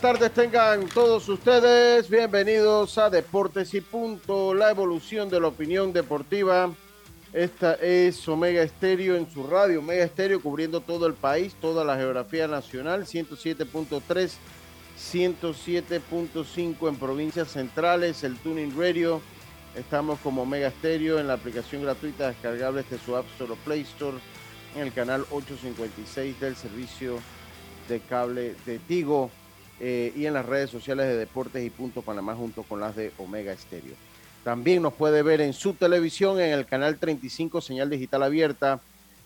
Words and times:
Tardes 0.00 0.32
tengan 0.32 0.86
todos 0.88 1.28
ustedes. 1.28 2.08
Bienvenidos 2.08 2.96
a 2.98 3.10
Deportes 3.10 3.74
y 3.74 3.80
Punto, 3.80 4.54
la 4.54 4.70
evolución 4.70 5.28
de 5.28 5.40
la 5.40 5.48
opinión 5.48 5.92
deportiva. 5.92 6.70
Esta 7.32 7.74
es 7.74 8.26
Omega 8.28 8.62
Estéreo 8.62 9.16
en 9.16 9.30
su 9.30 9.46
radio, 9.46 9.80
Omega 9.80 10.04
Estéreo 10.04 10.40
cubriendo 10.40 10.80
todo 10.80 11.06
el 11.06 11.14
país, 11.14 11.54
toda 11.60 11.84
la 11.84 11.96
geografía 11.96 12.48
nacional, 12.48 13.04
107.3, 13.04 14.32
107.5 14.98 16.88
en 16.88 16.96
provincias 16.96 17.48
centrales, 17.48 18.24
el 18.24 18.36
Tuning 18.38 18.76
Radio. 18.76 19.20
Estamos 19.76 20.18
como 20.20 20.42
Omega 20.42 20.68
Estéreo 20.68 21.18
en 21.18 21.28
la 21.28 21.34
aplicación 21.34 21.82
gratuita 21.82 22.28
descargable 22.28 22.84
de 22.88 22.98
su 22.98 23.16
App 23.16 23.26
Store 23.32 23.52
o 23.52 23.56
Play 23.56 23.82
Store, 23.82 24.16
en 24.74 24.82
el 24.82 24.92
canal 24.92 25.24
856 25.30 26.40
del 26.40 26.56
servicio 26.56 27.18
de 27.88 28.00
cable 28.00 28.54
de 28.66 28.78
Tigo. 28.78 29.30
Eh, 29.80 30.12
y 30.14 30.26
en 30.26 30.34
las 30.34 30.46
redes 30.46 30.70
sociales 30.70 31.06
de 31.06 31.16
Deportes 31.16 31.64
y 31.64 31.70
Punto 31.70 32.02
Panamá 32.02 32.34
junto 32.36 32.62
con 32.62 32.80
las 32.80 32.94
de 32.94 33.12
Omega 33.18 33.52
Estéreo. 33.52 33.94
También 34.44 34.82
nos 34.82 34.92
puede 34.92 35.22
ver 35.22 35.40
en 35.40 35.52
su 35.52 35.74
televisión 35.74 36.38
en 36.38 36.52
el 36.52 36.66
canal 36.66 36.98
35, 36.98 37.60
señal 37.60 37.90
digital 37.90 38.22
abierta, 38.22 38.80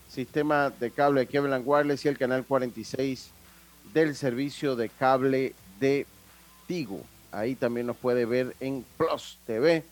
sistema 0.09 0.71
de 0.71 0.91
cable 0.91 1.21
de 1.21 1.27
Kevin 1.27 1.61
Wireless 1.63 2.05
y 2.05 2.07
el 2.07 2.17
canal 2.17 2.45
46 2.45 3.29
del 3.93 4.15
servicio 4.15 4.75
de 4.75 4.89
cable 4.89 5.53
de 5.79 6.07
Tigo. 6.67 7.01
Ahí 7.31 7.53
también 7.55 7.85
nos 7.85 7.97
puede 7.97 8.25
ver 8.25 8.55
en 8.59 8.83
Plus 8.97 9.37
TV, 9.45 9.83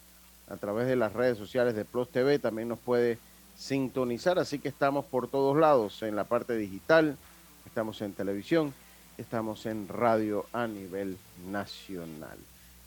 a 0.50 0.56
través 0.56 0.88
de 0.88 0.96
las 0.96 1.14
redes 1.14 1.38
sociales 1.38 1.76
de 1.76 1.86
Plus 1.86 2.10
TV, 2.10 2.40
también 2.40 2.70
nos 2.70 2.80
puede 2.80 3.20
sintonizar, 3.56 4.40
así 4.40 4.60
que 4.60 4.70
estamos 4.70 5.06
por 5.06 5.28
todos 5.28 5.58
lados, 5.58 6.02
en 6.04 6.16
la 6.16 6.24
parte 6.24 6.56
digital, 6.56 7.18
estamos 7.66 8.02
en 8.02 8.14
televisión 8.14 8.74
estamos 9.18 9.66
en 9.66 9.88
radio 9.88 10.46
a 10.54 10.68
nivel 10.68 11.18
nacional. 11.50 12.38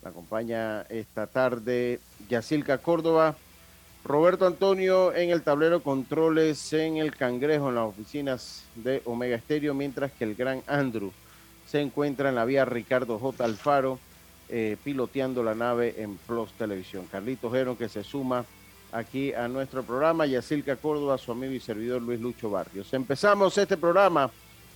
Me 0.03 0.11
acompaña 0.11 0.83
esta 0.83 1.27
tarde 1.27 2.00
Yacilca 2.28 2.78
Córdoba, 2.78 3.37
Roberto 4.05 4.47
Antonio 4.47 5.14
en 5.14 5.31
el 5.31 5.42
tablero 5.42 5.83
controles 5.83 6.72
en 6.72 6.97
el 6.97 7.14
Cangrejo, 7.14 7.69
en 7.69 7.75
las 7.75 7.84
oficinas 7.84 8.64
de 8.77 9.03
Omega 9.05 9.37
Estéreo, 9.37 9.75
mientras 9.75 10.11
que 10.12 10.25
el 10.25 10.34
gran 10.34 10.62
Andrew 10.67 11.12
se 11.67 11.81
encuentra 11.81 12.31
en 12.31 12.34
la 12.34 12.44
vía 12.44 12.65
Ricardo 12.65 13.19
J. 13.19 13.44
Alfaro, 13.44 13.98
eh, 14.48 14.77
piloteando 14.83 15.42
la 15.42 15.55
nave 15.55 15.97
en 15.98 16.17
Plus 16.17 16.50
Televisión. 16.53 17.06
Carlito 17.11 17.50
Gero 17.50 17.77
que 17.77 17.89
se 17.89 18.03
suma 18.03 18.44
aquí 18.92 19.34
a 19.34 19.47
nuestro 19.48 19.83
programa, 19.83 20.27
Yacilca 20.27 20.77
Córdoba, 20.77 21.19
su 21.19 21.33
amigo 21.33 21.53
y 21.53 21.61
servidor 21.61 22.00
Luis 22.00 22.20
Lucho 22.20 22.50
Barrios. 22.50 22.92
Empezamos 22.94 23.56
este 23.59 23.77
programa 23.77 24.31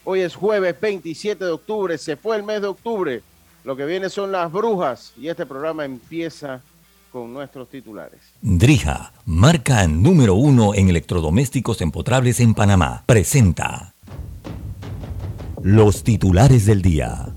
Hoy 0.06 0.20
es 0.20 0.34
jueves 0.34 0.78
27 0.78 1.42
de 1.42 1.50
octubre, 1.50 1.96
se 1.96 2.16
fue 2.16 2.36
el 2.36 2.42
mes 2.42 2.60
de 2.60 2.66
octubre. 2.66 3.22
Lo 3.64 3.74
que 3.74 3.86
viene 3.86 4.10
son 4.10 4.30
las 4.32 4.52
brujas 4.52 5.14
y 5.16 5.28
este 5.28 5.46
programa 5.46 5.86
empieza 5.86 6.60
con 7.10 7.32
nuestros 7.32 7.70
titulares. 7.70 8.20
Drija, 8.42 9.14
marca 9.24 9.86
número 9.86 10.34
uno 10.34 10.74
en 10.74 10.90
electrodomésticos 10.90 11.80
empotrables 11.80 12.38
en 12.40 12.52
Panamá, 12.52 13.02
presenta 13.06 13.94
los 15.62 16.04
titulares 16.04 16.66
del 16.66 16.82
día. 16.82 17.28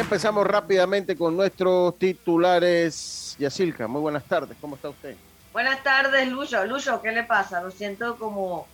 Empezamos 0.00 0.46
rápidamente 0.46 1.16
con 1.16 1.36
nuestros 1.36 1.98
titulares. 1.98 3.36
Yacilca, 3.38 3.86
muy 3.86 4.00
buenas 4.00 4.24
tardes, 4.24 4.56
¿cómo 4.58 4.76
está 4.76 4.88
usted? 4.88 5.16
Buenas 5.52 5.82
tardes, 5.82 6.26
Lucho. 6.28 6.64
Lucho, 6.64 7.02
¿qué 7.02 7.12
le 7.12 7.24
pasa? 7.24 7.60
Lo 7.60 7.70
siento 7.70 8.16
como 8.16 8.66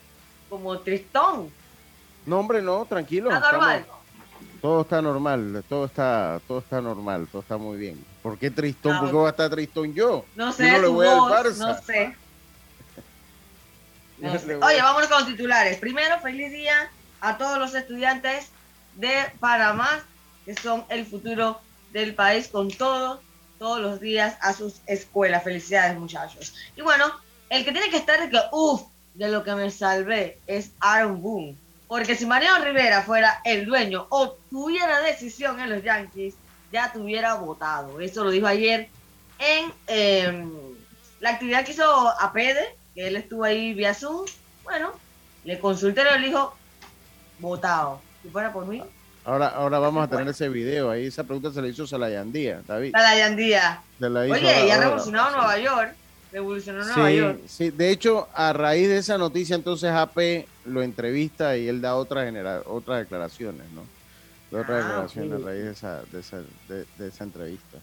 como 0.48 0.78
tristón. 0.78 1.50
No, 2.26 2.40
hombre, 2.40 2.62
no, 2.62 2.84
tranquilo. 2.86 3.30
¿Está 3.30 3.52
normal? 3.52 3.86
todo 4.64 4.80
está 4.80 5.02
normal, 5.02 5.62
todo 5.68 5.84
está, 5.84 6.40
todo 6.48 6.60
está 6.60 6.80
normal, 6.80 7.28
todo 7.30 7.42
está 7.42 7.58
muy 7.58 7.76
bien. 7.76 8.02
¿Por 8.22 8.38
qué 8.38 8.50
tristón? 8.50 8.98
¿Por 8.98 9.08
qué 9.08 9.14
voy 9.14 9.26
a 9.26 9.30
estar 9.30 9.50
tristón 9.50 9.92
yo? 9.92 10.24
No 10.36 10.52
sé, 10.52 10.72
no, 10.72 10.78
le 10.78 10.88
voy 10.88 11.06
voz, 11.06 11.58
no 11.58 11.78
sé. 11.82 12.16
Oye, 14.62 14.80
vámonos 14.80 15.08
con 15.10 15.18
los 15.18 15.26
titulares. 15.26 15.76
Primero, 15.76 16.18
feliz 16.20 16.50
día 16.50 16.90
a 17.20 17.36
todos 17.36 17.58
los 17.58 17.74
estudiantes 17.74 18.48
de 18.94 19.12
Panamá, 19.38 20.02
que 20.46 20.54
son 20.54 20.86
el 20.88 21.04
futuro 21.04 21.60
del 21.92 22.14
país, 22.14 22.48
con 22.48 22.70
todos, 22.70 23.20
todos 23.58 23.80
los 23.80 24.00
días 24.00 24.38
a 24.40 24.54
sus 24.54 24.80
escuelas. 24.86 25.44
Felicidades, 25.44 25.98
muchachos. 25.98 26.54
Y 26.74 26.80
bueno, 26.80 27.12
el 27.50 27.66
que 27.66 27.72
tiene 27.72 27.90
que 27.90 27.98
estar 27.98 28.18
es 28.18 28.30
que, 28.30 28.40
uff, 28.50 28.84
de 29.14 29.28
lo 29.28 29.44
que 29.44 29.54
me 29.54 29.70
salvé 29.70 30.38
es 30.46 30.72
Aaron 30.80 31.22
Boone. 31.22 31.56
Porque 31.88 32.16
si 32.16 32.26
Mariano 32.26 32.64
Rivera 32.64 33.02
fuera 33.02 33.40
el 33.44 33.66
dueño 33.66 34.06
o 34.10 34.36
tuviera 34.50 35.00
decisión 35.00 35.60
en 35.60 35.70
los 35.70 35.82
Yankees, 35.82 36.34
ya 36.72 36.92
tuviera 36.92 37.34
votado. 37.34 38.00
Eso 38.00 38.24
lo 38.24 38.30
dijo 38.30 38.46
ayer 38.46 38.88
en 39.38 39.72
em, 39.86 40.50
la 41.20 41.30
actividad 41.30 41.64
que 41.64 41.72
hizo 41.72 42.08
Apede, 42.20 42.76
que 42.94 43.06
él 43.06 43.16
estuvo 43.16 43.44
ahí 43.44 43.74
vía 43.74 43.94
Zoom. 43.94 44.26
Bueno, 44.64 44.92
le 45.44 45.58
consulté 45.60 46.02
y 46.02 46.20
le 46.20 46.26
dijo, 46.26 46.56
votado. 47.38 48.00
Si 48.22 48.28
fuera 48.28 48.52
por 48.52 48.66
mí. 48.66 48.82
Ahora, 49.24 49.48
ahora 49.48 49.78
vamos 49.78 50.04
a 50.04 50.08
tener 50.08 50.28
ese 50.28 50.48
video 50.48 50.90
ahí. 50.90 51.06
Esa 51.06 51.24
pregunta 51.24 51.52
se 51.52 51.62
le 51.62 51.68
hizo 51.68 51.84
a 51.84 51.86
Salayandía, 51.86 52.62
David. 52.66 52.92
Salayandía. 52.92 53.82
Oye, 54.00 54.66
ya 54.66 54.74
ha 54.74 54.80
revolucionado 54.80 55.36
Nueva 55.36 55.58
York 55.58 55.94
revolucionó 56.34 56.84
Nueva 56.84 57.08
sí, 57.08 57.16
York. 57.16 57.40
Sí, 57.46 57.70
de 57.70 57.90
hecho, 57.90 58.28
a 58.34 58.52
raíz 58.52 58.88
de 58.88 58.98
esa 58.98 59.16
noticia, 59.16 59.54
entonces 59.54 59.90
AP 59.90 60.46
lo 60.64 60.82
entrevista 60.82 61.56
y 61.56 61.68
él 61.68 61.80
da 61.80 61.94
otras 61.94 62.34
otras 62.66 62.98
declaraciones, 62.98 63.64
¿no? 63.72 63.82
otras 64.58 64.82
ah, 64.82 64.86
declaraciones 64.86 65.32
a 65.32 65.46
raíz 65.46 65.64
de 65.64 65.70
esa, 65.70 66.02
de 66.10 66.20
esa, 66.20 66.38
de, 66.68 67.08
esa 67.08 67.24
entrevista. 67.24 67.78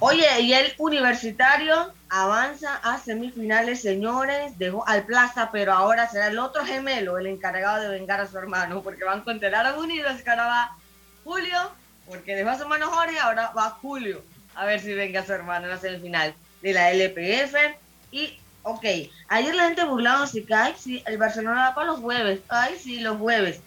Oye, 0.00 0.26
y 0.40 0.52
el 0.54 0.72
universitario 0.78 1.92
avanza 2.08 2.76
a 2.82 2.98
semifinales, 2.98 3.80
señores, 3.80 4.58
dejó 4.58 4.86
al 4.88 5.06
Plaza, 5.06 5.50
pero 5.52 5.72
ahora 5.72 6.08
será 6.08 6.28
el 6.28 6.38
otro 6.38 6.64
gemelo 6.64 7.16
el 7.18 7.26
encargado 7.26 7.82
de 7.82 7.88
vengar 7.88 8.20
a 8.20 8.26
su 8.26 8.38
hermano, 8.38 8.82
porque 8.82 9.04
van 9.04 9.22
con 9.22 9.42
a 9.42 9.78
Unidos, 9.78 10.20
que 10.22 10.30
ahora 10.30 10.46
va 10.46 10.76
Julio, 11.24 11.58
porque 12.06 12.34
dejó 12.34 12.50
a 12.50 12.56
su 12.56 12.62
hermano 12.62 12.90
Jorge, 12.90 13.18
ahora 13.20 13.52
va 13.56 13.70
Julio, 13.70 14.20
a 14.56 14.64
ver 14.66 14.80
si 14.80 14.92
venga 14.94 15.20
a 15.20 15.26
su 15.26 15.32
hermano 15.32 15.66
en 15.66 15.70
la 15.70 15.78
semifinal 15.78 16.34
de 16.62 16.72
la 16.72 16.90
LPF. 16.92 17.54
Y, 18.10 18.38
ok, 18.62 18.84
ayer 19.28 19.54
la 19.54 19.64
gente 19.64 19.84
burlándose 19.84 20.44
que, 20.44 20.54
ay, 20.54 20.74
sí, 20.78 21.02
el 21.06 21.18
Barcelona 21.18 21.68
va 21.68 21.74
para 21.74 21.88
los 21.88 22.00
jueves. 22.00 22.40
Ay, 22.48 22.76
sí, 22.78 23.00
los 23.00 23.18
jueves. 23.18 23.60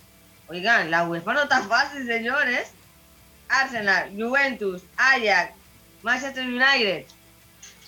Oigan, 0.47 0.91
la 0.91 1.07
UEFA 1.07 1.33
no 1.33 1.43
está 1.43 1.61
fácil, 1.61 2.05
señores. 2.05 2.71
Arsenal, 3.47 4.11
Juventus, 4.17 4.81
Ajax, 4.97 5.53
Manchester 6.03 6.45
United. 6.45 7.05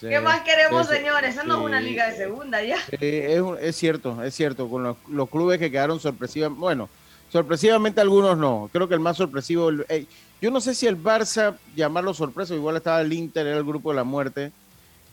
¿Qué 0.09 0.19
más 0.19 0.41
queremos, 0.41 0.87
señores? 0.87 1.33
Esa 1.33 1.43
no 1.43 1.59
es 1.59 1.65
una 1.65 1.79
liga 1.79 2.09
de 2.09 2.17
segunda 2.17 2.61
ya. 2.61 2.77
es, 2.91 3.41
es, 3.61 3.75
cierto, 3.75 4.21
es 4.23 4.35
cierto. 4.35 4.69
Con 4.69 4.83
los, 4.83 5.29
clubes 5.29 5.59
que 5.59 5.71
quedaron 5.71 5.99
sorpresivamente, 5.99 6.59
bueno, 6.59 6.89
sorpresivamente 7.29 8.01
algunos 8.01 8.37
no. 8.37 8.69
Creo 8.73 8.87
que 8.87 8.95
el 8.95 8.99
más 8.99 9.17
sorpresivo, 9.17 9.71
eh, 9.87 10.05
yo 10.41 10.51
no 10.51 10.59
sé 10.59 10.75
si 10.75 10.87
el 10.87 11.01
Barça, 11.01 11.57
llamarlo 11.75 12.13
sorpresa, 12.13 12.53
igual 12.53 12.75
estaba 12.75 13.01
el 13.01 13.13
Inter, 13.13 13.47
era 13.47 13.57
el 13.57 13.63
grupo 13.63 13.91
de 13.91 13.95
la 13.95 14.03
muerte. 14.03 14.51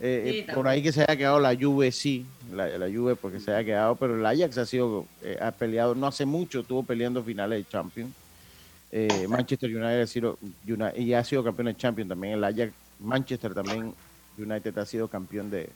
Eh, 0.03 0.47
eh, 0.49 0.53
por 0.55 0.67
ahí 0.67 0.83
que 0.83 0.93
se 0.93 1.03
haya 1.03 1.15
quedado 1.15 1.39
la 1.39 1.55
Juve, 1.55 1.93
sí, 1.93 2.25
la, 2.53 2.67
la 2.79 2.87
Juve 2.87 3.17
porque 3.17 3.39
se 3.39 3.53
haya 3.53 3.65
quedado, 3.65 3.97
pero 3.97 4.17
el 4.17 4.25
Ajax 4.25 4.57
ha 4.57 4.65
sido, 4.65 5.05
eh, 5.23 5.39
ha 5.41 5.51
peleado, 5.51 5.95
no 5.95 6.07
hace 6.07 6.25
mucho, 6.25 6.61
estuvo 6.61 6.83
peleando 6.83 7.23
finales 7.23 7.59
de 7.65 7.71
Champions. 7.71 8.13
Manchester 9.29 9.71
United 9.71 10.01
ha 10.01 10.07
sido, 10.07 10.39
y 10.97 11.13
ha 11.13 11.23
sido 11.23 11.45
campeón 11.45 11.67
de 11.67 11.77
Champions 11.77 12.09
también, 12.09 12.35
el 12.35 12.45
Ajax, 12.45 12.73
Manchester 12.99 13.55
también, 13.55 13.95
United 14.37 14.77
ha 14.79 14.87
sido 14.87 15.07
campeón 15.07 15.51
de, 15.51 15.69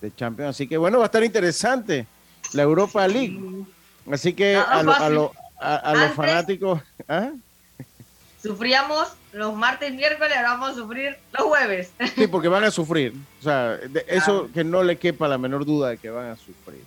de 0.00 0.14
Champions, 0.14 0.50
así 0.50 0.68
que 0.68 0.76
bueno, 0.76 0.98
va 0.98 1.04
a 1.04 1.06
estar 1.06 1.24
interesante 1.24 2.06
la 2.52 2.62
Europa 2.62 3.08
League. 3.08 3.64
Así 4.10 4.34
que 4.34 4.54
a, 4.56 4.80
a, 4.80 5.10
los 5.10 6.12
fanáticos... 6.14 6.82
¿ah? 7.08 7.32
Sufríamos 8.44 9.08
los 9.32 9.54
martes 9.54 9.90
y 9.90 9.96
miércoles, 9.96 10.36
ahora 10.36 10.50
vamos 10.50 10.72
a 10.72 10.74
sufrir 10.74 11.16
los 11.32 11.46
jueves. 11.46 11.94
Sí, 12.14 12.26
porque 12.26 12.48
van 12.48 12.64
a 12.64 12.70
sufrir. 12.70 13.14
O 13.40 13.42
sea, 13.42 13.80
eso 14.06 14.50
que 14.52 14.62
no 14.62 14.82
le 14.82 14.98
quepa 14.98 15.26
la 15.28 15.38
menor 15.38 15.64
duda 15.64 15.88
de 15.88 15.96
que 15.96 16.10
van 16.10 16.26
a 16.26 16.36
sufrir. 16.36 16.82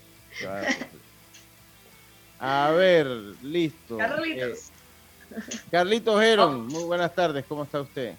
a, 2.39 2.69
ver, 2.69 3.07
listo. 3.41 3.97
Carlitos. 3.97 4.59
Eh, 5.31 5.57
Carlitos 5.71 6.21
Heron, 6.21 6.67
muy 6.67 6.83
buenas 6.83 7.15
tardes, 7.15 7.43
¿cómo 7.49 7.63
está 7.63 7.81
usted? 7.81 8.13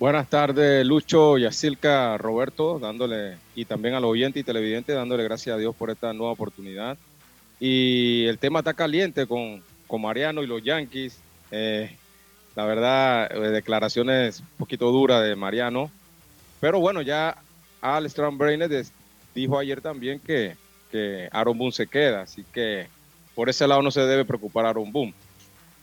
Buenas 0.00 0.28
tardes, 0.28 0.84
Lucho, 0.84 1.38
Yacilca, 1.38 2.18
Roberto, 2.18 2.80
dándole, 2.80 3.36
y 3.54 3.66
también 3.66 3.94
al 3.94 4.04
oyente 4.04 4.40
y 4.40 4.42
televidente, 4.42 4.92
dándole 4.94 5.22
gracias 5.22 5.54
a 5.54 5.58
Dios 5.58 5.76
por 5.76 5.90
esta 5.90 6.12
nueva 6.12 6.32
oportunidad. 6.32 6.98
Y 7.60 8.26
el 8.26 8.36
tema 8.38 8.58
está 8.58 8.74
caliente 8.74 9.28
con, 9.28 9.62
con 9.86 10.02
Mariano 10.02 10.42
y 10.42 10.48
los 10.48 10.60
Yankees. 10.60 11.20
Eh, 11.52 11.96
la 12.56 12.64
verdad, 12.64 13.30
eh, 13.32 13.50
declaraciones 13.50 14.40
un 14.40 14.46
poquito 14.58 14.90
duras 14.90 15.22
de 15.22 15.34
Mariano. 15.36 15.90
Pero 16.60 16.80
bueno, 16.80 17.02
ya 17.02 17.36
Al 17.80 18.08
Brainer 18.32 18.84
dijo 19.34 19.58
ayer 19.58 19.80
también 19.80 20.20
que, 20.20 20.56
que 20.90 21.28
Aaron 21.32 21.58
Boone 21.58 21.72
se 21.72 21.86
queda. 21.86 22.22
Así 22.22 22.44
que 22.52 22.86
por 23.34 23.48
ese 23.48 23.66
lado 23.66 23.82
no 23.82 23.90
se 23.90 24.00
debe 24.02 24.24
preocupar 24.24 24.66
Aaron 24.66 24.92
Boone. 24.92 25.14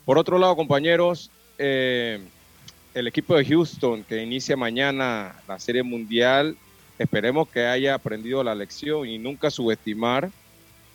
Por 0.06 0.18
otro 0.18 0.40
lado, 0.40 0.56
compañeros, 0.56 1.30
eh, 1.58 2.20
el 2.94 3.08
equipo 3.08 3.36
de 3.36 3.46
Houston 3.46 4.04
que 4.04 4.24
inicia 4.24 4.58
mañana 4.58 5.36
la 5.48 5.60
Serie 5.60 5.84
Mundial, 5.84 6.58
esperemos 6.98 7.48
que 7.50 7.66
haya 7.66 7.94
aprendido 7.94 8.44
la 8.44 8.56
lección 8.56 9.08
y 9.08 9.18
nunca 9.18 9.50
subestimar 9.50 10.30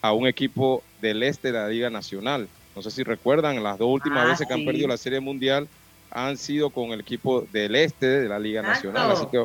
a 0.03 0.13
un 0.13 0.27
equipo 0.27 0.83
del 1.01 1.23
este 1.23 1.53
de 1.53 1.59
la 1.59 1.69
Liga 1.69 1.91
Nacional. 1.91 2.49
No 2.77 2.83
sé 2.83 2.91
si 2.91 3.03
recuerdan, 3.03 3.63
las 3.63 3.79
dos 3.79 3.89
últimas 3.89 4.27
ah, 4.27 4.29
veces 4.29 4.47
que 4.47 4.53
han 4.53 4.67
perdido 4.67 4.87
la 4.87 4.99
Serie 4.99 5.19
Mundial 5.19 5.67
han 6.11 6.37
sido 6.37 6.69
con 6.69 6.91
el 6.91 7.01
equipo 7.01 7.41
del 7.51 7.75
este 7.75 8.07
de 8.07 8.29
la 8.29 8.39
Liga 8.39 8.61
Nacional. 8.61 9.11
Así 9.11 9.27
que 9.27 9.39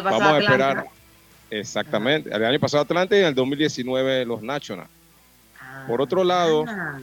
vamos 0.00 0.22
a 0.22 0.38
esperar. 0.38 0.86
Exactamente. 1.50 2.30
El 2.32 2.44
año 2.44 2.60
pasado 2.60 2.84
Atlanta 2.84 3.16
y 3.16 3.20
en 3.20 3.26
el 3.26 3.34
2019 3.34 4.24
los 4.24 4.40
Nationals. 4.40 4.88
Por 5.88 6.00
otro 6.00 6.22
lado, 6.22 6.64
ah. 6.68 7.00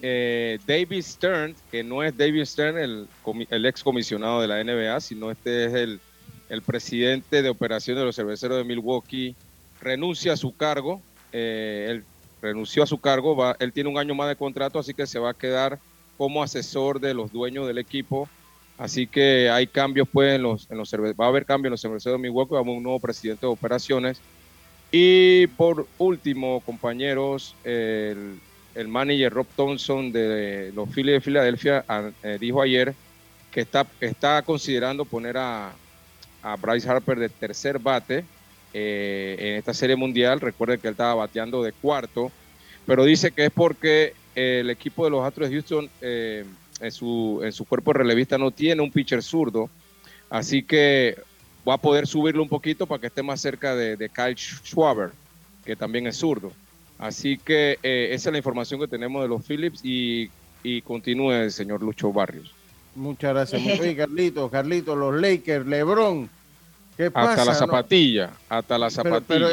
eh, 0.00 0.60
David 0.64 1.02
Stern, 1.02 1.56
que 1.70 1.82
no 1.82 2.04
es 2.04 2.16
David 2.16 2.44
Stern, 2.44 2.78
el, 2.78 3.08
el 3.50 3.66
ex 3.66 3.82
comisionado 3.82 4.40
de 4.40 4.46
la 4.46 4.62
NBA, 4.62 5.00
sino 5.00 5.32
este 5.32 5.64
es 5.64 5.74
el, 5.74 6.00
el 6.48 6.62
presidente 6.62 7.42
de 7.42 7.48
operaciones 7.48 8.00
de 8.00 8.04
los 8.04 8.14
cerveceros 8.14 8.58
de 8.58 8.64
Milwaukee, 8.64 9.34
renuncia 9.80 10.34
a 10.34 10.36
su 10.36 10.54
cargo. 10.54 11.02
Eh, 11.32 11.86
él 11.90 12.04
renunció 12.42 12.82
a 12.82 12.86
su 12.86 12.98
cargo, 12.98 13.34
va, 13.34 13.56
él 13.58 13.72
tiene 13.72 13.88
un 13.88 13.98
año 13.98 14.14
más 14.14 14.28
de 14.28 14.36
contrato, 14.36 14.78
así 14.78 14.92
que 14.92 15.06
se 15.06 15.18
va 15.18 15.30
a 15.30 15.34
quedar 15.34 15.78
como 16.18 16.42
asesor 16.42 17.00
de 17.00 17.14
los 17.14 17.32
dueños 17.32 17.66
del 17.66 17.78
equipo. 17.78 18.28
Así 18.76 19.06
que 19.06 19.48
hay 19.48 19.66
cambios 19.66 20.08
pues 20.12 20.34
en 20.34 20.42
los, 20.42 20.68
en 20.70 20.76
los 20.76 20.92
va 20.92 21.24
a 21.24 21.28
haber 21.28 21.46
cambios 21.46 21.68
en 21.68 21.72
los 21.72 21.80
cerveceros 21.80 22.18
de 22.18 22.22
Milwaukee, 22.22 22.54
vamos 22.54 22.74
a 22.74 22.76
un 22.78 22.82
nuevo 22.82 23.00
presidente 23.00 23.46
de 23.46 23.52
operaciones 23.52 24.20
y 24.94 25.46
por 25.46 25.86
último, 25.96 26.60
compañeros, 26.60 27.56
el, 27.64 28.38
manager 28.86 29.32
Rob 29.32 29.46
Thompson 29.56 30.12
de 30.12 30.70
los 30.74 30.90
Phillies 30.90 31.14
de 31.14 31.20
Filadelfia 31.22 31.84
eh, 32.22 32.36
dijo 32.38 32.60
ayer 32.60 32.94
que 33.50 33.62
está, 33.62 33.86
está 34.00 34.42
considerando 34.42 35.06
poner 35.06 35.38
a, 35.38 35.72
Bryce 36.60 36.88
Harper 36.90 37.20
de 37.20 37.28
tercer 37.28 37.78
bate 37.78 38.24
eh, 38.74 39.36
en 39.38 39.54
esta 39.56 39.74
serie 39.74 39.96
mundial. 39.96 40.40
Recuerden 40.40 40.80
que 40.80 40.88
él 40.88 40.92
estaba 40.92 41.14
bateando 41.14 41.62
de 41.62 41.72
cuarto, 41.72 42.30
pero 42.86 43.04
dice 43.04 43.32
que 43.32 43.46
es 43.46 43.50
porque 43.50 44.14
el 44.34 44.70
equipo 44.70 45.04
de 45.04 45.10
los 45.10 45.24
Astros 45.24 45.48
de 45.48 45.56
Houston 45.56 45.90
eh, 46.00 46.44
en, 46.80 46.92
su, 46.92 47.40
en 47.44 47.52
su 47.52 47.64
cuerpo 47.64 47.92
de 47.92 47.98
relevista 47.98 48.38
no 48.38 48.50
tiene 48.50 48.82
un 48.82 48.90
pitcher 48.90 49.22
zurdo. 49.22 49.68
Así 50.30 50.62
que 50.62 51.16
va 51.68 51.74
a 51.74 51.78
poder 51.78 52.06
subirlo 52.06 52.42
un 52.42 52.48
poquito 52.48 52.86
para 52.86 53.00
que 53.00 53.06
esté 53.08 53.22
más 53.22 53.40
cerca 53.40 53.74
de, 53.76 54.08
Kyle 54.08 54.36
Schwaber, 54.36 55.10
que 55.64 55.76
también 55.76 56.06
es 56.06 56.16
zurdo. 56.16 56.52
Así 56.98 57.36
que 57.36 57.78
eh, 57.82 58.08
esa 58.12 58.28
es 58.28 58.32
la 58.32 58.38
información 58.38 58.80
que 58.80 58.88
tenemos 58.88 59.22
de 59.22 59.28
los 59.28 59.44
Phillips 59.44 59.80
y, 59.82 60.30
continúe 60.84 61.32
el 61.32 61.52
señor 61.52 61.82
Lucho 61.82 62.12
Barrios. 62.12 62.54
Muchas 62.94 63.32
gracias. 63.32 63.62
Muy 63.78 63.94
Carlito, 63.94 64.48
Carlito, 64.48 64.96
los 64.96 65.20
Lakers, 65.20 65.66
Lebron. 65.66 66.30
¿Qué 66.96 67.10
pasa? 67.10 67.30
Hasta 67.30 67.44
la 67.44 67.54
zapatilla, 67.54 68.30
hasta 68.48 68.78
la 68.78 68.90
zapatilla. 68.90 69.48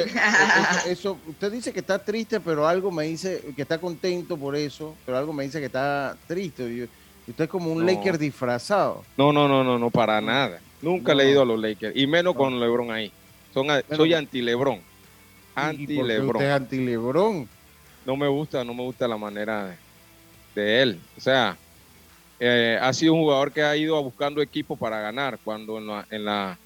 eso, 0.87 1.17
usted 1.25 1.51
dice 1.51 1.71
que 1.71 1.79
está 1.79 1.97
triste, 1.97 2.39
pero 2.39 2.67
algo 2.67 2.91
me 2.91 3.05
dice 3.05 3.53
que 3.55 3.61
está 3.61 3.77
contento 3.77 4.37
por 4.37 4.55
eso, 4.55 4.95
pero 5.05 5.17
algo 5.17 5.31
me 5.31 5.45
dice 5.45 5.59
que 5.59 5.67
está 5.67 6.17
triste. 6.27 6.89
Usted 7.27 7.43
es 7.43 7.49
como 7.49 7.71
un 7.71 7.85
Laker 7.85 8.17
disfrazado. 8.17 9.03
No, 9.15 9.31
no, 9.31 9.47
no, 9.47 9.63
no, 9.63 9.79
no, 9.79 9.89
para 9.89 10.19
nada. 10.19 10.59
Nunca 10.81 11.13
le 11.13 11.25
he 11.25 11.31
ido 11.31 11.41
a 11.41 11.45
los 11.45 11.59
Lakers, 11.59 11.95
y 11.95 12.07
menos 12.07 12.35
con 12.35 12.59
LeBron 12.59 12.91
ahí. 12.91 13.11
Son, 13.53 13.67
soy 13.95 14.13
anti-LeBron. 14.13 14.79
Anti-LeBron. 15.55 16.35
¿Usted 16.35 16.45
es 16.45 16.51
anti-LeBron? 16.53 17.47
No 18.05 18.15
me 18.15 18.27
gusta, 18.27 18.63
no 18.63 18.73
me 18.73 18.83
gusta 18.83 19.07
la 19.07 19.17
manera 19.17 19.75
de, 20.55 20.81
él. 20.81 20.99
O 21.17 21.21
sea, 21.21 21.57
eh, 22.39 22.77
ha 22.81 22.91
sido 22.93 23.13
un 23.13 23.21
jugador 23.21 23.51
que 23.51 23.61
ha 23.61 23.75
ido 23.75 24.01
buscando 24.01 24.41
equipo 24.41 24.75
para 24.75 24.99
ganar, 24.99 25.39
cuando 25.43 25.77
en, 25.77 25.87
la, 25.87 26.05
en, 26.09 26.25
la, 26.25 26.57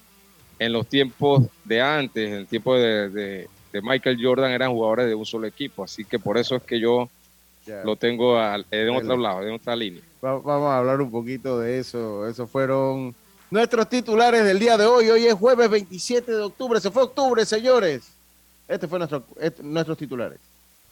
en 0.58 0.72
los 0.72 0.86
tiempos 0.86 1.44
de 1.64 1.80
antes, 1.80 2.28
en 2.28 2.34
el 2.34 2.46
tiempo 2.46 2.76
de, 2.76 3.48
Michael 3.82 4.18
Jordan, 4.22 4.52
eran 4.52 4.72
jugadores 4.72 5.06
de 5.06 5.14
un 5.14 5.26
solo 5.26 5.46
equipo. 5.46 5.84
Así 5.84 6.04
que 6.04 6.18
por 6.18 6.38
eso 6.38 6.56
es 6.56 6.62
que 6.62 6.78
yo 6.78 7.08
lo 7.84 7.96
tengo 7.96 8.38
en 8.70 8.90
otro 8.90 9.16
lado, 9.16 9.42
en 9.42 9.54
otra 9.54 9.74
línea. 9.74 10.02
Vamos 10.20 10.46
a 10.46 10.78
hablar 10.78 11.00
un 11.00 11.10
poquito 11.10 11.58
de 11.58 11.78
eso. 11.78 12.26
Esos 12.28 12.48
fueron 12.48 13.14
nuestros 13.50 13.88
titulares 13.88 14.44
del 14.44 14.58
día 14.58 14.76
de 14.76 14.86
hoy. 14.86 15.10
Hoy 15.10 15.26
es 15.26 15.34
jueves 15.34 15.68
27 15.68 16.32
de 16.32 16.42
octubre. 16.42 16.80
Se 16.80 16.90
fue 16.90 17.02
octubre, 17.02 17.44
señores. 17.44 18.08
Este 18.66 18.88
fue 18.88 18.98
nuestro, 18.98 19.24
este, 19.40 19.62
nuestros 19.62 19.98
titulares. 19.98 20.38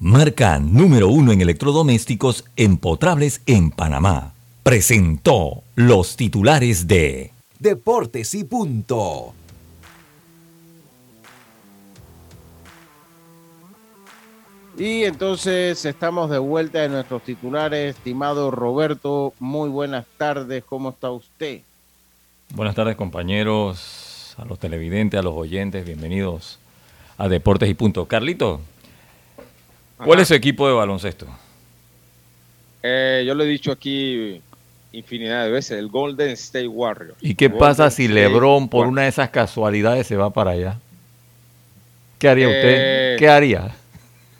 marca 0.00 0.58
número 0.58 1.08
uno 1.08 1.30
en 1.30 1.42
electrodomésticos 1.42 2.46
empotrables 2.56 3.42
en 3.44 3.70
Panamá, 3.70 4.32
presentó 4.62 5.62
los 5.74 6.16
titulares 6.16 6.88
de 6.88 7.32
Deportes 7.58 8.34
y 8.34 8.44
Punto. 8.44 9.34
Y 14.78 15.04
entonces 15.04 15.84
estamos 15.84 16.30
de 16.30 16.38
vuelta 16.38 16.82
en 16.82 16.92
nuestros 16.92 17.22
titulares. 17.22 17.94
Estimado 17.96 18.50
Roberto, 18.50 19.34
muy 19.38 19.68
buenas 19.68 20.06
tardes. 20.16 20.64
¿Cómo 20.64 20.88
está 20.88 21.10
usted? 21.10 21.60
Buenas 22.54 22.74
tardes, 22.74 22.96
compañeros, 22.96 24.34
a 24.38 24.46
los 24.46 24.58
televidentes, 24.58 25.20
a 25.20 25.22
los 25.22 25.34
oyentes. 25.34 25.84
Bienvenidos 25.84 26.58
a 27.18 27.28
Deportes 27.28 27.68
y 27.68 27.74
Punto. 27.74 28.06
Carlito, 28.06 28.62
¿cuál 30.04 30.20
es 30.20 30.28
su 30.28 30.34
equipo 30.34 30.66
de 30.66 30.74
baloncesto? 30.74 31.26
Eh, 32.82 33.24
yo 33.26 33.34
lo 33.34 33.44
he 33.44 33.46
dicho 33.46 33.72
aquí 33.72 34.40
infinidad 34.92 35.44
de 35.44 35.50
veces, 35.50 35.78
el 35.78 35.88
Golden 35.88 36.30
State 36.30 36.66
Warriors. 36.66 37.16
¿Y 37.20 37.34
qué 37.34 37.50
pasa 37.50 37.90
si 37.90 38.08
LeBron, 38.08 38.68
por 38.68 38.86
una 38.86 39.02
de 39.02 39.08
esas 39.08 39.30
casualidades, 39.30 40.06
se 40.06 40.16
va 40.16 40.30
para 40.30 40.52
allá? 40.52 40.78
¿Qué 42.18 42.28
haría 42.28 42.48
usted? 42.48 42.62
Eh, 42.64 43.16
¿Qué 43.18 43.28
haría? 43.28 43.70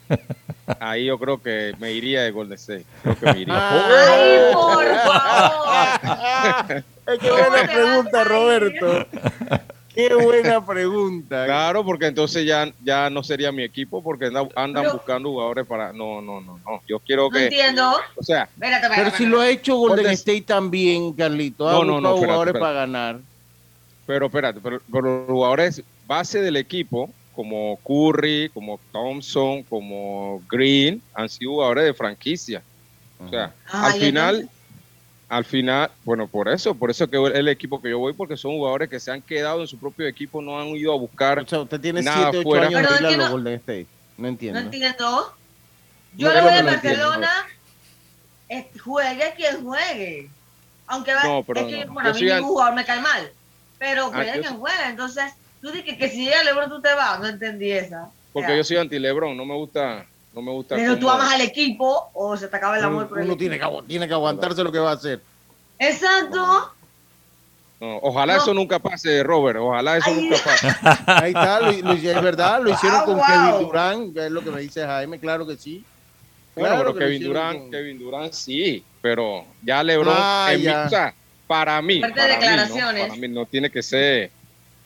Ahí 0.79 1.05
yo 1.05 1.17
creo 1.17 1.41
que 1.41 1.73
me 1.79 1.91
iría 1.91 2.21
de 2.21 2.31
Golden 2.31 2.55
State. 2.55 2.85
Creo 3.01 3.17
que 3.17 3.33
me 3.33 3.39
iría. 3.39 3.55
¡Ay, 4.13 4.53
por 4.53 4.85
favor! 5.05 6.83
Qué 7.19 7.31
buena 7.31 7.63
pregunta, 7.71 8.23
Roberto. 8.23 9.07
Qué 9.93 10.13
buena 10.13 10.65
pregunta. 10.65 11.45
Claro, 11.51 11.83
porque 11.83 12.07
entonces 12.07 12.45
ya, 12.45 12.71
ya 12.83 13.09
no 13.09 13.23
sería 13.23 13.51
mi 13.51 13.63
equipo 13.63 14.01
porque 14.01 14.31
andan, 14.55 14.91
buscando 14.91 15.29
jugadores 15.29 15.65
para. 15.67 15.91
No, 15.91 16.21
no, 16.21 16.39
no, 16.41 16.59
no. 16.65 16.81
Yo 16.87 16.99
quiero 16.99 17.29
que. 17.29 17.39
No 17.39 17.45
entiendo. 17.45 17.99
O 18.15 18.23
sea. 18.23 18.49
pero 18.59 19.11
si 19.11 19.25
lo 19.25 19.41
ha 19.41 19.49
hecho 19.49 19.75
Golden 19.75 20.07
State 20.07 20.43
también, 20.43 21.13
Carlito. 21.13 21.67
Ha 21.67 21.85
no, 21.85 21.99
no, 21.99 22.17
jugadores 22.17 22.53
para 22.53 22.73
ganar. 22.73 23.19
Pero 24.05 24.25
espérate, 24.25 24.59
pero, 24.61 24.81
pero 24.91 25.19
los 25.19 25.27
jugadores 25.27 25.83
base 26.07 26.41
del 26.41 26.57
equipo 26.57 27.09
como 27.35 27.79
Curry, 27.83 28.49
como 28.53 28.79
Thompson, 28.91 29.63
como 29.63 30.41
Green, 30.49 31.01
han 31.13 31.29
sido 31.29 31.51
jugadores 31.51 31.85
de 31.85 31.93
franquicia. 31.93 32.61
O 33.25 33.29
sea, 33.29 33.53
al 33.71 33.93
final, 33.93 34.49
al 35.31 35.45
final, 35.45 35.89
bueno, 36.03 36.27
por 36.27 36.49
eso, 36.49 36.75
por 36.75 36.91
eso 36.91 37.09
que 37.09 37.15
es 37.15 37.35
el 37.35 37.47
equipo 37.47 37.81
que 37.81 37.89
yo 37.89 37.99
voy, 37.99 38.11
porque 38.11 38.35
son 38.35 38.51
jugadores 38.51 38.89
que 38.89 38.99
se 38.99 39.11
han 39.11 39.21
quedado 39.21 39.61
en 39.61 39.67
su 39.67 39.77
propio 39.79 40.05
equipo, 40.05 40.41
no 40.41 40.59
han 40.59 40.67
ido 40.67 40.91
a 40.93 40.97
buscar 40.97 41.39
O 41.39 41.47
sea, 41.47 41.61
usted 41.61 41.79
tiene 41.79 42.01
nada 42.01 42.31
7, 42.31 42.37
8 42.39 42.43
fuera. 42.43 42.67
años 42.67 42.91
a 42.91 42.97
que 42.97 43.03
los 43.03 43.17
no- 43.17 43.31
Golden 43.31 43.53
State. 43.55 43.87
No 44.17 44.23
No 44.23 44.27
entiendo. 44.27 44.59
entiendo. 44.59 45.33
Yo 46.17 46.27
No, 46.27 46.33
le 46.33 46.41
voy 46.41 46.51
no 46.51 46.57
a 46.57 46.61
lo 46.63 46.69
entiendo, 46.71 47.07
Barcelona, 47.07 47.31
eh, 48.49 48.69
juegue 48.83 49.33
quien 49.37 49.63
juegue. 49.63 50.29
Aunque 50.87 51.13
va, 51.13 51.23
No, 51.23 51.43
pero 51.43 51.61
es 51.61 51.65
que 51.67 51.85
no. 51.85 51.93
bueno, 51.93 52.09
Yo 52.09 52.15
a 52.15 52.19
mí 52.19 52.25
ningún 52.25 52.49
jugador 52.49 52.75
me 52.75 52.83
cae 52.85 52.99
mal. 52.99 53.31
Pero 53.79 54.07
Ah, 54.07 54.11
juegue 54.13 54.25
yo 54.27 54.31
quien 54.33 54.43
soy- 54.51 54.57
juegue. 54.59 54.83
Entonces, 54.89 55.33
tú 55.61 55.71
dices 55.71 55.97
que 55.97 56.09
si 56.09 56.25
llega 56.25 56.43
LeBron 56.43 56.69
tú 56.69 56.81
te 56.81 56.93
vas. 56.93 57.19
No 57.21 57.27
entendí 57.27 57.71
esa. 57.71 58.09
porque 58.33 58.47
O 58.47 58.49
sea, 58.49 58.57
yo 58.57 58.63
soy 58.65 58.77
anti 58.77 58.99
LeBron, 58.99 59.35
no 59.37 59.45
me 59.45 59.55
gusta, 59.55 60.05
no 60.33 60.41
me 60.41 60.51
gusta. 60.51 60.75
Pero 60.75 60.97
tú 60.97 61.09
amas 61.09 61.33
al 61.33 61.41
equipo 61.41 62.09
o 62.13 62.35
se 62.37 62.47
te 62.47 62.55
acaba 62.57 62.77
el 62.77 62.83
amor 62.83 63.01
Uno, 63.03 63.09
por 63.09 63.19
el 63.19 63.25
uno 63.25 63.37
tiene, 63.37 63.59
que, 63.59 63.65
tiene 63.87 64.07
que 64.07 64.13
aguantarse 64.13 64.63
lo 64.63 64.71
que 64.71 64.79
va 64.79 64.91
a 64.91 64.95
hacer. 64.95 65.21
Exacto. 65.79 66.73
No, 67.79 67.97
ojalá 68.03 68.35
No. 68.35 68.41
eso 68.43 68.53
nunca 68.53 68.77
pase, 68.77 69.23
Robert, 69.23 69.57
ojalá 69.59 69.97
eso 69.97 70.09
Ay. 70.09 70.21
nunca 70.21 70.37
pase. 70.43 70.67
Ahí 71.07 71.29
está, 71.29 71.59
lo, 71.59 71.71
lo- 71.71 71.93
es 71.93 72.21
verdad, 72.21 72.61
lo 72.61 72.69
hicieron 72.69 72.99
Ah, 72.99 73.05
con 73.05 73.15
wow. 73.15 73.71
Kevin 73.71 74.13
que 74.13 74.25
es 74.27 74.31
lo 74.31 74.41
que 74.43 74.51
me 74.51 74.61
dice 74.61 74.85
Jaime, 74.85 75.19
claro 75.19 75.47
que 75.47 75.57
sí. 75.57 75.83
Claro, 76.53 76.75
Claro 76.75 76.83
pero 76.83 76.93
que 76.93 76.99
Kevin 77.05 77.21
hicieron 77.21 77.59
con- 77.59 77.71
Kevin 77.71 77.99
Durant 77.99 78.33
sí, 78.33 78.83
pero 79.01 79.45
ya 79.63 79.83
LeBron, 79.83 80.13
Ah, 80.15 80.49
en 80.51 80.59
mi- 80.59 80.65
ya. 80.65 80.83
o 80.85 80.89
sea, 80.89 81.13
para 81.47 81.81
mí, 81.81 81.99
para 82.01 82.13
mí, 82.13 82.19
¿no? 82.21 82.27
declaraciones. 82.27 83.07
para 83.07 83.19
mí 83.19 83.27
no 83.29 83.45
tiene 83.47 83.69
que 83.71 83.81
ser, 83.81 84.29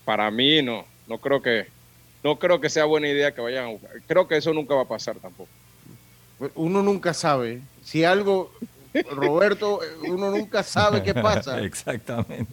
para 0.05 0.31
mí 0.31 0.61
no, 0.61 0.85
no 1.07 1.17
creo 1.17 1.41
que, 1.41 1.67
no 2.25 2.37
creo 2.39 2.59
que 2.59 2.71
sea 2.71 2.85
buena 2.85 3.07
idea 3.07 3.31
que 3.35 3.39
vayan 3.39 3.65
a 3.65 3.67
jugar. 3.67 3.91
Creo 4.07 4.27
que 4.27 4.35
eso 4.35 4.51
nunca 4.51 4.73
va 4.73 4.81
a 4.81 4.87
pasar 4.87 5.15
tampoco. 5.17 5.47
Uno 6.55 6.81
nunca 6.81 7.13
sabe. 7.13 7.61
Si 7.83 8.03
algo, 8.03 8.51
Roberto, 9.11 9.79
uno 10.07 10.31
nunca 10.31 10.63
sabe 10.63 11.03
qué 11.03 11.13
pasa. 11.13 11.61
Exactamente. 11.63 12.51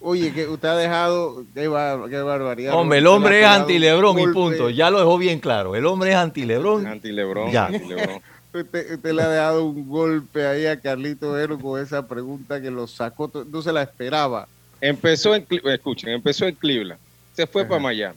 Oye, 0.00 0.32
que 0.32 0.48
usted 0.48 0.66
ha 0.68 0.76
dejado, 0.76 1.44
qué, 1.54 1.68
bar- 1.68 2.10
qué 2.10 2.20
barbaridad. 2.20 2.74
Hombre, 2.74 2.98
el 2.98 3.06
hombre 3.06 3.36
es 3.36 3.40
pegado 3.42 3.60
anti 3.60 3.74
un 3.76 3.80
Lebron 3.82 4.18
y 4.18 4.26
punto. 4.32 4.68
Ya 4.70 4.90
lo 4.90 4.98
dejó 4.98 5.16
bien 5.16 5.38
claro. 5.38 5.76
El 5.76 5.86
hombre 5.86 6.10
es 6.10 6.16
anti 6.16 6.44
Lebron. 6.44 6.84
Anti 6.84 7.12
LeBron, 7.12 7.52
Ya. 7.52 7.66
anti 7.66 7.84
LeBron. 7.86 8.20
Usted, 8.52 8.94
usted 8.94 9.12
le 9.12 9.22
ha 9.22 9.28
dado 9.28 9.64
un 9.64 9.88
golpe 9.88 10.44
ahí 10.44 10.66
a 10.66 10.80
Carlito 10.80 11.32
Vero 11.32 11.56
con 11.58 11.80
esa 11.80 12.08
pregunta 12.08 12.60
que 12.60 12.70
lo 12.72 12.88
sacó, 12.88 13.30
no 13.48 13.62
se 13.62 13.72
la 13.72 13.82
esperaba. 13.82 14.48
Empezó 14.80 15.36
en, 15.36 15.46
escuchen, 15.66 16.08
empezó 16.10 16.46
en 16.46 16.54
Cleveland, 16.56 17.00
se 17.34 17.46
fue 17.46 17.62
Ajá. 17.62 17.68
para 17.68 17.82
Miami, 17.82 18.16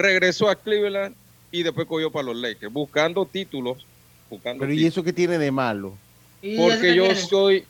regresó 0.00 0.48
a 0.48 0.56
Cleveland 0.56 1.14
y 1.52 1.62
después 1.62 1.86
cogió 1.86 2.10
para 2.10 2.24
los 2.24 2.36
Lakers, 2.36 2.72
buscando 2.72 3.26
títulos, 3.26 3.86
buscando 4.28 4.60
Pero 4.62 4.72
¿y 4.72 4.84
eso 4.86 5.02
qué 5.02 5.12
tiene 5.12 5.38
de 5.38 5.50
malo? 5.50 5.94
¿Y 6.42 6.54
eso 6.54 6.62
porque 6.62 6.94
yo 6.94 7.04
tiene? 7.04 7.20
soy 7.20 7.64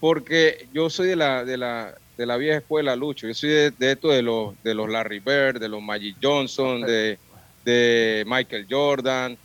porque 0.00 0.68
yo 0.72 0.90
soy 0.90 1.08
de 1.08 1.16
la 1.16 1.44
de 1.44 1.56
la 1.56 1.94
de 2.16 2.26
la 2.26 2.36
vieja 2.36 2.58
escuela 2.58 2.96
Lucho 2.96 3.26
yo 3.26 3.34
soy 3.34 3.50
de, 3.50 3.70
de 3.70 3.92
esto 3.92 4.08
de 4.08 4.22
los 4.22 4.54
de 4.62 4.74
los 4.74 4.88
Larry 4.88 5.20
Bird 5.20 5.58
de 5.60 5.68
los 5.68 5.82
Magic 5.82 6.16
Johnson 6.22 6.82
de, 6.82 7.18
de 7.64 8.24
Michael 8.26 8.66
Jordan 8.68 9.36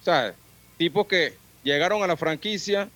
o 0.00 0.04
sea 0.04 0.34
tipos 0.76 1.06
que 1.06 1.34
llegaron 1.64 2.02
a 2.02 2.06
la 2.06 2.16
franquicia 2.16 2.88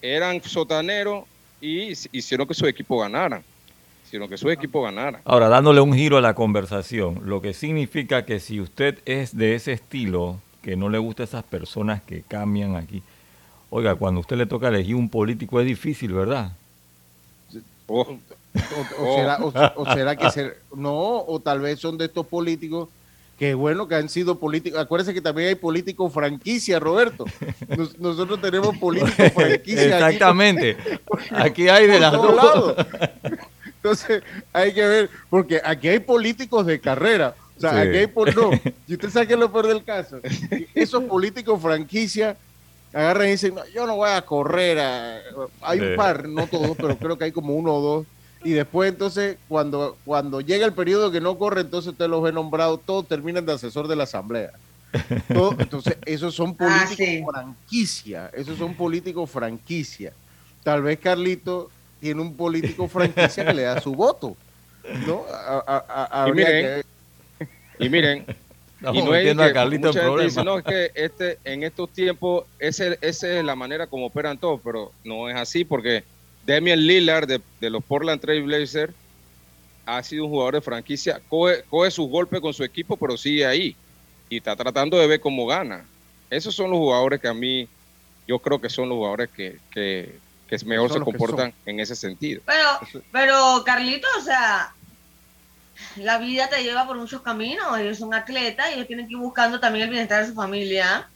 eran 0.00 0.42
sotaneros 0.42 1.24
y 1.60 1.92
hicieron 2.12 2.46
que 2.46 2.54
su 2.54 2.66
equipo 2.66 3.00
ganara 3.00 3.42
hicieron 4.08 4.28
que 4.28 4.36
su 4.36 4.50
equipo 4.50 4.82
ganara 4.82 5.20
Ahora, 5.24 5.48
dándole 5.48 5.80
un 5.80 5.92
giro 5.94 6.16
a 6.16 6.20
la 6.20 6.34
conversación, 6.34 7.20
lo 7.24 7.40
que 7.40 7.52
significa 7.54 8.24
que 8.24 8.40
si 8.40 8.60
usted 8.60 8.98
es 9.04 9.36
de 9.36 9.54
ese 9.54 9.72
estilo, 9.72 10.38
que 10.62 10.76
no 10.76 10.88
le 10.88 10.98
gusta 10.98 11.22
esas 11.22 11.44
personas 11.44 12.02
que 12.02 12.22
cambian 12.26 12.74
aquí, 12.76 13.02
oiga, 13.70 13.94
cuando 13.94 14.18
a 14.18 14.22
usted 14.22 14.36
le 14.36 14.46
toca 14.46 14.68
elegir 14.68 14.96
un 14.96 15.08
político 15.08 15.60
es 15.60 15.66
difícil, 15.66 16.12
¿verdad? 16.12 16.52
Oh, 17.86 18.00
O, 18.00 19.02
o 19.02 19.12
Oh. 19.12 19.16
será, 19.16 19.38
o- 19.40 19.82
o 19.82 19.94
será 19.94 20.16
que 20.16 20.30
ser, 20.30 20.58
no, 20.74 20.92
o 21.22 21.40
tal 21.40 21.60
vez 21.60 21.78
son 21.78 21.96
de 21.96 22.06
estos 22.06 22.26
políticos 22.26 22.88
que 23.38 23.54
bueno 23.54 23.86
que 23.86 23.94
han 23.94 24.08
sido 24.08 24.36
políticos. 24.40 24.80
Acuérdense 24.80 25.14
que 25.14 25.20
también 25.20 25.48
hay 25.50 25.54
políticos 25.54 26.12
franquicia, 26.12 26.80
Roberto. 26.80 27.24
Nos- 27.76 27.96
nosotros 28.00 28.40
tenemos 28.40 28.76
políticos 28.78 29.32
franquicia. 29.34 29.84
Exactamente. 29.96 30.76
Aquí 31.30 31.68
hay 31.68 31.86
de 31.86 32.00
las 32.00 32.12
dos. 32.12 32.34
lados. 32.34 32.74
Entonces, 33.82 34.22
hay 34.52 34.74
que 34.74 34.86
ver, 34.86 35.10
porque 35.30 35.60
aquí 35.64 35.88
hay 35.88 36.00
políticos 36.00 36.66
de 36.66 36.80
carrera. 36.80 37.34
O 37.56 37.60
sea, 37.60 37.72
Sí. 37.72 37.76
aquí 37.88 37.96
hay 37.98 38.06
por 38.06 38.34
no. 38.36 38.50
Y 38.88 38.92
usted 38.94 39.10
sabe 39.10 39.26
que 39.26 39.34
es 39.34 39.38
lo 39.38 39.50
peor 39.52 39.66
del 39.68 39.84
caso. 39.84 40.20
Esos 40.74 41.04
políticos 41.04 41.60
franquicia 41.60 42.36
agarran 42.92 43.28
y 43.28 43.32
dicen, 43.32 43.54
"No, 43.54 43.62
yo 43.74 43.86
no 43.86 43.96
voy 43.96 44.10
a 44.10 44.22
correr. 44.22 44.78
a-". 44.78 45.20
Hay 45.62 45.78
Sí. 45.78 45.84
un 45.86 45.96
par, 45.96 46.28
no 46.28 46.46
todos, 46.46 46.76
pero 46.76 46.96
creo 46.96 47.18
que 47.18 47.24
hay 47.24 47.32
como 47.32 47.54
uno 47.54 47.74
o 47.74 47.80
dos. 47.80 48.06
Y 48.44 48.50
después, 48.52 48.88
entonces, 48.92 49.36
cuando, 49.48 49.96
cuando 50.04 50.40
llega 50.40 50.64
el 50.64 50.72
periodo 50.72 51.10
que 51.10 51.20
no 51.20 51.36
corre, 51.38 51.62
entonces 51.62 51.92
usted 51.92 52.08
los 52.08 52.22
ve 52.22 52.32
nombrados, 52.32 52.80
todos 52.86 53.06
terminan 53.08 53.44
de 53.44 53.52
asesor 53.52 53.88
de 53.88 53.96
la 53.96 54.04
asamblea. 54.04 54.52
Todo- 55.34 55.56
entonces, 55.58 55.96
esos 56.06 56.34
son 56.34 56.50
Ah, 56.50 56.64
políticos 56.64 56.96
sí. 56.96 57.24
franquicia. 57.28 58.30
Esos 58.32 58.56
son 58.56 58.74
políticos 58.74 59.28
franquicia. 59.30 60.12
Tal 60.62 60.82
vez 60.82 60.98
Carlito 61.00 61.70
tiene 62.00 62.20
un 62.20 62.34
político 62.36 62.88
franquicia 62.88 63.44
que 63.44 63.54
le 63.54 63.62
da 63.62 63.80
su 63.80 63.94
voto. 63.94 64.36
¿No? 65.06 65.24
A- 65.30 65.62
a- 65.88 66.24
a- 66.24 66.28
Y 66.28 66.32
miren, 66.32 66.82
que- 67.38 67.84
y 67.84 67.88
miren 67.88 68.24
Estamos 68.78 69.02
y 69.02 69.04
no 69.06 69.14
es 69.14 69.24
que 69.36 69.42
a 69.42 69.52
Carlito 69.52 69.88
en 69.88 69.94
mucha 69.94 70.04
gente 70.08 70.24
dice, 70.24 70.44
no, 70.44 70.58
es 70.58 70.64
que 70.64 70.92
este, 70.94 71.38
en 71.44 71.64
estos 71.64 71.90
tiempos 71.90 72.44
ese, 72.60 72.96
esa 73.00 73.38
es 73.38 73.44
la 73.44 73.56
manera 73.56 73.88
como 73.88 74.06
operan 74.06 74.38
todos, 74.38 74.60
pero 74.62 74.92
no 75.04 75.28
es 75.28 75.34
así 75.36 75.64
porque 75.64 76.04
Damian 76.46 76.78
Lillard 76.86 77.26
de, 77.26 77.40
de 77.60 77.70
los 77.70 77.82
Portland 77.82 78.20
Trail 78.20 78.44
Blazers 78.44 78.92
ha 79.84 80.00
sido 80.04 80.24
un 80.26 80.30
jugador 80.30 80.54
de 80.54 80.60
franquicia, 80.60 81.20
coge, 81.28 81.64
coge 81.68 81.90
sus 81.90 82.08
golpes 82.08 82.40
con 82.40 82.54
su 82.54 82.62
equipo, 82.62 82.96
pero 82.96 83.16
sigue 83.16 83.44
ahí 83.44 83.74
y 84.30 84.36
está 84.36 84.54
tratando 84.54 84.96
de 84.96 85.06
ver 85.08 85.18
cómo 85.20 85.44
gana. 85.46 85.84
Esos 86.30 86.54
son 86.54 86.70
los 86.70 86.78
jugadores 86.78 87.20
que 87.20 87.26
a 87.28 87.34
mí, 87.34 87.66
yo 88.28 88.38
creo 88.38 88.60
que 88.60 88.68
son 88.70 88.88
los 88.88 88.96
jugadores 88.96 89.28
que, 89.30 89.56
que, 89.72 90.14
que 90.48 90.56
mejor 90.64 90.92
se 90.92 91.00
comportan 91.00 91.52
en 91.66 91.78
ese 91.80 91.94
sentido. 91.94 92.40
Pero, 92.46 93.02
pero 93.12 93.62
Carlito, 93.64 94.08
o 94.18 94.22
sea, 94.22 94.72
la 95.96 96.18
vida 96.18 96.48
te 96.48 96.62
lleva 96.62 96.86
por 96.86 96.96
muchos 96.96 97.22
caminos. 97.22 97.78
Ellos 97.78 97.98
son 97.98 98.14
atletas 98.14 98.70
y 98.70 98.74
ellos 98.74 98.86
tienen 98.86 99.06
que 99.06 99.12
ir 99.12 99.18
buscando 99.18 99.60
también 99.60 99.84
el 99.84 99.90
bienestar 99.90 100.22
de 100.22 100.28
su 100.30 100.34
familia. 100.34 101.06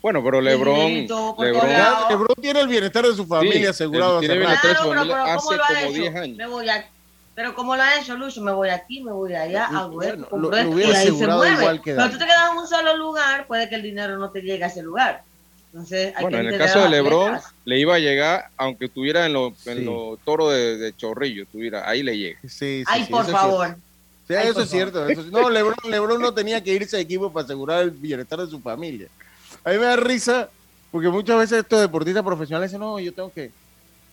Bueno, 0.00 0.20
pero 0.24 0.38
El 0.40 0.46
LeBron, 0.46 1.06
LeBron 1.38 2.34
tiene 2.40 2.60
el 2.60 2.66
bienestar 2.68 3.06
de 3.06 3.14
su 3.14 3.24
familia 3.26 3.70
asegurado. 3.70 4.18
tiene 4.18 4.38
bienestar 4.38 4.76
su 4.76 4.82
Claro, 4.84 4.90
pero, 4.90 5.00
familia 5.00 5.14
pero 5.14 5.24
hace 5.36 5.36
¿cómo 5.46 5.56
lo 5.56 5.62
ha 5.64 5.68
como 5.68 5.80
hecho? 5.80 5.92
10 6.02 6.16
años. 6.16 6.36
Me 6.38 6.46
voy 6.48 6.68
a, 6.68 6.90
pero 7.36 7.54
¿cómo 7.54 7.76
lo 7.76 7.82
ha 7.82 7.96
hecho, 8.00 8.16
Lucho? 8.16 8.40
Me 8.42 8.50
voy 8.52 8.68
aquí, 8.70 9.02
me 9.04 9.12
voy 9.12 9.34
allá, 9.34 9.66
hago 9.66 9.92
bueno, 9.92 10.24
esto, 10.24 10.36
lo- 10.36 10.50
lo 10.50 10.70
hubiera 10.70 10.90
y 10.90 10.94
ahí 10.96 11.06
se 11.06 11.26
mueve. 11.28 11.52
igual 11.60 11.82
que 11.82 11.94
Pero 11.94 12.10
tú 12.10 12.18
te 12.18 12.24
quedas 12.24 12.50
en 12.50 12.58
un 12.58 12.66
solo 12.66 12.96
lugar, 12.96 13.46
puede 13.46 13.68
que 13.68 13.76
el 13.76 13.82
dinero 13.82 14.18
no 14.18 14.30
te 14.30 14.40
llegue 14.40 14.64
a 14.64 14.66
ese 14.66 14.82
lugar. 14.82 15.22
Entonces, 15.72 16.12
hay 16.14 16.22
Bueno, 16.22 16.36
que 16.36 16.40
en 16.48 16.52
el 16.52 16.58
caso 16.58 16.80
de 16.82 16.88
LeBron, 16.90 17.38
le 17.64 17.78
iba 17.78 17.94
a 17.94 17.98
llegar, 17.98 18.44
aunque 18.58 18.84
estuviera 18.86 19.24
en 19.24 19.32
los 19.32 19.66
en 19.66 19.78
Sí. 19.78 19.84
los 19.84 20.18
toros 20.20 20.52
de, 20.52 20.76
de 20.76 20.94
Chorrillo, 20.94 21.44
estuviera, 21.44 21.88
ahí 21.88 22.02
le 22.02 22.16
llega. 22.18 22.38
Sí, 22.42 22.48
sí, 22.48 22.84
Ay, 22.86 23.04
sí, 23.06 23.10
por 23.10 23.24
es 23.24 23.30
favor. 23.30 23.76
Sí, 24.28 24.34
Ay, 24.34 24.44
eso 24.44 24.54
por 24.54 24.62
es 24.64 24.68
cierto. 24.70 25.08
eso. 25.08 25.22
No, 25.30 25.48
Lebron, 25.48 25.74
Lebron 25.88 26.20
no 26.20 26.34
tenía 26.34 26.62
que 26.62 26.74
irse 26.74 26.96
de 26.96 27.02
equipo 27.02 27.32
para 27.32 27.44
asegurar 27.44 27.82
el 27.84 27.90
bienestar 27.90 28.38
de 28.40 28.48
su 28.48 28.60
familia. 28.60 29.08
A 29.64 29.70
mí 29.70 29.78
me 29.78 29.84
da 29.86 29.96
risa 29.96 30.50
porque 30.90 31.08
muchas 31.08 31.38
veces 31.38 31.60
estos 31.60 31.80
deportistas 31.80 32.22
profesionales 32.22 32.70
dicen, 32.70 32.80
no, 32.80 33.00
yo 33.00 33.12
tengo 33.14 33.32
que, 33.32 33.50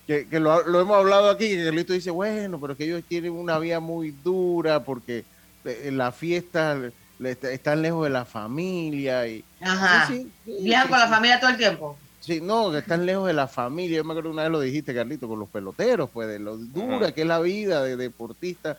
que, 0.06 0.26
que 0.28 0.40
lo, 0.40 0.66
lo 0.66 0.80
hemos 0.80 0.96
hablado 0.96 1.28
aquí, 1.28 1.46
que 1.50 1.62
Carlito 1.62 1.92
dice, 1.92 2.10
bueno, 2.10 2.58
pero 2.58 2.74
que 2.74 2.84
ellos 2.84 3.02
tienen 3.06 3.32
una 3.32 3.58
vida 3.58 3.80
muy 3.80 4.12
dura 4.24 4.82
porque 4.82 5.24
eh, 5.66 5.82
en 5.84 5.98
la 5.98 6.10
fiesta 6.10 6.74
le- 6.74 6.92
le- 7.18 7.52
están 7.54 7.82
lejos 7.82 8.02
de 8.04 8.10
la 8.10 8.24
familia 8.24 9.26
y 9.28 9.44
Ajá. 9.60 10.06
Sí, 10.06 10.30
sí, 10.44 10.56
sí, 10.58 10.64
Viajan 10.64 10.86
sí, 10.86 10.90
con 10.90 10.98
la 11.00 11.08
familia 11.08 11.40
todo 11.40 11.50
el 11.50 11.56
tiempo. 11.56 11.98
Sí, 12.20 12.40
no, 12.40 12.70
que 12.70 12.78
están 12.78 13.06
lejos 13.06 13.26
de 13.26 13.32
la 13.32 13.48
familia. 13.48 13.98
Yo 13.98 14.04
me 14.04 14.12
acuerdo 14.12 14.30
una 14.30 14.42
vez 14.42 14.52
lo 14.52 14.60
dijiste, 14.60 14.94
Carlito, 14.94 15.26
con 15.28 15.38
los 15.38 15.48
peloteros, 15.48 16.10
pues, 16.12 16.28
de 16.28 16.38
lo 16.38 16.56
dura 16.56 16.96
Ajá. 17.06 17.12
que 17.12 17.22
es 17.22 17.26
la 17.26 17.40
vida 17.40 17.82
de 17.82 17.96
deportista. 17.96 18.76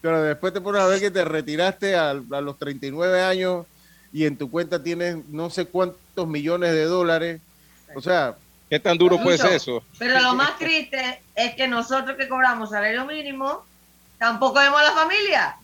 Pero 0.00 0.22
después 0.22 0.52
te 0.52 0.60
pones 0.60 0.80
a 0.80 0.86
ver 0.86 1.00
que 1.00 1.10
te 1.10 1.24
retiraste 1.24 1.96
al- 1.96 2.24
a, 2.32 2.40
los 2.40 2.58
39 2.58 3.22
años 3.22 3.66
y 4.12 4.24
en 4.24 4.36
tu 4.36 4.50
cuenta 4.50 4.82
tienes 4.82 5.16
no 5.28 5.50
sé 5.50 5.66
cuántos 5.66 6.26
millones 6.26 6.72
de 6.72 6.84
dólares. 6.84 7.40
O 7.94 8.00
sea, 8.00 8.36
¿Qué 8.70 8.78
tan 8.78 8.96
duro 8.98 9.18
puede 9.22 9.38
ser 9.38 9.52
eso? 9.52 9.82
Pero 9.98 10.20
lo 10.20 10.34
más 10.34 10.58
triste 10.58 11.20
es 11.34 11.54
que 11.54 11.66
nosotros 11.68 12.16
que 12.16 12.28
cobramos 12.28 12.70
salario 12.70 13.04
mínimo, 13.06 13.64
tampoco 14.18 14.60
vemos 14.60 14.78
a 14.80 14.84
la 14.84 14.92
familia. 14.92 15.56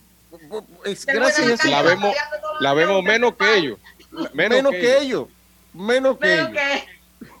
es 0.85 1.05
gracias 1.05 1.63
a. 1.63 1.69
La 1.69 1.81
vemos- 1.81 2.15
La 2.59 2.73
vemos 2.73 3.03
menos 3.03 3.35
que 3.35 3.57
ellos. 3.57 3.79
Menos, 4.33 4.71
que, 4.71 4.97
ellos. 4.99 5.27
Menos 5.73 6.17
que 6.17 6.27
Menos 6.27 6.49
ellos. 6.49 6.61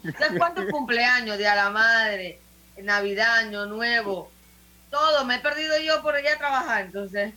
que. 0.03 0.11
¿Sabes 0.17 0.37
cuántos 0.37 0.65
cumpleaños? 0.71 1.37
Día 1.37 1.51
de 1.51 1.55
la 1.57 1.69
madre, 1.69 2.39
Navidad, 2.81 3.37
Año 3.37 3.65
Nuevo. 3.65 4.31
Todo, 4.89 5.25
me 5.25 5.35
he 5.35 5.39
perdido 5.39 5.73
yo 5.79 6.01
por 6.01 6.15
allá 6.15 6.33
a 6.33 6.37
trabajar. 6.37 6.85
Entonces, 6.85 7.33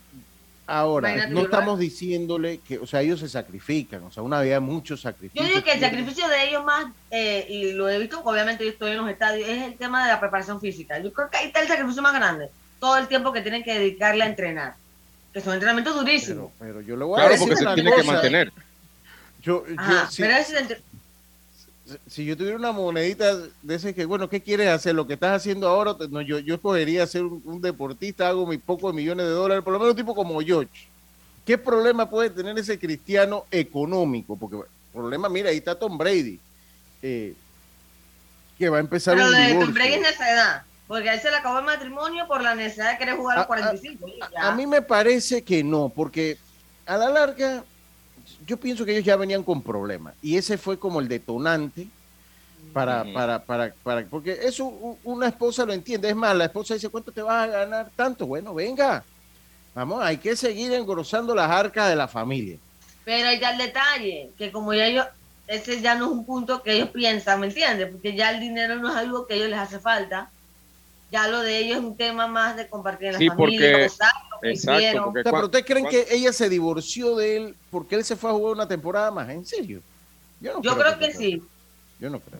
Ahora, 0.71 1.09
Imagínate 1.09 1.33
no 1.33 1.39
yo, 1.39 1.45
estamos 1.45 1.79
diciéndole 1.79 2.59
que, 2.59 2.77
o 2.77 2.85
sea, 2.85 3.01
ellos 3.01 3.19
se 3.19 3.27
sacrifican, 3.27 4.03
o 4.03 4.11
sea, 4.11 4.21
una 4.21 4.39
vida 4.41 4.53
de 4.53 4.59
muchos 4.59 5.01
Yo 5.01 5.09
sacrificios. 5.09 5.47
digo 5.47 5.63
que 5.63 5.71
el 5.71 5.79
sacrificio 5.79 6.27
de 6.27 6.47
ellos 6.47 6.63
más, 6.63 6.85
eh, 7.09 7.43
y 7.49 7.71
lo 7.71 7.89
he 7.89 7.97
visto, 7.97 8.21
obviamente 8.23 8.63
yo 8.63 8.69
estoy 8.69 8.91
en 8.91 8.97
los 8.97 9.09
estadios, 9.09 9.49
es 9.49 9.63
el 9.63 9.77
tema 9.77 10.05
de 10.05 10.11
la 10.13 10.19
preparación 10.19 10.61
física. 10.61 10.99
Yo 10.99 11.11
creo 11.11 11.27
que 11.31 11.37
ahí 11.37 11.47
está 11.47 11.61
el 11.61 11.67
sacrificio 11.67 12.03
más 12.03 12.13
grande. 12.13 12.51
Todo 12.79 12.97
el 12.97 13.07
tiempo 13.07 13.33
que 13.33 13.41
tienen 13.41 13.63
que 13.63 13.79
dedicarle 13.79 14.23
a 14.23 14.27
entrenar. 14.27 14.75
Que 15.33 15.41
son 15.41 15.53
entrenamientos 15.55 15.95
durísimos. 15.95 16.51
Pero, 16.59 16.73
pero 16.75 16.81
yo 16.81 16.95
le 16.95 17.03
voy 17.03 17.13
a 17.19 17.23
Claro, 17.23 17.31
decir 17.31 17.47
porque 17.47 17.63
se 17.65 17.73
tiene 17.73 17.91
que 17.95 18.03
mantener. 18.03 18.47
Yo, 18.49 18.53
yo, 19.41 19.63
Ajá, 19.77 20.09
si, 20.11 20.21
pero 20.21 20.33
entre- 20.57 20.81
si 22.07 22.23
yo 22.25 22.37
tuviera 22.37 22.55
una 22.57 22.71
monedita 22.71 23.35
de 23.63 23.75
ese 23.75 23.95
que, 23.95 24.05
bueno, 24.05 24.29
¿qué 24.29 24.41
quieres 24.41 24.67
hacer? 24.69 24.93
Lo 24.93 25.07
que 25.07 25.13
estás 25.13 25.35
haciendo 25.37 25.67
ahora, 25.67 25.95
no, 26.09 26.21
yo, 26.21 26.37
yo 26.39 26.55
escogería 26.55 27.07
ser 27.07 27.23
un, 27.23 27.41
un 27.45 27.61
deportista, 27.61 28.27
hago 28.29 28.45
mis 28.45 28.59
pocos 28.59 28.93
millones 28.93 29.25
de 29.25 29.31
dólares, 29.31 29.63
por 29.63 29.73
lo 29.73 29.79
menos 29.79 29.93
un 29.93 29.97
tipo 29.97 30.13
como 30.13 30.39
George. 30.41 30.87
¿Qué 31.45 31.57
problema 31.57 32.07
puede 32.09 32.29
tener 32.29 32.57
ese 32.59 32.77
cristiano 32.77 33.45
económico? 33.49 34.35
Porque 34.35 34.57
problema, 34.93 35.29
mira, 35.29 35.49
ahí 35.49 35.57
está 35.57 35.73
Tom 35.73 35.97
Brady, 35.97 36.39
eh, 37.01 37.33
que 38.57 38.69
va 38.69 38.77
a 38.77 38.81
empezar 38.81 39.15
Pero 39.15 39.27
un 39.29 39.33
de 39.35 39.39
divorcio. 39.47 39.65
Tom 39.65 39.73
Brady 39.73 39.93
es 39.93 40.01
necedad. 40.01 40.63
Porque 40.87 41.09
a 41.09 41.13
él 41.13 41.19
se 41.21 41.29
le 41.29 41.37
acabó 41.37 41.59
el 41.59 41.65
matrimonio 41.65 42.27
por 42.27 42.41
la 42.41 42.55
necesidad 42.55 42.91
de 42.93 42.97
querer 42.97 43.15
jugar 43.15 43.37
a 43.37 43.41
A- 43.41 43.43
los 43.43 43.47
45. 43.47 44.07
y 44.07 44.19
ya. 44.19 44.49
A 44.51 44.55
mí 44.55 44.65
me 44.67 44.81
parece 44.81 45.43
que 45.43 45.63
no, 45.63 45.89
porque 45.89 46.37
a 46.85 46.97
la 46.97 47.09
larga 47.09 47.63
yo 48.49 48.57
pienso 48.57 48.83
que 48.83 48.91
ellos 48.93 49.05
ya 49.05 49.15
venían 49.15 49.43
con 49.43 49.61
problemas 49.61 50.15
y 50.23 50.35
ese 50.35 50.57
fue 50.57 50.79
como 50.79 50.99
el 50.99 51.07
detonante 51.07 51.87
para, 52.73 53.05
para, 53.13 53.45
para, 53.45 53.73
para, 53.83 54.05
porque 54.07 54.37
eso 54.41 54.65
una 55.03 55.27
esposa 55.27 55.65
lo 55.65 55.73
entiende, 55.73 56.09
es 56.09 56.15
más, 56.15 56.35
la 56.35 56.45
esposa 56.45 56.73
dice, 56.73 56.89
¿cuánto 56.89 57.11
te 57.11 57.21
vas 57.21 57.43
a 57.43 57.47
ganar? 57.47 57.91
Tanto, 57.95 58.25
bueno, 58.25 58.53
venga, 58.55 59.03
vamos, 59.75 60.03
hay 60.03 60.17
que 60.17 60.35
seguir 60.35 60.73
engrosando 60.73 61.35
las 61.35 61.49
arcas 61.49 61.89
de 61.89 61.95
la 61.95 62.07
familia. 62.07 62.57
Pero 63.05 63.27
hay 63.27 63.39
ya 63.39 63.51
el 63.51 63.57
detalle, 63.59 64.31
que 64.37 64.51
como 64.51 64.73
ya 64.73 64.85
ellos, 64.87 65.05
ese 65.47 65.79
ya 65.81 65.93
no 65.95 66.05
es 66.05 66.11
un 66.11 66.25
punto 66.25 66.61
que 66.63 66.73
ellos 66.73 66.89
piensan, 66.89 67.39
¿me 67.39 67.47
entiendes? 67.47 67.89
Porque 67.91 68.15
ya 68.15 68.31
el 68.31 68.39
dinero 68.39 68.75
no 68.77 68.89
es 68.89 68.95
algo 68.95 69.25
que 69.27 69.33
a 69.33 69.37
ellos 69.37 69.49
les 69.49 69.59
hace 69.59 69.79
falta. 69.79 70.29
Ya 71.11 71.27
lo 71.27 71.39
de 71.41 71.57
ellos 71.59 71.77
es 71.77 71.83
un 71.83 71.97
tema 71.97 72.27
más 72.27 72.55
de 72.55 72.67
compartir 72.67 73.07
en 73.07 73.13
la 73.13 73.19
Sí, 73.19 73.27
familia, 73.29 73.71
porque- 73.71 73.83
gozar 73.83 74.11
Exacto, 74.43 74.79
hicieron. 74.79 75.03
porque 75.05 75.19
O 75.19 75.23
sea, 75.23 75.31
cua- 75.31 75.35
pero 75.35 75.45
¿ustedes 75.45 75.65
creen 75.65 75.87
que 75.87 76.07
ella 76.11 76.33
se 76.33 76.49
divorció 76.49 77.15
de 77.15 77.37
él 77.37 77.55
porque 77.71 77.95
él 77.95 78.03
se 78.05 78.15
fue 78.15 78.29
a 78.29 78.33
jugar 78.33 78.53
una 78.53 78.67
temporada 78.67 79.11
más? 79.11 79.29
¿En 79.29 79.45
serio? 79.45 79.81
no 80.41 80.61
Yo 80.61 80.77
creo 80.77 80.97
que 80.99 81.13
sí. 81.13 81.43
Yo 81.99 82.09
no 82.09 82.19
creo. 82.19 82.39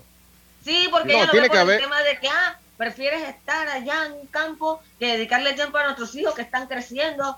Sí, 0.63 0.87
porque 0.91 1.09
No, 1.09 1.13
ella 1.17 1.25
lo 1.25 1.31
tiene 1.31 1.47
ve 1.47 1.55
por 1.57 1.65
que 1.67 1.73
el 1.75 1.81
tema 1.81 2.01
de 2.01 2.17
que, 2.19 2.27
ah, 2.29 2.59
prefieres 2.77 3.27
estar 3.27 3.67
allá 3.67 4.05
en 4.05 4.13
un 4.13 4.27
campo 4.27 4.81
que 4.99 5.07
dedicarle 5.13 5.53
tiempo 5.53 5.77
a 5.77 5.83
nuestros 5.83 6.15
hijos 6.15 6.33
que 6.33 6.41
están 6.43 6.67
creciendo. 6.67 7.35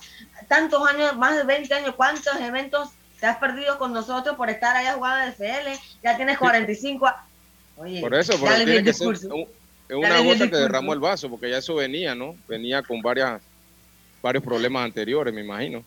Tantos 0.47 0.87
años, 0.87 1.15
más 1.17 1.35
de 1.35 1.43
20 1.43 1.73
años, 1.73 1.95
¿cuántos 1.95 2.35
eventos 2.39 2.89
te 3.19 3.25
has 3.25 3.37
perdido 3.37 3.77
con 3.79 3.91
nosotros 3.93 4.35
por 4.35 4.49
estar 4.51 4.75
allá 4.75 4.93
jugando 4.93 5.23
en 5.25 5.29
FL? 5.33 5.79
Ya 6.03 6.15
tienes 6.15 6.37
45 6.37 7.07
a- 7.07 7.25
Oye, 7.77 8.01
Por 8.01 8.13
eso, 8.13 8.33
di 8.33 8.39
tiene 8.39 8.61
el 8.77 8.83
que 8.83 8.93
ser 8.93 9.07
discurso. 9.07 9.33
un- 9.33 9.47
una 9.97 10.19
gota 10.21 10.47
que 10.49 10.55
derramó 10.55 10.93
el 10.93 10.99
vaso, 10.99 11.27
porque 11.29 11.49
ya 11.49 11.57
eso 11.57 11.73
venía, 11.75 12.13
¿no? 12.13 12.35
Venía 12.47 12.83
con 12.83 13.01
varias 13.01 13.41
varios 14.21 14.43
problemas 14.43 14.85
anteriores, 14.85 15.33
me 15.33 15.41
imagino. 15.41 15.83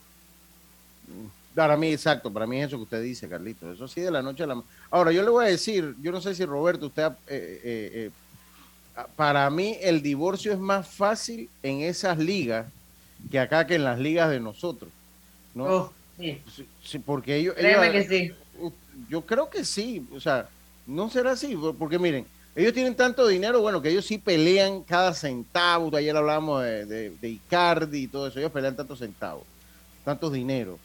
Para 1.54 1.76
mí, 1.76 1.92
exacto, 1.92 2.32
para 2.32 2.46
mí 2.46 2.60
es 2.60 2.66
eso 2.68 2.76
que 2.78 2.82
usted 2.82 3.02
dice, 3.02 3.28
Carlito. 3.28 3.70
Eso 3.72 3.86
sí, 3.86 4.00
de 4.00 4.10
la 4.10 4.22
noche 4.22 4.42
a 4.42 4.46
la 4.46 4.60
Ahora, 4.90 5.12
yo 5.12 5.22
le 5.22 5.30
voy 5.30 5.44
a 5.44 5.48
decir, 5.48 5.94
yo 6.02 6.10
no 6.10 6.20
sé 6.20 6.34
si 6.34 6.44
Roberto, 6.44 6.86
usted, 6.86 7.02
ha- 7.04 7.16
eh, 7.28 7.60
eh, 7.62 7.90
eh, 7.94 8.10
ah, 8.96 9.06
para 9.14 9.48
mí 9.50 9.76
el 9.80 10.02
divorcio 10.02 10.52
es 10.52 10.58
más 10.58 10.88
fácil 10.88 11.48
en 11.62 11.82
esas 11.82 12.18
ligas 12.18 12.66
que 13.30 13.38
acá 13.38 13.66
que 13.66 13.76
en 13.76 13.84
las 13.84 13.98
ligas 14.00 14.30
de 14.30 14.40
nosotros. 14.40 14.90
¿no? 15.54 15.64
Oh, 15.64 15.92
sí, 16.18 16.42
Sí, 16.82 16.98
porque 16.98 17.36
ellos, 17.36 17.54
créeme 17.54 17.86
ellos- 17.88 18.08
que 18.08 18.26
sí. 18.28 18.34
yo 19.08 19.20
creo 19.22 19.48
que 19.48 19.64
sí, 19.64 20.04
o 20.12 20.18
sea, 20.20 20.48
no 20.88 21.08
será 21.08 21.32
así, 21.32 21.54
por- 21.54 21.76
porque 21.76 21.98
miren, 22.00 22.26
ellos 22.56 22.72
tienen 22.72 22.94
tanto 22.94 23.26
dinero, 23.26 23.60
bueno, 23.60 23.82
que 23.82 23.90
ellos 23.90 24.04
sí 24.04 24.18
pelean 24.18 24.82
cada 24.82 25.12
centavo, 25.12 25.94
ayer 25.96 26.16
hablábamos 26.16 26.62
de, 26.62 27.10
de, 27.10 27.28
Icardi 27.28 28.04
y 28.04 28.06
todo 28.06 28.28
eso, 28.28 28.38
ellos 28.38 28.52
pelean 28.52 28.76
tantos 28.76 29.00
centavos, 29.00 29.44
tantos 30.04 30.32
dinero, 30.32 30.78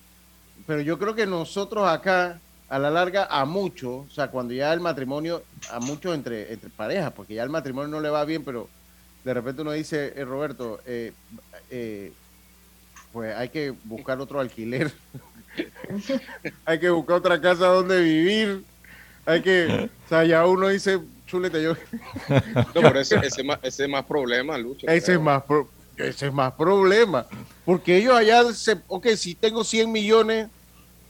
pero 0.66 0.82
yo 0.82 0.98
creo 0.98 1.14
que 1.16 1.26
nosotros 1.26 1.88
acá, 1.88 2.40
a 2.70 2.80
la 2.80 2.90
larga, 2.90 3.28
a 3.30 3.46
muchos, 3.46 4.08
o 4.08 4.10
sea, 4.10 4.30
cuando 4.30 4.54
ya 4.54 4.74
el 4.74 4.80
matrimonio, 4.80 5.44
a 5.72 5.80
muchos 5.80 6.14
entre, 6.16 6.52
entre 6.54 6.70
parejas, 6.70 7.12
porque 7.14 7.36
ya 7.36 7.44
el 7.44 7.50
matrimonio 7.50 7.90
no 7.90 8.02
le 8.02 8.10
va 8.10 8.26
bien, 8.26 8.44
pero 8.44 8.70
de 9.24 9.34
repente 9.34 9.62
uno 9.62 9.72
dice, 9.72 10.14
eh, 10.16 10.26
Roberto, 10.26 10.80
eh, 10.86 11.14
eh, 11.70 12.12
pues 13.12 13.36
hay 13.36 13.50
que 13.50 13.72
buscar 13.84 14.20
otro 14.20 14.40
alquiler. 14.40 14.92
Hay 16.64 16.80
que 16.80 16.90
buscar 16.90 17.18
otra 17.18 17.42
casa 17.42 17.66
donde 17.68 18.00
vivir. 18.00 18.64
Hay 19.26 19.42
que, 19.42 19.90
o 20.06 20.08
sea, 20.08 20.24
ya 20.24 20.46
uno 20.46 20.70
dice, 20.70 21.00
chulete, 21.30 21.62
yo, 21.64 21.74
No, 22.30 22.82
pero 22.82 23.00
ese, 23.00 23.16
ese, 23.18 23.42
es 23.42 23.46
más, 23.46 23.60
ese 23.62 23.84
es 23.84 23.90
más 23.90 24.04
problema, 24.06 24.58
Lucho. 24.58 24.88
ese 24.88 25.14
es 25.14 25.20
más, 25.20 25.44
pro- 25.44 25.70
ese 25.98 26.28
es 26.28 26.34
más 26.34 26.54
problema. 26.54 27.26
Porque 27.66 27.98
ellos 27.98 28.16
allá, 28.16 28.44
se, 28.54 28.78
ok, 28.88 29.08
si 29.16 29.36
tengo 29.36 29.64
100 29.64 29.92
millones, 29.92 30.48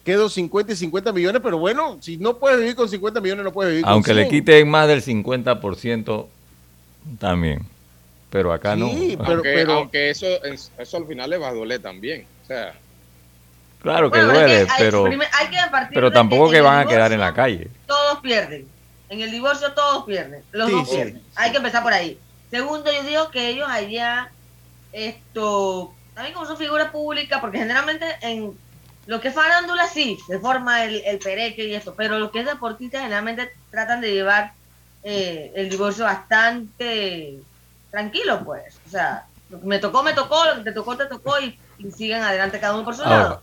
quedo 0.04 0.30
50 0.30 0.74
y 0.74 0.76
50 0.76 1.12
millones, 1.14 1.42
pero 1.44 1.58
bueno, 1.58 1.98
si 2.02 2.18
no 2.18 2.38
puedes 2.38 2.60
vivir 2.60 2.76
con 2.76 2.90
50 2.90 3.22
millones, 3.22 3.44
no 3.46 3.52
puedes 3.54 3.72
vivir 3.72 3.86
Aunque 3.88 4.12
con 4.12 4.18
le 4.18 4.24
100. 4.24 4.32
quiten 4.32 4.70
más 4.70 4.88
del 4.88 5.04
50% 5.04 6.26
también. 7.20 7.62
Pero 8.30 8.54
acá 8.54 8.76
no. 8.76 8.90
Sí, 8.90 9.18
pero- 9.18 9.34
aunque, 9.36 9.62
aunque 9.68 10.10
eso, 10.12 10.28
eso 10.44 10.98
al 10.98 11.08
final 11.08 11.30
le 11.30 11.38
va 11.38 11.48
a 11.50 11.54
doler 11.54 11.82
también. 11.82 12.26
O 12.44 12.48
sea, 12.48 12.74
Claro 13.82 14.12
que 14.12 14.18
Bueno, 14.20 14.34
duele, 14.34 14.58
hay- 14.62 14.68
pero, 14.78 15.06
primer- 15.06 15.30
hay 15.32 15.48
que 15.48 15.58
pero 15.94 16.12
tampoco 16.12 16.52
que 16.52 16.60
van 16.60 16.80
a 16.80 16.86
quedar 16.86 17.14
en 17.14 17.20
la 17.22 17.34
calle. 17.34 17.70
Todos 17.88 18.20
pierden. 18.20 18.68
En 19.10 19.22
el 19.22 19.32
divorcio 19.32 19.74
todos 19.74 20.06
pierden. 20.06 20.44
Los 20.52 20.70
Sí, 20.70 20.76
dos 20.76 20.88
sí, 20.90 20.96
pierden. 20.96 21.16
sí. 21.18 21.24
Hay 21.36 21.52
que 21.52 21.58
empezar 21.58 21.84
por 21.84 21.94
ahí. 21.94 22.20
Segundo, 22.52 22.92
yo 22.92 23.04
digo 23.04 23.30
que 23.32 23.50
ellos 23.50 23.68
allá, 23.70 24.32
esto, 24.92 25.94
también 26.14 26.34
como 26.34 26.46
son 26.46 26.58
figuras 26.58 26.92
públicas, 26.92 27.40
porque 27.42 27.58
generalmente 27.60 28.06
en 28.22 28.58
lo 29.06 29.20
que 29.22 29.30
es 29.30 29.34
farándula 29.34 29.88
sí, 29.88 30.18
se 30.28 30.40
forma 30.40 30.84
el, 30.84 31.02
el 31.06 31.20
pereque 31.20 31.66
y 31.66 31.74
esto, 31.76 31.94
pero 31.96 32.20
lo 32.20 32.32
que 32.32 32.40
es 32.42 32.46
deportista 32.46 33.00
generalmente 33.00 33.52
tratan 33.72 34.02
de 34.02 34.12
llevar 34.14 34.54
eh, 35.04 35.52
el 35.56 35.70
divorcio 35.70 36.06
bastante 36.06 37.40
tranquilo, 37.92 38.44
pues. 38.46 38.80
O 38.86 38.90
sea, 38.90 39.26
lo 39.50 39.60
que 39.60 39.66
me 39.66 39.80
tocó, 39.80 40.04
me 40.04 40.14
tocó, 40.14 40.46
lo 40.46 40.56
que 40.58 40.62
te 40.64 40.72
tocó, 40.72 40.98
te 40.98 41.06
tocó 41.08 41.40
y, 41.40 41.58
y 41.80 41.92
siguen 41.92 42.22
adelante 42.22 42.60
cada 42.60 42.76
uno 42.76 42.84
por 42.86 42.96
su 42.96 43.04
Ahora- 43.04 43.18
lado. 43.18 43.42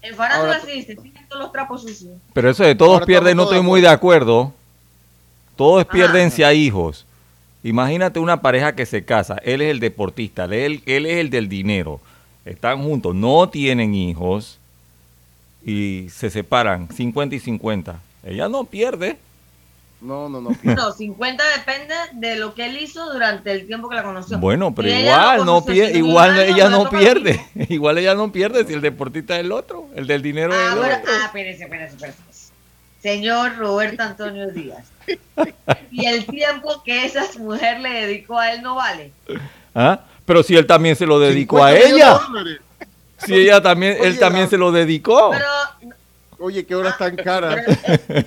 En 0.00 0.16
farándula 0.16 0.54
ahora- 0.56 0.66
sí, 0.66 0.82
se 0.82 0.96
tienen 0.96 1.28
todos 1.28 1.42
los 1.42 1.52
trapos 1.52 1.82
sucios. 1.82 2.18
Pero 2.32 2.50
eso 2.50 2.64
de 2.64 2.74
todos 2.74 2.94
Ahora 2.94 3.06
pierden, 3.06 3.36
no 3.36 3.44
estoy 3.44 3.60
muy 3.60 3.80
de 3.80 3.88
acuerdo. 3.88 4.52
Todos 5.62 5.84
pierden 5.86 6.32
si 6.32 6.42
hay 6.42 6.58
hijos. 6.66 7.06
Imagínate 7.62 8.18
una 8.18 8.42
pareja 8.42 8.74
que 8.74 8.84
se 8.84 9.04
casa. 9.04 9.36
Él 9.44 9.60
es 9.62 9.70
el 9.70 9.78
deportista, 9.78 10.46
él, 10.46 10.82
él 10.86 11.06
es 11.06 11.18
el 11.18 11.30
del 11.30 11.48
dinero. 11.48 12.00
Están 12.44 12.82
juntos, 12.82 13.14
no 13.14 13.48
tienen 13.48 13.94
hijos 13.94 14.58
y 15.64 16.08
se 16.10 16.30
separan 16.30 16.88
50 16.92 17.36
y 17.36 17.38
50. 17.38 18.00
Ella 18.24 18.48
no 18.48 18.64
pierde. 18.64 19.18
No, 20.00 20.28
no, 20.28 20.40
no. 20.40 20.50
pierde. 20.50 20.74
No, 20.74 20.90
50 20.90 21.44
depende 21.58 21.94
de 22.14 22.34
lo 22.34 22.54
que 22.54 22.66
él 22.66 22.82
hizo 22.82 23.12
durante 23.12 23.52
el 23.52 23.64
tiempo 23.68 23.88
que 23.88 23.94
la 23.94 24.02
conoció. 24.02 24.38
Bueno, 24.38 24.74
pero 24.74 24.88
igual 24.88 25.46
no 25.46 25.64
pierde, 25.64 25.96
igual 25.96 26.40
ella 26.40 26.68
no 26.70 26.90
pierde. 26.90 27.40
Igual 27.68 27.98
ella 27.98 28.16
no 28.16 28.32
pierde 28.32 28.64
si 28.64 28.72
el 28.72 28.80
deportista 28.80 29.34
es 29.38 29.44
el 29.44 29.52
otro, 29.52 29.86
el 29.94 30.08
del 30.08 30.22
dinero 30.22 30.52
es 30.52 30.58
Ah, 30.58 30.72
el 30.72 30.78
bueno, 30.80 30.96
otro. 30.96 31.12
ah, 31.20 31.26
espérese, 31.26 31.62
espérese, 31.62 31.94
espérese. 31.94 32.18
Señor 33.02 33.56
Roberto 33.56 34.02
Antonio 34.02 34.48
Díaz. 34.50 34.86
Y 35.90 36.06
el 36.06 36.24
tiempo 36.26 36.82
que 36.84 37.04
esa 37.04 37.24
mujer 37.38 37.80
le 37.80 37.90
dedicó 38.06 38.38
a 38.38 38.52
él 38.52 38.62
no 38.62 38.76
vale. 38.76 39.12
¿Ah? 39.74 40.00
Pero 40.24 40.42
si 40.42 40.56
él 40.56 40.66
también 40.66 40.94
se 40.96 41.04
lo 41.06 41.18
dedicó 41.18 41.56
50 41.58 41.76
a 41.78 41.88
ella. 41.90 42.08
dólares. 42.28 42.60
Si 43.18 43.34
ella 43.34 43.60
también, 43.60 43.96
él 44.00 44.18
también 44.18 44.44
la- 44.44 44.50
se 44.50 44.56
lo 44.58 44.72
dedicó. 44.72 45.30
Pero, 45.30 45.92
Oye, 46.38 46.66
qué 46.66 46.74
horas 46.74 46.98
tan 46.98 47.14
caras. 47.14 47.54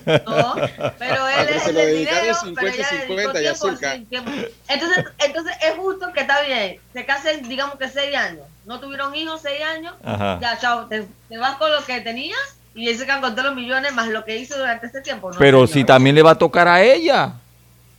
pero, 0.05 0.23
no, 0.25 0.55
pero 0.97 1.27
él 1.27 1.47
Pero 1.47 1.57
es 1.57 1.67
el 1.67 1.97
dinero, 1.97 2.33
50 2.35 2.61
pero 2.61 2.67
ella 2.73 2.87
y 2.91 2.95
dedicó 2.95 3.07
50 3.07 3.41
ya 3.41 3.53
tiempo, 3.53 3.67
cerca. 3.77 3.95
sí, 3.95 4.05
tiempo. 4.05 4.31
Entonces, 4.69 5.05
entonces 5.19 5.53
es 5.61 5.75
justo 5.75 6.13
que 6.13 6.21
está 6.21 6.41
bien. 6.43 6.79
Se 6.93 7.05
casen, 7.05 7.49
digamos 7.49 7.75
que 7.77 7.89
seis 7.89 8.15
años. 8.15 8.43
No 8.65 8.79
tuvieron 8.79 9.13
hijos, 9.15 9.41
seis 9.41 9.61
años. 9.63 9.93
Ajá. 10.03 10.39
Ya, 10.41 10.57
chao. 10.59 10.85
Te, 10.87 11.05
te 11.27 11.37
vas 11.37 11.55
con 11.57 11.69
lo 11.71 11.83
que 11.85 11.99
tenías 12.01 12.39
y 12.75 12.87
él 12.89 12.97
se 12.97 13.05
quedan 13.05 13.21
con 13.21 13.31
todos 13.33 13.45
los 13.47 13.55
millones 13.55 13.93
más 13.93 14.07
lo 14.09 14.23
que 14.25 14.37
hizo 14.37 14.57
durante 14.57 14.85
este 14.85 15.01
tiempo. 15.01 15.31
No, 15.31 15.39
Pero 15.39 15.59
señor. 15.65 15.69
si 15.73 15.83
también 15.85 16.15
le 16.15 16.21
va 16.21 16.31
a 16.31 16.37
tocar 16.37 16.67
a 16.67 16.83
ella. 16.83 17.33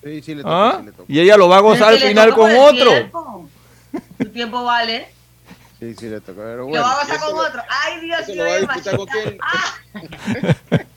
Sí, 0.04 0.22
sí 0.22 0.34
le 0.36 0.42
toca, 0.42 0.68
¿Ah? 0.68 0.76
sí 0.78 0.86
le 0.86 0.92
toca. 0.92 1.04
Y 1.12 1.18
ella 1.20 1.36
lo 1.36 1.48
va 1.48 1.56
a 1.56 1.60
gozar 1.60 1.88
al 1.94 1.98
final 1.98 2.32
con 2.34 2.54
otro. 2.54 2.90
tiempo. 2.90 3.48
Tu 4.18 4.28
tiempo 4.28 4.62
vale. 4.64 5.08
Sí, 5.80 5.94
sí 5.94 6.08
le 6.08 6.20
toca. 6.20 6.40
Pero 6.42 6.66
bueno. 6.66 6.80
lo 6.80 6.86
va 6.86 6.92
a 6.92 7.02
gozar 7.04 7.18
con 7.20 7.32
lo- 7.34 7.40
otro. 7.42 7.62
Ay, 7.68 8.00
Dios 8.00 8.28
mío. 8.28 8.44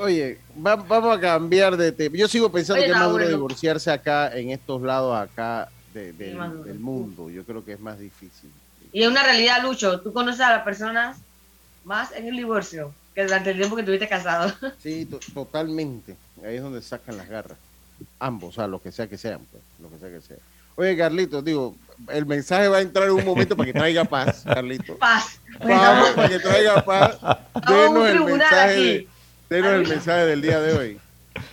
Oye, 0.00 0.38
va- 0.64 0.76
vamos 0.76 1.16
a 1.16 1.20
cambiar 1.20 1.76
de 1.76 1.92
tema. 1.92 2.16
Yo 2.16 2.28
sigo 2.28 2.50
pensando 2.50 2.78
Oye, 2.80 2.86
que 2.86 2.92
es 2.92 2.98
más 2.98 3.08
duro 3.08 3.22
bueno. 3.24 3.36
divorciarse 3.36 3.90
acá, 3.90 4.32
en 4.36 4.50
estos 4.50 4.82
lados 4.82 5.16
acá 5.16 5.68
de- 5.94 6.12
del 6.12 6.78
mundo. 6.78 7.30
Yo 7.30 7.44
creo 7.44 7.64
que 7.64 7.72
es 7.74 7.80
más 7.80 7.98
difícil. 7.98 8.50
Y 8.92 9.02
es 9.02 9.08
una 9.08 9.22
realidad, 9.22 9.62
Lucho. 9.62 10.00
Tú 10.00 10.12
conoces 10.12 10.40
a 10.40 10.50
las 10.50 10.62
personas 10.64 11.18
más 11.84 12.12
en 12.12 12.26
el 12.28 12.36
divorcio 12.36 12.94
que 13.14 13.24
durante 13.24 13.50
el 13.50 13.56
tiempo 13.58 13.76
que 13.76 13.82
estuviste 13.82 14.08
casado. 14.08 14.52
Sí, 14.82 15.04
to- 15.06 15.20
totalmente. 15.34 16.16
Ahí 16.44 16.56
es 16.56 16.62
donde 16.62 16.80
sacan 16.82 17.16
las 17.16 17.28
garras. 17.28 17.58
Ambos, 18.18 18.50
o 18.50 18.52
sea, 18.52 18.66
lo 18.66 18.80
que 18.82 18.90
sea 18.90 19.06
que 19.06 19.18
sean, 19.18 19.40
pues, 19.50 19.62
lo 19.80 19.90
que 19.90 19.98
sea 19.98 20.08
que 20.08 20.20
sea. 20.20 20.36
Oye, 20.74 20.96
Carlitos, 20.96 21.44
digo, 21.44 21.76
el 22.08 22.24
mensaje 22.24 22.66
va 22.68 22.78
a 22.78 22.80
entrar 22.80 23.06
en 23.06 23.12
un 23.14 23.24
momento 23.24 23.54
para 23.56 23.66
que 23.66 23.78
traiga 23.78 24.04
paz, 24.04 24.42
Carlitos. 24.44 24.96
Paz. 24.96 25.38
Vamos, 25.60 26.10
para 26.10 26.28
que 26.30 26.38
traiga 26.38 26.82
paz. 26.84 27.18
Denos 27.68 28.08
el 28.08 28.24
mensaje, 28.24 28.72
aquí. 28.72 29.08
de- 29.48 29.56
denos 29.56 29.72
el 29.74 29.88
mensaje 29.88 30.26
del 30.26 30.40
día 30.42 30.60
de 30.60 30.72
hoy. 30.72 30.98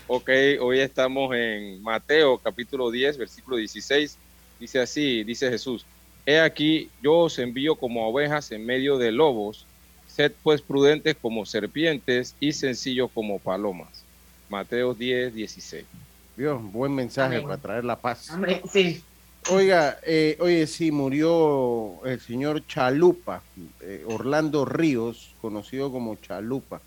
Ok, 0.07 0.29
hoy 0.61 0.79
estamos 0.79 1.35
en 1.35 1.81
Mateo 1.83 2.37
capítulo 2.37 2.89
10, 2.89 3.17
versículo 3.17 3.57
16. 3.57 4.17
Dice 4.59 4.79
así, 4.79 5.23
dice 5.23 5.49
Jesús, 5.49 5.85
He 6.25 6.39
aquí, 6.39 6.89
yo 7.01 7.17
os 7.19 7.39
envío 7.39 7.75
como 7.75 8.07
ovejas 8.07 8.51
en 8.51 8.65
medio 8.65 8.97
de 8.97 9.11
lobos, 9.11 9.65
sed 10.19 10.33
pues 10.43 10.61
prudentes 10.61 11.15
como 11.21 11.45
serpientes 11.45 12.35
y 12.41 12.51
sencillos 12.51 13.09
como 13.13 13.39
palomas. 13.39 13.87
Mateo 14.49 14.93
10, 14.93 15.33
16. 15.33 15.85
Dios, 16.35 16.61
buen 16.73 16.93
mensaje 16.93 17.35
Amén. 17.35 17.47
para 17.47 17.57
traer 17.57 17.85
la 17.85 17.95
paz. 17.95 18.29
Sí. 18.69 19.01
Oiga, 19.49 19.97
eh, 20.05 20.35
oye, 20.41 20.67
sí, 20.67 20.91
murió 20.91 22.05
el 22.05 22.19
señor 22.19 22.67
Chalupa, 22.67 23.41
eh, 23.79 24.03
Orlando 24.07 24.65
Ríos, 24.65 25.31
conocido 25.41 25.89
como 25.89 26.17
Chalupa. 26.17 26.81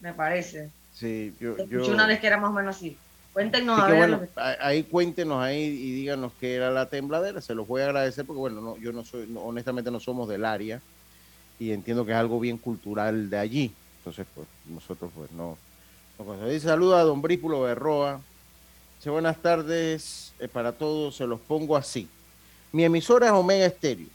me 0.00 0.12
parece. 0.12 0.70
Sí, 0.94 1.34
yo. 1.40 1.56
yo 1.66 1.86
una 1.86 2.06
vez 2.06 2.20
que 2.20 2.26
era 2.26 2.36
más 2.36 2.50
o 2.50 2.52
menos 2.52 2.76
así. 2.76 2.96
Cuéntenos 3.32 3.78
así 3.78 3.86
a 3.86 3.94
ver. 3.94 3.98
bueno, 3.98 4.20
que- 4.20 4.28
ahí 4.60 4.82
cuéntenos 4.82 5.42
ahí 5.42 5.62
y 5.62 5.92
díganos 5.92 6.32
qué 6.40 6.56
era 6.56 6.70
la 6.70 6.86
tembladera. 6.86 7.40
Se 7.40 7.54
los 7.54 7.66
voy 7.66 7.82
a 7.82 7.86
agradecer 7.86 8.24
porque, 8.24 8.40
bueno, 8.40 8.60
no, 8.60 8.76
yo 8.76 8.92
no 8.92 9.04
soy, 9.04 9.26
no, 9.28 9.40
honestamente 9.40 9.90
no 9.90 10.00
somos 10.00 10.28
del 10.28 10.44
área 10.44 10.80
y 11.58 11.70
entiendo 11.70 12.04
que 12.04 12.12
es 12.12 12.18
algo 12.18 12.40
bien 12.40 12.58
cultural 12.58 13.30
de 13.30 13.38
allí. 13.38 13.72
Entonces, 13.98 14.26
pues, 14.34 14.48
nosotros, 14.66 15.10
pues, 15.14 15.30
no. 15.30 15.56
no 16.18 16.60
saluda 16.60 17.00
a 17.00 17.04
don 17.04 17.22
Brípulo 17.22 17.60
Berroa. 17.62 18.20
Dice 18.96 19.10
buenas 19.10 19.36
tardes 19.38 20.32
eh, 20.40 20.48
para 20.48 20.72
todos. 20.72 21.16
Se 21.16 21.26
los 21.26 21.40
pongo 21.40 21.76
así. 21.76 22.08
Mi 22.72 22.84
emisora 22.84 23.26
es 23.26 23.32
Omega 23.32 23.66
Estéreo 23.66 24.08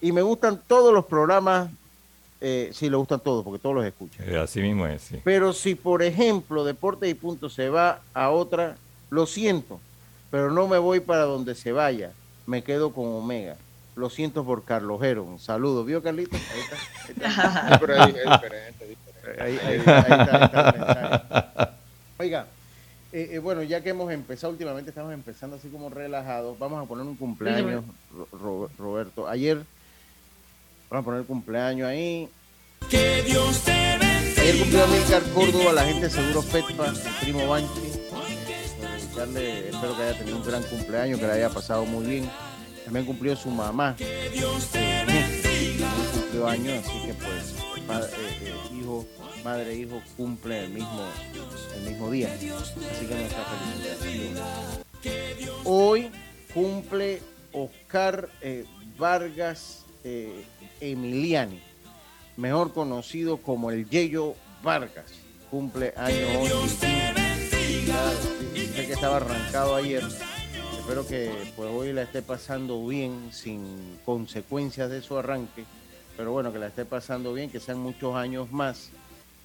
y 0.00 0.12
me 0.12 0.22
gustan 0.22 0.60
todos 0.66 0.92
los 0.92 1.04
programas. 1.06 1.70
Eh, 2.40 2.70
sí, 2.72 2.88
le 2.88 2.96
gustan 2.96 3.20
todos 3.20 3.44
porque 3.44 3.58
todos 3.60 3.74
los 3.74 3.84
escuchan. 3.84 4.24
Eh, 4.28 4.38
Así 4.38 4.60
mismo 4.60 4.86
es, 4.86 5.02
sí. 5.02 5.20
Pero 5.24 5.52
si, 5.52 5.74
por 5.74 6.02
ejemplo, 6.02 6.64
Deporte 6.64 7.08
y 7.08 7.14
Punto 7.14 7.48
se 7.50 7.68
va 7.68 8.00
a 8.14 8.30
otra, 8.30 8.76
lo 9.10 9.26
siento, 9.26 9.80
pero 10.30 10.50
no 10.52 10.68
me 10.68 10.78
voy 10.78 11.00
para 11.00 11.22
donde 11.22 11.54
se 11.56 11.72
vaya, 11.72 12.12
me 12.46 12.62
quedo 12.62 12.92
con 12.92 13.06
Omega. 13.06 13.56
Lo 13.96 14.08
siento 14.10 14.44
por 14.44 14.62
Carlos 14.64 15.00
Jero. 15.00 15.24
Un 15.24 15.40
saludo. 15.40 15.84
¿Vio, 15.84 16.00
Carlitos? 16.00 16.40
Ahí 16.54 16.60
está. 16.60 16.76
Ahí 17.34 17.40
está. 17.66 17.78
Pero 17.80 17.94
es, 17.94 18.00
es 18.08 18.14
diferente, 18.14 18.86
diferente. 18.86 19.42
Ahí, 19.42 19.58
ahí- 19.58 19.66
ahí 19.74 19.78
está, 19.78 19.98
ahí 19.98 20.44
está 20.44 20.70
el 20.70 20.78
mensaje. 20.78 21.72
Oiga, 22.18 22.46
eh, 23.12 23.30
eh, 23.32 23.38
bueno, 23.40 23.62
ya 23.64 23.80
que 23.82 23.88
hemos 23.90 24.12
empezado 24.12 24.52
últimamente, 24.52 24.90
estamos 24.90 25.12
empezando 25.12 25.56
así 25.56 25.68
como 25.68 25.88
relajados. 25.90 26.56
Vamos 26.60 26.80
a 26.84 26.86
poner 26.86 27.04
un 27.06 27.16
cumpleaños, 27.16 27.82
Ro- 28.16 28.28
Ro- 28.32 28.70
Roberto. 28.78 29.26
Ayer, 29.26 29.64
vamos 30.90 31.02
a 31.02 31.04
poner 31.04 31.20
el 31.20 31.26
cumpleaños 31.26 31.88
ahí. 31.88 32.28
Ayer 32.90 34.58
cumplió 34.58 34.86
Milcar 34.88 35.22
Córdoba, 35.34 35.72
la 35.72 35.84
gente 35.84 36.08
Seguro 36.08 36.42
FETPA, 36.42 36.92
mi 36.92 36.98
primo 37.20 37.46
Banchi. 37.48 37.80
Dedicarle, 38.80 39.68
espero 39.68 39.96
que 39.96 40.02
haya 40.02 40.18
tenido 40.18 40.36
un 40.36 40.44
gran 40.44 40.62
cumpleaños, 40.62 41.20
que 41.20 41.26
le 41.26 41.32
haya 41.32 41.50
pasado 41.50 41.84
muy 41.84 42.06
bien. 42.06 42.30
También 42.84 43.04
cumplió 43.04 43.36
su 43.36 43.50
mamá. 43.50 43.96
eh, 43.98 44.30
también 45.76 45.90
cumplió 46.14 46.48
años, 46.48 46.86
así 46.86 47.06
que 47.06 47.14
pues, 47.14 47.54
eh, 47.90 48.38
eh, 48.42 48.54
hijo, 48.80 49.06
madre 49.44 49.72
e 49.72 49.78
hijo 49.80 50.00
cumplen 50.16 50.64
el 50.64 50.70
mismo, 50.70 51.04
el 51.76 51.82
mismo 51.90 52.10
día. 52.10 52.32
Así 52.32 53.06
que 53.06 53.14
nuestra 53.14 53.44
felicitación. 53.44 54.38
Hoy 55.64 56.10
cumple 56.54 57.20
Oscar 57.52 58.30
eh, 58.40 58.64
Vargas 58.96 59.84
eh, 60.04 60.44
Emiliani, 60.80 61.60
mejor 62.36 62.72
conocido 62.72 63.38
como 63.38 63.70
el 63.70 63.88
Yeyo 63.88 64.34
Vargas. 64.62 65.12
Cumple 65.50 65.94
años 65.96 66.52
hoy. 66.52 66.68
Sé 66.68 68.86
que 68.86 68.92
estaba 68.92 69.16
arrancado 69.16 69.74
ayer. 69.74 70.04
Espero 70.78 71.06
que 71.06 71.32
pues 71.56 71.70
hoy 71.70 71.92
la 71.92 72.02
esté 72.02 72.22
pasando 72.22 72.86
bien, 72.86 73.30
sin 73.32 73.98
consecuencias 74.04 74.90
de 74.90 75.02
su 75.02 75.18
arranque. 75.18 75.64
Pero 76.16 76.32
bueno, 76.32 76.52
que 76.52 76.58
la 76.58 76.68
esté 76.68 76.84
pasando 76.84 77.32
bien, 77.32 77.50
que 77.50 77.60
sean 77.60 77.78
muchos 77.78 78.16
años 78.16 78.50
más. 78.50 78.90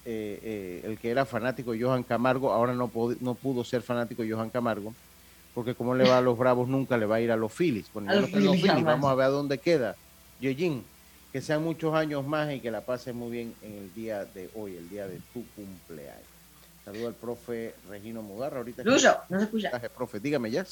Eh, 0.05 0.39
eh, 0.43 0.81
el 0.85 0.97
que 0.97 1.11
era 1.11 1.25
fanático 1.25 1.71
de 1.71 1.81
Johan 1.81 2.03
Camargo, 2.03 2.51
ahora 2.51 2.73
no, 2.73 2.87
pudo 2.87 3.63
ser 3.63 3.81
fanático 3.81 4.21
de 4.21 4.33
Johan 4.33 4.49
Camargo, 4.49 4.93
porque 5.55 5.75
como 5.75 5.95
le 5.95 6.07
va 6.07 6.17
a 6.17 6.21
los 6.21 6.37
Bravos, 6.37 6.67
nunca 6.67 6.97
le 6.97 7.05
va 7.05 7.15
a 7.15 7.21
ir 7.21 7.31
a 7.31 7.37
los 7.37 7.53
Phillies. 7.53 7.85
Bueno, 7.93 8.11
A 8.11 8.15
ya 8.15 8.21
los 8.21 8.29
Phillies, 8.29 8.83
vamos 8.83 9.09
a 9.09 9.15
ver 9.15 9.27
a 9.27 9.29
dónde 9.29 9.59
queda. 9.59 9.95
Yejin, 10.43 10.83
que 11.31 11.41
sean 11.41 11.63
muchos 11.63 11.95
años 11.95 12.25
más 12.27 12.51
y 12.51 12.59
que 12.59 12.69
la 12.69 12.81
pases 12.81 13.15
muy 13.15 13.31
bien 13.31 13.55
en 13.61 13.73
el 13.77 13.93
día 13.93 14.25
de 14.25 14.49
hoy, 14.55 14.75
el 14.75 14.89
día 14.89 15.07
de 15.07 15.19
tu 15.33 15.45
cumpleaños. 15.55 16.21
Saludo 16.85 17.07
al 17.07 17.13
profe 17.13 17.73
Regino 17.89 18.21
Mugarra. 18.21 18.57
Ahorita 18.57 18.83
Lucho, 18.83 19.17
no 19.29 19.39
se 19.39 19.45
escucha. 19.45 19.71
profe, 19.95 20.19
dígame 20.19 20.51
ya. 20.51 20.65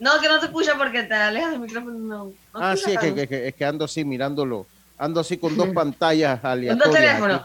No, 0.00 0.20
que 0.20 0.28
no 0.28 0.40
te 0.40 0.46
escucha 0.46 0.76
porque 0.76 1.04
te 1.04 1.14
alejas 1.14 1.52
del 1.52 1.60
micrófono. 1.60 1.92
No, 1.96 2.24
no 2.24 2.32
Ah, 2.54 2.74
sí, 2.76 2.82
es 2.82 2.86
que, 2.86 2.94
tanto. 3.06 3.14
que- 3.14 3.28
que- 3.28 3.48
es 3.48 3.54
que 3.54 3.64
ando 3.64 3.84
así 3.84 4.04
mirándolo. 4.04 4.66
Ando 4.98 5.20
así 5.20 5.38
con 5.38 5.56
dos 5.56 5.68
pantallas 5.68 6.40
Con 6.40 6.50
aleatorias. 6.50 6.84
dos 6.84 6.94
teléfonos. 6.96 7.42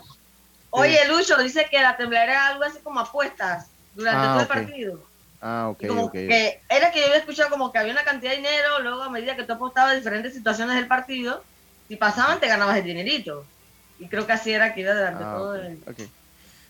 Oye, 0.72 0.98
Lucho, 1.08 1.38
dice 1.38 1.68
que 1.70 1.80
la 1.80 1.96
tembladera 1.96 2.32
era 2.34 2.48
algo 2.50 2.64
así 2.64 2.80
como 2.84 3.00
apuestas 3.00 3.68
durante 3.96 4.20
Ah, 4.28 4.32
todo 4.34 4.42
el 4.42 4.48
partido. 4.66 5.04
Ah, 5.40 5.70
ok, 5.70 5.84
como 5.86 6.04
ok. 6.04 6.16
que 6.26 6.62
era 6.70 6.92
que 6.92 7.00
yo 7.00 7.06
había 7.08 7.18
escuchado 7.20 7.50
como 7.50 7.72
que 7.72 7.80
había 7.80 7.94
una 7.94 8.04
cantidad 8.04 8.32
de 8.32 8.38
dinero, 8.38 8.80
luego 8.82 9.04
a 9.04 9.10
medida 9.10 9.36
que 9.36 9.44
tú 9.46 9.54
apostabas 9.54 9.96
diferentes 9.96 10.34
situaciones 10.34 10.76
del 10.76 10.88
partido, 10.88 11.48
si 11.88 11.96
pasaban 11.98 12.40
te 12.40 12.48
ganabas 12.48 12.78
el 12.78 12.84
dinerito. 12.86 13.52
Y 13.98 14.10
creo 14.10 14.26
que 14.28 14.34
así 14.34 14.52
era 14.54 14.74
que 14.74 14.82
iba 14.82 14.94
durante 14.94 15.26
Ah, 15.26 15.28
todo 15.28 15.56
ok, 15.56 15.56
el... 15.56 15.88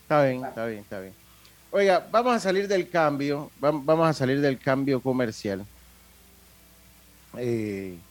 Está 0.01 0.23
bien, 0.25 0.45
está 0.47 0.65
bien, 0.65 0.79
está 0.81 0.99
bien. 1.01 1.17
Oiga, 1.71 2.07
vamos 2.11 2.35
a 2.35 2.39
salir 2.41 2.67
del 2.67 2.89
cambio, 2.89 3.53
vam- 3.57 3.83
vamos 3.85 4.07
a 4.09 4.13
salir 4.13 4.41
del 4.41 4.59
cambio 4.59 5.01
comercial. 5.03 5.67
Eh, 7.37 8.03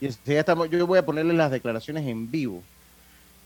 y 0.00 0.08
ya 0.10 0.40
estamos, 0.40 0.70
yo 0.70 0.86
voy 0.86 0.98
a 0.98 1.06
ponerle 1.06 1.34
las 1.34 1.50
declaraciones 1.50 2.06
en 2.06 2.30
vivo 2.30 2.68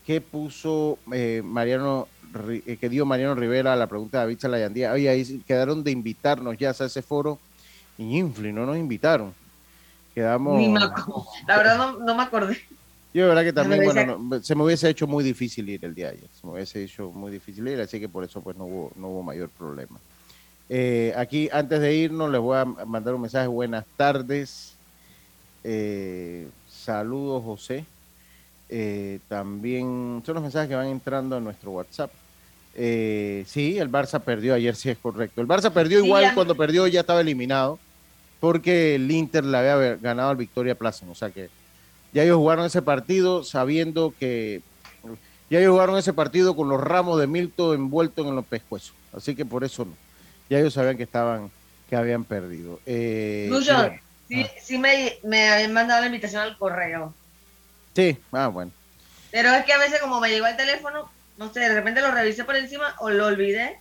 que 0.03 0.21
puso 0.21 1.03
eh, 1.13 1.41
Mariano, 1.43 2.13
Ri- 2.20 2.20
que 2.31 2.89
dio 2.89 3.05
Mariano 3.05 3.35
Rivera 3.35 3.73
a 3.73 3.75
la 3.75 3.87
pregunta 3.87 4.19
de 4.19 4.23
David 4.25 4.39
Salayandía. 4.39 4.91
Oye, 4.91 5.09
ahí 5.09 5.43
quedaron 5.45 5.83
de 5.83 5.91
invitarnos 5.91 6.57
ya 6.57 6.69
a 6.69 6.85
ese 6.85 7.01
foro 7.01 7.39
y 7.97 8.17
Infli, 8.17 8.51
no 8.51 8.65
nos 8.65 8.77
invitaron. 8.77 9.33
Quedamos. 10.13 10.59
Ni 10.59 10.69
me 10.69 10.83
acuerdo. 10.83 11.25
La 11.47 11.57
verdad 11.57 11.77
no, 11.77 11.99
no 11.99 12.15
me 12.15 12.23
acordé. 12.23 12.57
Yo 13.13 13.23
de 13.23 13.29
verdad 13.29 13.43
que 13.43 13.53
también, 13.53 13.83
bueno, 13.83 14.41
se 14.41 14.55
me 14.55 14.63
hubiese 14.63 14.89
hecho 14.89 15.05
muy 15.05 15.23
difícil 15.23 15.67
ir 15.67 15.83
el 15.83 15.93
día 15.93 16.07
de 16.07 16.17
ayer. 16.17 16.29
Se 16.39 16.47
me 16.47 16.53
hubiese 16.53 16.83
hecho 16.83 17.11
muy 17.11 17.31
difícil 17.31 17.67
ir, 17.67 17.81
así 17.81 17.99
que 17.99 18.07
por 18.07 18.23
eso 18.23 18.41
pues 18.41 18.55
no 18.55 18.65
hubo, 18.65 18.91
no 18.95 19.09
hubo 19.09 19.23
mayor 19.23 19.49
problema. 19.49 19.99
Eh, 20.69 21.13
aquí, 21.17 21.49
antes 21.51 21.81
de 21.81 21.93
irnos, 21.93 22.31
les 22.31 22.39
voy 22.39 22.57
a 22.57 22.63
mandar 22.63 23.13
un 23.13 23.21
mensaje. 23.21 23.47
Buenas 23.47 23.85
tardes. 23.97 24.75
Eh, 25.65 26.47
saludos, 26.69 27.43
José. 27.43 27.85
Eh, 28.69 29.19
también 29.27 30.23
son 30.25 30.35
los 30.35 30.41
mensajes 30.41 30.69
que 30.69 30.75
van 30.75 30.87
entrando 30.87 31.35
a 31.35 31.41
nuestro 31.41 31.71
WhatsApp. 31.71 32.11
Sí, 32.73 33.77
el 33.77 33.91
Barça 33.91 34.21
perdió 34.21 34.53
ayer, 34.53 34.75
sí 34.75 34.89
es 34.89 34.97
correcto. 34.97 35.41
El 35.41 35.47
Barça 35.47 35.71
perdió 35.71 36.03
igual 36.03 36.33
cuando 36.33 36.55
perdió 36.55 36.87
ya 36.87 37.01
estaba 37.01 37.21
eliminado 37.21 37.79
porque 38.39 38.95
el 38.95 39.09
Inter 39.11 39.43
le 39.43 39.57
había 39.57 39.95
ganado 39.95 40.29
al 40.31 40.37
Victoria 40.37 40.75
Plaza. 40.75 41.05
O 41.09 41.15
sea 41.15 41.29
que 41.29 41.49
ya 42.13 42.23
ellos 42.23 42.37
jugaron 42.37 42.65
ese 42.65 42.81
partido 42.81 43.43
sabiendo 43.43 44.13
que 44.19 44.61
ya 45.49 45.59
ellos 45.59 45.71
jugaron 45.71 45.97
ese 45.97 46.13
partido 46.13 46.55
con 46.55 46.69
los 46.69 46.81
ramos 46.81 47.19
de 47.19 47.27
Milton 47.27 47.75
envueltos 47.75 48.25
en 48.25 48.35
los 48.35 48.45
pescuezos. 48.45 48.93
Así 49.13 49.35
que 49.35 49.45
por 49.45 49.63
eso 49.63 49.85
no 49.85 49.95
ya 50.51 50.59
ellos 50.59 50.73
sabían 50.73 50.97
que 50.97 51.03
estaban, 51.03 51.49
que 51.89 51.95
habían 51.95 52.25
perdido. 52.25 52.81
Eh, 52.85 53.49
sí, 53.61 53.69
ah. 53.71 54.51
sí 54.61 54.77
me, 54.77 55.17
me 55.23 55.49
habían 55.49 55.71
mandado 55.71 56.01
la 56.01 56.07
invitación 56.07 56.41
al 56.41 56.57
correo. 56.57 57.13
Sí, 57.95 58.17
ah, 58.33 58.47
bueno. 58.47 58.69
Pero 59.31 59.53
es 59.53 59.63
que 59.63 59.71
a 59.71 59.77
veces 59.77 60.01
como 60.01 60.19
me 60.19 60.29
llegó 60.29 60.47
el 60.47 60.57
teléfono, 60.57 61.09
no 61.41 61.51
sé, 61.51 61.61
de 61.61 61.73
repente 61.73 62.01
lo 62.01 62.11
revisé 62.11 62.43
por 62.43 62.55
encima 62.55 62.93
o 62.99 63.09
lo 63.09 63.25
olvidé. 63.25 63.79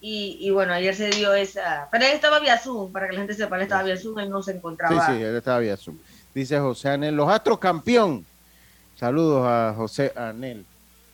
Y, 0.00 0.38
y, 0.40 0.50
bueno, 0.50 0.72
ayer 0.72 0.92
se 0.94 1.10
dio 1.10 1.34
esa. 1.34 1.88
Pero 1.90 2.04
él 2.04 2.12
estaba 2.12 2.38
vía 2.40 2.58
Zoom, 2.58 2.92
para 2.92 3.08
que 3.08 3.14
la 3.14 3.20
gente 3.20 3.34
sepa, 3.34 3.56
él 3.56 3.62
estaba 3.62 3.84
vía 3.84 3.96
Zoom, 3.96 4.18
él 4.18 4.28
no 4.30 4.42
se 4.42 4.50
encontraba. 4.52 5.06
Sí, 5.06 5.12
sí, 5.12 5.22
él 5.22 5.36
estaba 5.36 5.60
vía 5.60 5.76
Zoom. 5.76 5.96
Dice 6.34 6.58
José 6.58 6.88
Anel, 6.90 7.14
los 7.14 7.28
Astros 7.28 7.58
campeón. 7.58 8.26
Saludos 8.96 9.46
a 9.46 9.74
José 9.76 10.12
Anel. 10.16 10.66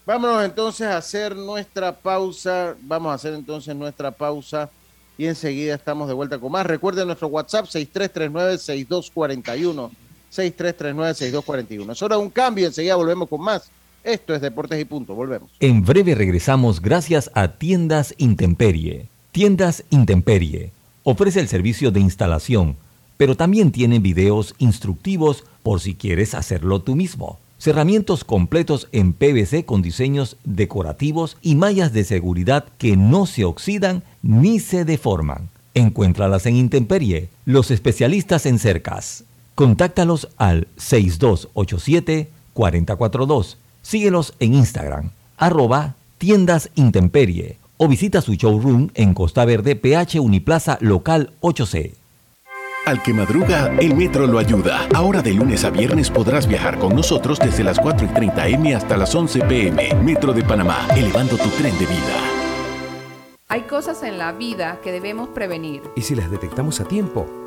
Vámonos 0.06 0.42
entonces 0.44 0.86
a 0.86 0.96
hacer 0.96 1.36
nuestra 1.36 1.92
pausa. 1.92 2.74
Vamos 2.80 3.12
a 3.12 3.14
hacer 3.14 3.34
entonces 3.34 3.76
nuestra 3.76 4.10
pausa 4.10 4.70
y 5.18 5.26
enseguida 5.26 5.74
estamos 5.74 6.08
de 6.08 6.14
vuelta 6.14 6.38
con 6.38 6.52
más. 6.52 6.64
Recuerden 6.66 7.06
nuestro 7.06 7.28
WhatsApp 7.28 7.66
6339-6241. 7.66 9.90
6339-6241. 10.32 11.92
Es 11.92 12.02
hora 12.02 12.16
de 12.16 12.22
un 12.22 12.30
cambio, 12.30 12.66
enseguida 12.66 12.96
volvemos 12.96 13.28
con 13.28 13.42
más. 13.42 13.70
Esto 14.04 14.34
es 14.34 14.42
Deportes 14.42 14.78
y 14.78 14.84
Punto, 14.84 15.14
volvemos. 15.14 15.50
En 15.60 15.82
breve 15.82 16.14
regresamos 16.14 16.82
gracias 16.82 17.30
a 17.32 17.52
Tiendas 17.52 18.14
Intemperie. 18.18 19.06
Tiendas 19.32 19.82
Intemperie 19.88 20.72
ofrece 21.04 21.40
el 21.40 21.48
servicio 21.48 21.90
de 21.90 22.00
instalación, 22.00 22.76
pero 23.16 23.34
también 23.34 23.72
tiene 23.72 24.00
videos 24.00 24.54
instructivos 24.58 25.44
por 25.62 25.80
si 25.80 25.94
quieres 25.94 26.34
hacerlo 26.34 26.82
tú 26.82 26.96
mismo. 26.96 27.38
Cerramientos 27.56 28.24
completos 28.24 28.88
en 28.92 29.14
PVC 29.14 29.64
con 29.64 29.80
diseños 29.80 30.36
decorativos 30.44 31.38
y 31.40 31.54
mallas 31.54 31.94
de 31.94 32.04
seguridad 32.04 32.66
que 32.76 32.98
no 32.98 33.24
se 33.24 33.46
oxidan 33.46 34.02
ni 34.20 34.60
se 34.60 34.84
deforman. 34.84 35.48
Encuéntralas 35.72 36.44
en 36.44 36.56
Intemperie, 36.56 37.30
los 37.46 37.70
especialistas 37.70 38.44
en 38.44 38.58
cercas. 38.58 39.24
Contáctalos 39.54 40.28
al 40.36 40.68
6287-442. 40.76 43.56
Síguelos 43.84 44.32
en 44.40 44.54
Instagram, 44.54 45.10
arroba 45.36 45.94
tiendas 46.16 46.70
Intemperie 46.74 47.58
o 47.76 47.86
visita 47.86 48.22
su 48.22 48.32
showroom 48.32 48.88
en 48.94 49.12
Costa 49.12 49.44
Verde, 49.44 49.76
PH 49.76 50.20
Uniplaza 50.20 50.78
Local 50.80 51.32
8C. 51.42 51.92
Al 52.86 53.02
que 53.02 53.12
madruga, 53.12 53.74
el 53.78 53.94
metro 53.94 54.26
lo 54.26 54.38
ayuda. 54.38 54.88
Ahora 54.94 55.20
de 55.20 55.34
lunes 55.34 55.64
a 55.64 55.70
viernes 55.70 56.10
podrás 56.10 56.46
viajar 56.46 56.78
con 56.78 56.96
nosotros 56.96 57.38
desde 57.38 57.62
las 57.62 57.78
4 57.78 58.06
y 58.06 58.08
30 58.08 58.48
M 58.48 58.74
hasta 58.74 58.96
las 58.96 59.14
11 59.14 59.40
PM. 59.40 59.94
Metro 60.02 60.32
de 60.32 60.42
Panamá, 60.42 60.88
elevando 60.96 61.36
tu 61.36 61.48
tren 61.50 61.78
de 61.78 61.86
vida. 61.86 62.34
Hay 63.48 63.62
cosas 63.62 64.02
en 64.02 64.16
la 64.16 64.32
vida 64.32 64.80
que 64.82 64.92
debemos 64.92 65.28
prevenir. 65.28 65.82
Y 65.94 66.02
si 66.02 66.14
las 66.14 66.30
detectamos 66.30 66.80
a 66.80 66.84
tiempo, 66.84 67.26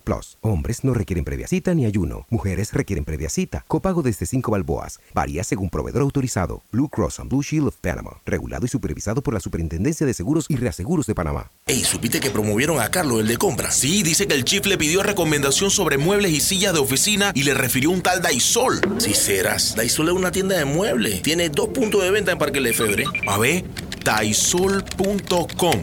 Plus. 0.00 0.38
Hombres 0.40 0.84
no 0.84 0.94
requieren 0.94 1.24
previa 1.24 1.46
cita 1.46 1.74
ni 1.74 1.84
ayuno. 1.84 2.26
Mujeres 2.30 2.72
requieren 2.72 3.04
previa 3.04 3.28
cita. 3.28 3.64
Copago 3.68 4.02
desde 4.02 4.26
5 4.26 4.50
balboas. 4.50 5.00
Varía 5.14 5.44
según 5.44 5.70
proveedor 5.70 6.02
autorizado. 6.02 6.62
Blue 6.72 6.88
Cross 6.88 7.20
and 7.20 7.30
Blue 7.30 7.42
Shield 7.42 7.68
of 7.68 7.76
Panama. 7.76 8.20
Regulado 8.24 8.66
y 8.66 8.68
supervisado 8.68 9.22
por 9.22 9.34
la 9.34 9.40
Superintendencia 9.40 10.06
de 10.06 10.14
Seguros 10.14 10.46
y 10.48 10.56
Reaseguros 10.56 11.06
de 11.06 11.14
Panamá. 11.14 11.50
Ey, 11.66 11.84
¿supiste 11.84 12.20
que 12.20 12.30
promovieron 12.30 12.80
a 12.80 12.90
Carlos, 12.90 13.20
el 13.20 13.28
de 13.28 13.36
compra? 13.36 13.70
Sí, 13.70 14.02
dice 14.02 14.26
que 14.26 14.34
el 14.34 14.44
chief 14.44 14.66
le 14.66 14.78
pidió 14.78 15.02
recomendación 15.02 15.70
sobre 15.70 15.98
muebles 15.98 16.32
y 16.32 16.40
sillas 16.40 16.72
de 16.72 16.80
oficina 16.80 17.32
y 17.34 17.42
le 17.42 17.54
refirió 17.54 17.90
un 17.90 18.02
tal 18.02 18.22
Daisol. 18.22 18.80
Si 18.98 19.14
serás, 19.14 19.74
Daisol 19.76 20.08
es 20.08 20.14
una 20.14 20.32
tienda 20.32 20.56
de 20.56 20.64
muebles. 20.64 21.22
Tiene 21.22 21.48
dos 21.48 21.68
puntos 21.68 22.02
de 22.02 22.10
venta 22.10 22.32
en 22.32 22.38
Parque 22.38 22.60
Lefebvre. 22.60 23.04
A 23.26 23.38
ver, 23.38 23.64
daisol.com 24.04 25.82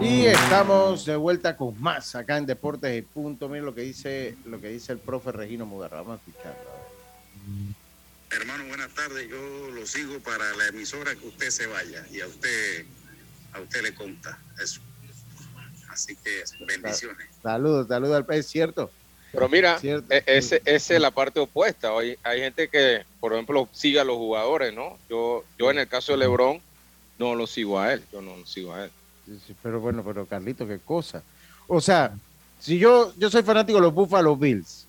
Y 0.00 0.26
estamos 0.26 1.04
de 1.04 1.16
vuelta 1.16 1.56
con 1.56 1.80
más 1.80 2.14
acá 2.14 2.36
en 2.36 2.46
Deportes 2.46 2.98
y 2.98 3.02
Punto. 3.02 3.48
Miren 3.48 3.64
lo 3.64 3.74
que 3.74 3.80
dice, 3.80 4.36
lo 4.44 4.60
que 4.60 4.68
dice 4.68 4.92
el 4.92 4.98
profe 4.98 5.32
Regino 5.32 5.66
Mugarra. 5.66 5.98
Vamos 5.98 6.20
a 6.20 6.30
escucharlo. 6.30 6.70
Hermano, 8.30 8.64
buenas 8.68 8.90
tardes. 8.94 9.28
Yo 9.28 9.70
lo 9.70 9.86
sigo 9.86 10.18
para 10.20 10.54
la 10.54 10.68
emisora 10.68 11.14
que 11.14 11.26
usted 11.26 11.50
se 11.50 11.66
vaya 11.66 12.04
y 12.12 12.20
a 12.20 12.26
usted 12.26 12.84
a 13.52 13.60
usted 13.60 13.82
le 13.82 13.94
conta 13.94 14.38
eso. 14.62 14.80
Así 15.88 16.14
que 16.16 16.44
bendiciones. 16.66 17.28
Saludos, 17.42 17.88
saludos 17.88 18.24
al 18.28 18.34
es 18.36 18.46
cierto. 18.46 18.90
Pero 19.32 19.48
mira, 19.48 19.78
e- 19.82 20.22
ese, 20.26 20.62
esa 20.64 20.94
es 20.94 21.00
la 21.00 21.10
parte 21.10 21.40
opuesta. 21.40 21.90
Hay, 21.96 22.16
hay 22.22 22.40
gente 22.40 22.68
que, 22.68 23.04
por 23.20 23.32
ejemplo, 23.32 23.68
sigue 23.72 23.98
a 24.00 24.04
los 24.04 24.16
jugadores, 24.16 24.74
¿no? 24.74 24.98
Yo, 25.08 25.44
yo 25.58 25.70
en 25.70 25.78
el 25.78 25.88
caso 25.88 26.12
de 26.12 26.18
LeBron 26.18 26.60
no 27.18 27.34
lo 27.34 27.46
sigo 27.46 27.80
a 27.80 27.92
él, 27.92 28.02
yo 28.12 28.20
no 28.20 28.36
lo 28.36 28.46
sigo 28.46 28.74
a 28.74 28.84
él. 28.84 28.90
Pero 29.62 29.80
bueno, 29.80 30.02
pero 30.04 30.26
Carlito, 30.26 30.66
qué 30.66 30.78
cosa. 30.78 31.22
O 31.66 31.80
sea, 31.80 32.12
si 32.60 32.78
yo, 32.78 33.12
yo 33.16 33.30
soy 33.30 33.42
fanático 33.42 33.78
de 33.78 33.82
los 33.82 33.94
Buffalo 33.94 34.36
Bills 34.36 34.86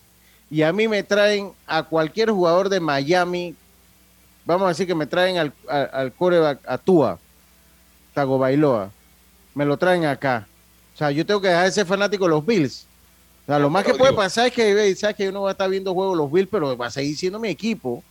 y 0.49 0.61
a 0.61 0.71
mí 0.71 0.87
me 0.87 1.03
traen 1.03 1.51
a 1.65 1.83
cualquier 1.83 2.31
jugador 2.31 2.69
de 2.69 2.79
Miami, 2.79 3.55
vamos 4.45 4.65
a 4.65 4.69
decir 4.69 4.87
que 4.87 4.95
me 4.95 5.05
traen 5.05 5.37
al, 5.37 5.53
al, 5.67 5.89
al 5.91 6.13
coreback, 6.13 6.59
a 6.65 6.77
Tua, 6.77 7.19
Tagovailoa, 8.13 8.91
me 9.53 9.65
lo 9.65 9.77
traen 9.77 10.05
acá. 10.05 10.47
O 10.93 10.97
sea, 10.97 11.11
yo 11.11 11.25
tengo 11.25 11.41
que 11.41 11.49
dejar 11.49 11.65
de 11.65 11.71
ser 11.71 11.85
fanático 11.85 12.25
de 12.25 12.29
los 12.29 12.45
Bills. 12.45 12.87
O 13.43 13.45
sea, 13.47 13.59
lo 13.59 13.69
más 13.69 13.85
que 13.85 13.93
puede 13.93 14.13
pasar 14.13 14.47
es 14.47 14.53
que, 14.53 14.95
¿sabes? 14.95 15.15
que 15.15 15.29
uno 15.29 15.43
va 15.43 15.49
a 15.49 15.51
estar 15.51 15.69
viendo 15.69 15.93
juegos 15.93 16.17
los 16.17 16.31
Bills, 16.31 16.49
pero 16.51 16.75
va 16.75 16.87
a 16.87 16.91
seguir 16.91 17.15
siendo 17.15 17.39
mi 17.39 17.49
equipo. 17.49 18.03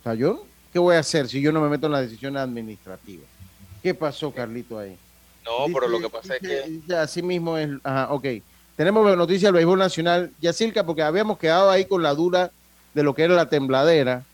O 0.00 0.02
sea, 0.02 0.14
yo, 0.14 0.44
¿qué 0.72 0.78
voy 0.78 0.96
a 0.96 0.98
hacer 0.98 1.28
si 1.28 1.40
yo 1.40 1.52
no 1.52 1.60
me 1.60 1.68
meto 1.68 1.86
en 1.86 1.92
las 1.92 2.02
decisiones 2.02 2.42
administrativas? 2.42 3.26
¿Qué 3.82 3.94
pasó, 3.94 4.32
Carlito, 4.32 4.78
ahí? 4.78 4.96
No, 5.44 5.66
pero 5.72 5.88
lo 5.88 6.00
que 6.00 6.08
pasa 6.08 6.34
es 6.36 6.40
que... 6.40 6.94
Así 6.94 7.22
mismo 7.22 7.56
es... 7.58 7.70
Ajá, 7.82 8.08
ok. 8.12 8.26
Tenemos 8.76 9.16
noticias 9.16 9.42
del 9.48 9.54
béisbol 9.54 9.78
nacional. 9.78 10.30
Yacirca, 10.40 10.84
porque 10.84 11.02
habíamos 11.02 11.38
quedado 11.38 11.70
ahí 11.70 11.84
con 11.84 12.02
la 12.02 12.14
duda 12.14 12.50
de 12.94 13.02
lo 13.02 13.14
que 13.14 13.22
era 13.24 13.34
la 13.34 13.48
tembladera. 13.48 14.24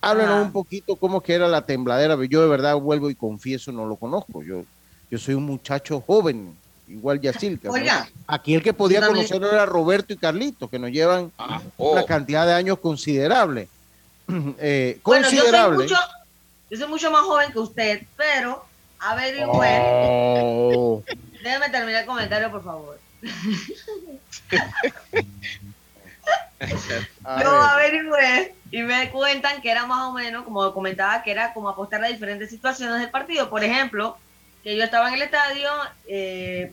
Háblenos 0.00 0.34
Ah. 0.36 0.42
un 0.42 0.52
poquito 0.52 0.96
cómo 0.96 1.20
que 1.20 1.34
era 1.34 1.48
la 1.48 1.64
tembladera. 1.64 2.16
Yo 2.28 2.42
de 2.42 2.48
verdad 2.48 2.76
vuelvo 2.76 3.08
y 3.10 3.14
confieso, 3.14 3.72
no 3.72 3.86
lo 3.86 3.96
conozco. 3.96 4.42
Yo, 4.42 4.64
yo 5.10 5.18
soy 5.18 5.34
un 5.34 5.44
muchacho 5.44 6.00
joven, 6.00 6.54
igual 6.88 7.20
Yacirca. 7.20 7.68
¿no? 7.68 7.74
Oiga, 7.74 8.08
Aquí 8.26 8.54
el 8.54 8.62
que 8.62 8.72
podía 8.72 9.06
conocerlo 9.06 9.50
era 9.50 9.64
Roberto 9.66 10.12
y 10.12 10.16
Carlito, 10.16 10.68
que 10.68 10.78
nos 10.78 10.90
llevan 10.90 11.32
oh. 11.76 11.92
una 11.92 12.04
cantidad 12.04 12.46
de 12.46 12.52
años 12.54 12.78
considerable. 12.78 13.68
Eh, 14.58 14.98
Bueno, 15.04 15.24
yo 15.24 15.30
soy, 15.30 15.38
considerable. 15.38 15.84
mucho, 15.84 15.96
yo 16.70 16.78
soy 16.78 16.88
mucho 16.88 17.10
más 17.10 17.22
joven 17.22 17.52
que 17.52 17.58
usted, 17.58 18.02
pero 18.16 18.64
averigüe. 19.02 19.80
Oh. 19.80 21.02
Déjeme 21.42 21.70
terminar 21.70 22.02
el 22.02 22.06
comentario, 22.06 22.50
por 22.50 22.62
favor. 22.64 22.98
A 27.24 27.42
Yo 27.42 27.50
ver. 27.50 27.60
averigüé 27.60 28.54
y 28.70 28.82
me 28.82 29.10
cuentan 29.10 29.60
que 29.60 29.70
era 29.70 29.84
más 29.86 30.06
o 30.08 30.12
menos, 30.12 30.44
como 30.44 30.72
comentaba, 30.72 31.22
que 31.22 31.32
era 31.32 31.52
como 31.52 31.68
apostar 31.68 32.04
a 32.04 32.08
diferentes 32.08 32.50
situaciones 32.50 33.00
del 33.00 33.10
partido. 33.10 33.50
Por 33.50 33.64
ejemplo, 33.64 34.16
que 34.62 34.76
yo 34.76 34.84
estaba 34.84 35.08
en 35.08 35.14
el 35.14 35.22
estadio, 35.22 35.70
eh, 36.06 36.72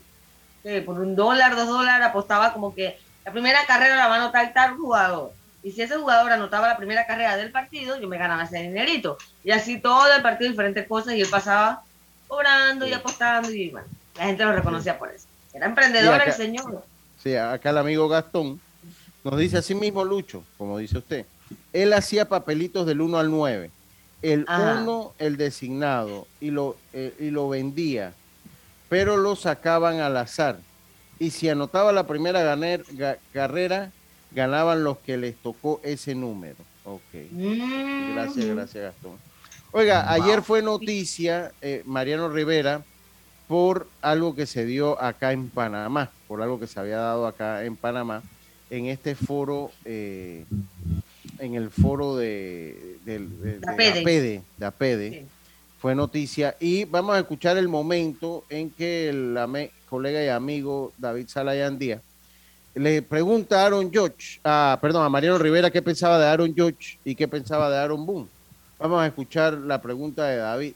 eh, 0.64 0.82
por 0.82 1.00
un 1.00 1.16
dólar, 1.16 1.56
dos 1.56 1.68
dólares, 1.68 2.06
apostaba 2.06 2.54
como 2.54 2.76
que 2.76 3.00
la 3.26 3.32
primera 3.32 3.66
carrera 3.66 3.96
la 3.96 4.08
va 4.08 4.16
a 4.16 4.24
anotar 4.24 4.54
tal 4.54 4.76
jugador. 4.78 5.34
Y 5.64 5.72
si 5.72 5.82
ese 5.82 5.98
jugador 5.98 6.32
anotaba 6.32 6.68
la 6.68 6.78
primera 6.78 7.06
carrera 7.06 7.36
del 7.36 7.52
partido, 7.52 8.00
yo 8.00 8.08
me 8.08 8.18
ganaba 8.18 8.44
ese 8.44 8.60
dinerito. 8.62 9.18
Y 9.44 9.52
así 9.52 9.80
todo 9.80 10.14
el 10.14 10.22
partido, 10.22 10.52
diferentes 10.52 10.88
cosas, 10.88 11.16
y 11.16 11.22
él 11.22 11.28
pasaba 11.30 11.84
cobrando 12.40 12.88
y 12.88 12.94
apostando, 12.94 13.52
y 13.52 13.70
bueno, 13.72 13.88
la 14.16 14.26
gente 14.28 14.46
lo 14.46 14.54
reconocía 14.54 14.98
por 14.98 15.10
eso. 15.12 15.26
Era 15.54 15.66
emprendedor 15.66 16.14
acá- 16.14 16.26
el 16.26 16.34
señor. 16.34 16.86
Sí, 17.22 17.36
acá 17.36 17.72
el 17.72 17.78
amigo 17.80 18.08
Gastón 18.08 18.62
nos 19.26 19.38
dice 19.38 19.58
así 19.58 19.76
mismo 19.76 20.06
Lucho, 20.06 20.44
como 20.58 20.78
dice 20.78 21.00
usted. 21.00 21.26
Él 21.74 21.92
hacía 21.92 22.30
papelitos 22.30 22.86
del 22.86 23.02
1 23.02 23.18
al 23.20 23.30
9. 23.32 23.72
El 24.22 24.46
Ajá. 24.48 24.80
1, 24.82 25.14
el 25.18 25.36
designado, 25.38 26.28
y 26.40 26.52
lo, 26.52 26.78
eh, 26.94 27.14
y 27.20 27.32
lo 27.32 27.50
vendía, 27.50 28.14
pero 28.90 29.18
lo 29.18 29.36
sacaban 29.36 30.00
al 30.00 30.16
azar. 30.18 30.60
Y 31.18 31.32
si 31.32 31.50
anotaba 31.50 31.92
la 31.92 32.06
primera 32.06 32.42
ganer- 32.44 32.86
ga- 32.96 33.18
carrera, 33.34 33.92
ganaban 34.32 34.84
los 34.84 35.00
que 35.00 35.18
les 35.18 35.36
tocó 35.36 35.82
ese 35.84 36.14
número. 36.16 36.56
Ok. 36.86 37.02
Mm. 37.32 38.14
Gracias, 38.16 38.46
gracias 38.46 38.84
Gastón. 38.94 39.18
Oiga, 39.72 40.12
ayer 40.12 40.42
fue 40.42 40.62
noticia 40.62 41.52
eh, 41.62 41.84
Mariano 41.86 42.30
Rivera 42.30 42.84
por 43.48 43.88
algo 44.02 44.36
que 44.36 44.46
se 44.46 44.66
dio 44.66 45.02
acá 45.02 45.32
en 45.32 45.50
Panamá, 45.50 46.10
por 46.28 46.42
algo 46.42 46.60
que 46.60 46.68
se 46.68 46.80
había 46.80 46.98
dado 46.98 47.28
acá 47.28 47.64
en 47.66 47.76
Panamá, 47.76 48.22
en 48.70 48.88
este 48.88 49.16
foro, 49.16 49.72
eh, 49.86 50.46
en 51.40 51.56
el 51.56 51.70
foro 51.70 52.16
de, 52.16 52.98
de, 53.06 53.20
de 53.20 53.60
APEDE. 53.68 54.02
APEDE, 54.02 54.42
de 54.58 54.66
APEDE, 54.66 55.26
fue 55.80 55.96
noticia. 55.96 56.56
Y 56.60 56.86
vamos 56.86 57.16
a 57.16 57.20
escuchar 57.20 57.58
el 57.58 57.68
momento 57.68 58.44
en 58.50 58.70
que 58.72 59.10
el 59.10 59.38
ame- 59.38 59.72
colega 59.90 60.24
y 60.24 60.30
amigo 60.30 60.94
David 60.98 61.28
Salayan 61.28 61.78
Díaz 61.80 62.02
le 62.76 63.02
pregunta 63.02 63.62
a 63.64 63.66
Aaron 63.66 63.92
George, 63.92 64.40
ah, 64.44 64.78
perdón, 64.80 65.04
a 65.04 65.10
Mariano 65.10 65.40
Rivera 65.40 65.72
qué 65.72 65.82
pensaba 65.82 66.20
de 66.20 66.28
Aaron 66.28 66.54
George 66.56 66.98
y 67.04 67.16
qué 67.16 67.28
pensaba 67.28 67.70
de 67.70 67.78
Aaron 67.78 68.06
Boone. 68.06 68.28
Vamos 68.80 69.02
a 69.02 69.08
escuchar 69.08 69.54
la 69.54 69.82
pregunta 69.82 70.26
de 70.26 70.38
David, 70.38 70.74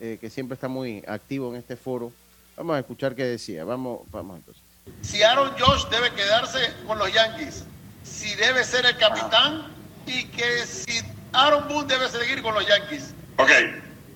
eh, 0.00 0.18
que 0.20 0.30
siempre 0.30 0.54
está 0.54 0.66
muy 0.66 1.04
activo 1.06 1.50
en 1.50 1.60
este 1.60 1.76
foro. 1.76 2.12
Vamos 2.56 2.74
a 2.74 2.80
escuchar 2.80 3.14
qué 3.14 3.24
decía. 3.24 3.64
Vamos, 3.64 4.00
vamos 4.10 4.38
entonces. 4.38 4.62
si 5.02 5.22
Aaron 5.22 5.52
Josh 5.56 5.86
debe 5.88 6.10
quedarse 6.10 6.58
con 6.86 6.98
los 6.98 7.12
Yankees, 7.12 7.64
si 8.02 8.34
debe 8.34 8.64
ser 8.64 8.84
el 8.84 8.96
capitán 8.96 9.68
y 10.06 10.24
que 10.24 10.66
si 10.66 11.00
Aaron 11.32 11.68
Boone 11.68 11.86
debe 11.86 12.08
seguir 12.08 12.42
con 12.42 12.54
los 12.54 12.66
Yankees. 12.66 13.14
Ok, 13.36 13.50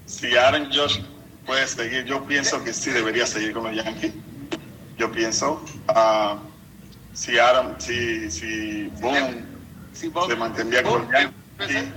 si 0.06 0.36
Aaron 0.36 0.68
Josh 0.72 0.98
puede 1.46 1.68
seguir, 1.68 2.04
yo 2.06 2.24
pienso 2.24 2.62
que 2.64 2.72
sí 2.72 2.90
debería 2.90 3.26
seguir 3.26 3.52
con 3.52 3.64
los 3.64 3.76
Yankees. 3.76 4.12
Yo 4.98 5.10
pienso. 5.12 5.64
ah, 5.88 6.36
si 7.14 7.38
Aaron, 7.38 7.80
si, 7.80 8.28
si 8.30 8.86
Boone 9.00 9.44
se 9.92 10.36
mantendría 10.36 10.82
con 10.82 11.02
los 11.02 11.12
Yankees. 11.12 11.92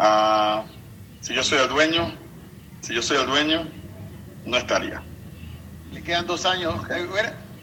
Ah, 0.00 0.64
si 1.20 1.34
yo 1.34 1.42
soy 1.44 1.58
el 1.58 1.68
dueño, 1.68 2.12
si 2.80 2.94
yo 2.94 3.02
soy 3.02 3.18
el 3.18 3.26
dueño, 3.26 3.68
no 4.46 4.56
estaría. 4.56 5.02
Le 5.92 6.02
quedan 6.02 6.26
dos 6.26 6.44
años. 6.46 6.74
Eh, 6.90 7.06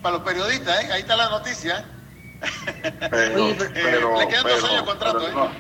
Para 0.02 0.16
los 0.18 0.24
periodistas, 0.24 0.84
¿eh? 0.84 0.92
ahí 0.92 1.02
está 1.02 1.16
la 1.16 1.30
noticia. 1.30 1.84
¿eh? 2.84 2.94
Pero, 3.10 3.56
pero, 3.74 4.20
le 4.20 4.28
quedan 4.28 4.44
dos 4.44 4.54
pero- 4.54 4.68
años 4.68 4.80
de 4.82 4.86
contrato. 4.86 5.28
¿eh? 5.28 5.32
no. 5.34 5.52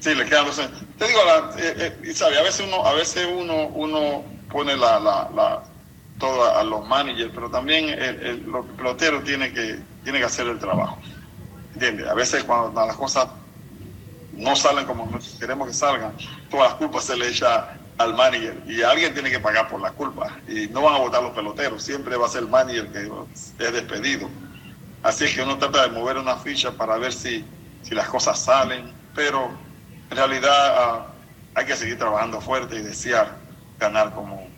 Sí, 0.00 0.14
le 0.14 0.24
quedan 0.26 0.46
dos 0.46 0.58
años. 0.58 0.82
Te 0.98 1.06
digo, 1.08 1.20
la, 1.24 1.50
eh, 1.62 1.74
eh, 1.78 2.08
y 2.10 2.14
sabe, 2.14 2.38
a 2.38 2.42
veces 2.42 2.66
uno, 2.66 2.84
a 2.86 2.94
veces 2.94 3.26
uno, 3.30 3.66
uno 3.68 4.24
pone 4.50 4.76
la, 4.76 4.98
la, 5.00 5.28
la, 5.34 5.62
todo 6.18 6.56
a 6.56 6.62
los 6.62 6.86
managers, 6.86 7.32
pero 7.34 7.50
también 7.50 7.88
el, 7.88 8.20
el, 8.22 8.42
los 8.44 8.64
peloteros 8.76 9.24
tiene 9.24 9.52
que, 9.52 9.78
tiene 10.04 10.18
que 10.20 10.24
hacer 10.24 10.46
el 10.46 10.58
trabajo. 10.58 10.98
¿Entiendes? 11.74 12.06
A 12.06 12.14
veces 12.14 12.44
cuando 12.44 12.86
las 12.86 12.96
cosas 12.96 13.26
no 14.36 14.56
salen 14.56 14.86
como 14.86 15.06
nosotros 15.06 15.36
queremos 15.38 15.68
que 15.68 15.74
salgan, 15.74 16.14
todas 16.50 16.70
las 16.70 16.74
culpas 16.74 17.04
se 17.04 17.16
le 17.16 17.28
echa 17.28 17.76
al 17.98 18.14
manager 18.14 18.62
y 18.66 18.82
alguien 18.82 19.14
tiene 19.14 19.30
que 19.30 19.40
pagar 19.40 19.68
por 19.68 19.80
la 19.80 19.92
culpa. 19.92 20.36
Y 20.48 20.68
no 20.68 20.82
van 20.82 20.94
a 20.94 20.98
votar 20.98 21.22
los 21.22 21.32
peloteros, 21.32 21.82
siempre 21.82 22.16
va 22.16 22.26
a 22.26 22.28
ser 22.28 22.42
el 22.42 22.48
manager 22.48 22.90
que 22.92 23.64
es 23.64 23.72
despedido. 23.72 24.28
Así 25.02 25.24
es 25.24 25.34
que 25.34 25.42
uno 25.42 25.58
trata 25.58 25.82
de 25.82 25.90
mover 25.90 26.16
una 26.16 26.36
ficha 26.36 26.72
para 26.72 26.96
ver 26.96 27.12
si, 27.12 27.44
si 27.82 27.94
las 27.94 28.08
cosas 28.08 28.38
salen, 28.38 28.92
pero 29.14 29.50
en 30.10 30.16
realidad 30.16 30.74
ah, 30.78 31.06
hay 31.54 31.66
que 31.66 31.76
seguir 31.76 31.98
trabajando 31.98 32.40
fuerte 32.40 32.76
y 32.76 32.82
desear 32.82 33.36
ganar 33.78 34.14
como, 34.14 34.48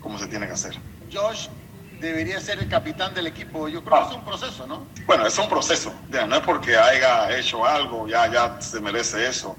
como 0.00 0.18
se 0.18 0.26
tiene 0.26 0.46
que 0.46 0.52
hacer. 0.52 0.74
Debería 2.00 2.40
ser 2.40 2.58
el 2.58 2.68
capitán 2.68 3.14
del 3.14 3.26
equipo. 3.26 3.68
Yo 3.68 3.84
creo 3.84 3.98
que 4.02 4.10
es 4.10 4.16
un 4.16 4.24
proceso, 4.24 4.66
¿no? 4.66 4.86
Bueno, 5.06 5.26
es 5.26 5.38
un 5.38 5.48
proceso, 5.48 5.92
ya, 6.10 6.26
no 6.26 6.36
es 6.36 6.42
porque 6.42 6.76
haya 6.76 7.36
hecho 7.36 7.64
algo, 7.64 8.08
ya, 8.08 8.30
ya 8.30 8.60
se 8.60 8.80
merece 8.80 9.26
eso. 9.26 9.56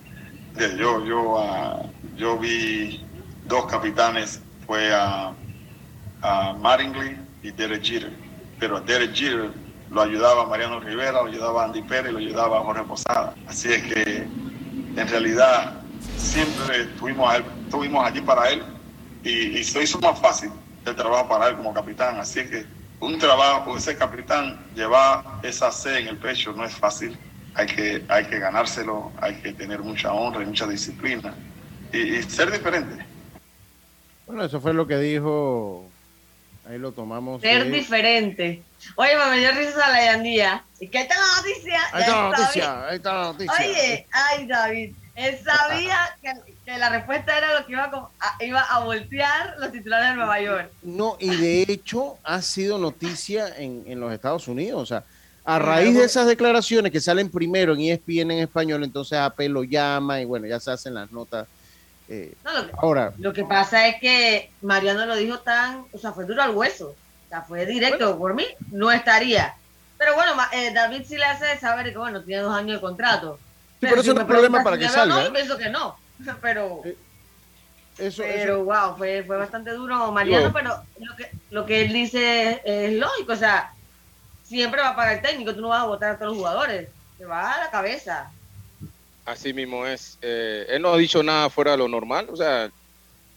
Ya, 0.56 0.68
Yo, 0.76 1.06
yo, 1.06 1.40
ah, 1.40 1.82
yo 2.18 2.38
vi 2.38 3.06
dos 3.46 3.66
capitanes, 3.68 4.42
fue 4.66 4.94
a, 4.94 5.34
a 6.22 6.54
Mattingly 6.54 7.18
y 7.44 7.52
Derek 7.52 7.84
Jeter, 7.84 8.14
pero 8.60 8.78
a 8.78 8.82
Derek 8.82 9.14
Jeter 9.14 9.52
lo 9.90 10.02
ayudaba 10.02 10.46
Mariano 10.48 10.80
Rivera, 10.80 11.22
lo 11.22 11.28
ayudaba 11.28 11.66
Andy 11.66 11.82
Pérez, 11.84 12.12
lo 12.12 12.20
ayudaba 12.20 12.62
Jorge 12.62 12.84
Posada. 12.84 13.34
Así 13.48 13.72
es 13.72 13.84
que 13.84 14.28
en 14.96 15.08
realidad 15.08 15.82
siempre 16.18 16.82
estuvimos, 16.84 17.32
a 17.32 17.38
él- 17.38 17.46
estuvimos 17.66 18.06
allí 18.06 18.22
para 18.22 18.50
él 18.50 18.64
y, 19.24 19.58
y 19.60 19.64
se 19.64 19.84
hizo 19.84 20.00
más 20.00 20.20
fácil 20.20 20.52
el 20.86 20.96
trabajo 20.96 21.28
para 21.30 21.48
él 21.50 21.58
como 21.58 21.74
capitán. 21.74 22.20
Así 22.20 22.44
que 22.48 22.66
un 23.00 23.18
trabajo, 23.20 23.80
ser 23.80 23.98
capitán, 23.98 24.60
llevar 24.76 25.24
esa 25.44 25.72
C 25.72 26.00
en 26.00 26.08
el 26.08 26.18
pecho 26.18 26.54
no 26.54 26.66
es 26.66 26.74
fácil. 26.76 27.18
Hay 27.54 27.66
que, 27.68 28.04
hay 28.08 28.26
que 28.26 28.40
ganárselo, 28.40 29.12
hay 29.22 29.36
que 29.36 29.52
tener 29.54 29.80
mucha 29.80 30.14
honra 30.14 30.42
y 30.44 30.46
mucha 30.46 30.66
disciplina 30.68 31.34
y, 31.92 32.16
y 32.16 32.24
ser 32.24 32.50
diferente. 32.52 33.06
Bueno, 34.26 34.46
eso 34.46 34.62
fue 34.62 34.74
lo 34.74 34.88
que 34.88 34.98
dijo. 34.98 35.86
Ahí 36.70 36.78
lo 36.78 36.92
tomamos. 36.94 37.42
Ser 37.42 37.66
de- 37.66 37.72
diferente. 37.72 38.64
Oye, 38.96 39.12
me 39.30 39.40
dio 39.40 39.52
risa 39.52 39.90
la 39.90 40.06
Yandía. 40.06 40.64
¿Y 40.80 40.88
qué 40.88 41.04
tal 41.06 41.18
la 41.20 41.42
noticia? 41.42 41.82
Ahí 41.92 42.02
está 42.02 42.16
la 42.16 42.30
noticia, 42.30 42.88
ahí 42.88 42.96
está 42.96 43.14
la 43.14 43.24
noticia. 43.24 43.54
Oye, 43.60 44.08
ay, 44.12 44.48
David. 44.48 44.96
Él 45.16 45.40
sabía 45.44 46.16
que, 46.22 46.51
que 46.74 46.80
la 46.80 46.90
respuesta 46.90 47.38
era 47.38 47.60
lo 47.60 47.66
que 47.66 47.74
iba 47.74 47.84
a, 48.20 48.44
iba 48.44 48.62
a 48.62 48.80
voltear 48.84 49.56
los 49.60 49.72
titulares 49.72 50.10
de 50.10 50.16
Nueva 50.16 50.40
York. 50.42 50.72
No, 50.84 51.18
y 51.20 51.36
de 51.36 51.64
hecho 51.64 52.18
ha 52.24 52.42
sido 52.42 52.78
noticia 52.78 53.48
en, 53.58 53.84
en 53.88 54.00
los 54.00 54.12
Estados 54.14 54.48
Unidos. 54.48 54.82
O 54.82 54.86
sea, 54.86 55.04
a 55.44 55.60
raíz 55.60 55.96
de 55.96 56.04
esas 56.06 56.28
declaraciones 56.28 56.92
que 56.92 57.02
salen 57.02 57.30
primero 57.30 57.74
en 57.74 57.82
ESPN 57.82 58.32
en 58.32 58.40
español, 58.40 58.84
entonces 58.84 59.18
AP 59.20 59.40
lo 59.50 59.64
llama 59.64 60.22
y 60.22 60.26
bueno, 60.26 60.48
ya 60.48 60.60
se 60.60 60.72
hacen 60.72 60.94
las 60.94 61.12
notas. 61.12 61.48
eh, 62.08 62.34
No, 62.44 62.54
lo, 62.54 62.68
que, 62.68 62.74
ahora, 62.78 63.14
lo 63.18 63.34
que 63.34 63.44
pasa 63.44 63.88
es 63.88 64.00
que 64.00 64.52
Mariano 64.62 65.06
lo 65.06 65.16
dijo 65.16 65.40
tan, 65.40 65.86
o 65.92 65.98
sea, 65.98 66.14
fue 66.14 66.26
duro 66.26 66.42
al 66.42 66.52
hueso. 66.52 66.90
O 67.26 67.30
sea, 67.30 67.42
fue 67.42 67.66
directo. 67.66 68.18
Por 68.18 68.34
mí, 68.34 68.46
no 68.72 68.92
estaría. 68.92 69.56
Pero 69.98 70.16
bueno, 70.16 70.34
eh, 70.52 70.72
David 70.74 71.04
sí 71.08 71.16
le 71.18 71.26
hace 71.26 71.58
saber 71.60 71.92
que, 71.92 71.98
bueno, 71.98 72.22
tiene 72.24 72.42
dos 72.44 72.54
años 72.54 72.78
de 72.78 72.82
contrato. 72.82 73.40
pero 73.80 73.96
eso 73.96 74.04
si 74.12 74.14
no 74.16 74.22
es 74.22 74.28
problema 74.28 74.64
para 74.64 74.78
que 74.78 74.90
salga, 74.90 75.16
No, 75.16 75.22
¿eh? 75.22 75.26
yo 75.26 75.34
pienso 75.34 75.58
que 75.58 75.70
no. 75.70 75.96
Pero, 76.42 76.82
eso, 77.98 78.24
pero 78.24 78.56
eso- 78.56 78.64
wow, 78.64 78.98
fue, 78.98 79.24
fue 79.26 79.38
bastante 79.38 79.72
duro 79.72 80.12
Mariano, 80.12 80.52
pero 80.54 80.70
lo 81.00 81.16
que, 81.16 81.32
lo 81.50 81.66
que 81.66 81.82
él 81.82 81.94
dice 81.94 82.62
es, 82.66 82.94
lógico. 82.94 83.34
O 83.34 83.36
sea, 83.36 83.72
siempre 84.44 84.82
va 84.82 84.90
a 84.90 84.96
pagar 84.96 85.16
el 85.18 85.22
técnico, 85.22 85.54
tú 85.54 85.62
no 85.62 85.70
vas 85.70 85.84
a 85.84 85.88
votar 85.88 86.12
a 86.12 86.18
todos 86.18 86.32
los 86.32 86.38
jugadores. 86.38 86.90
Te 87.18 87.26
va 87.26 87.54
a 87.54 87.60
la 87.60 87.70
cabeza. 87.72 88.32
Así 89.26 89.54
mismo 89.54 89.86
es. 89.86 90.18
Eh, 90.22 90.66
él 90.70 90.82
no 90.82 90.94
ha 90.94 90.98
dicho 90.98 91.22
nada 91.22 91.50
fuera 91.50 91.72
de 91.72 91.78
lo 91.78 91.88
normal. 91.88 92.28
O 92.32 92.36
sea, 92.36 92.70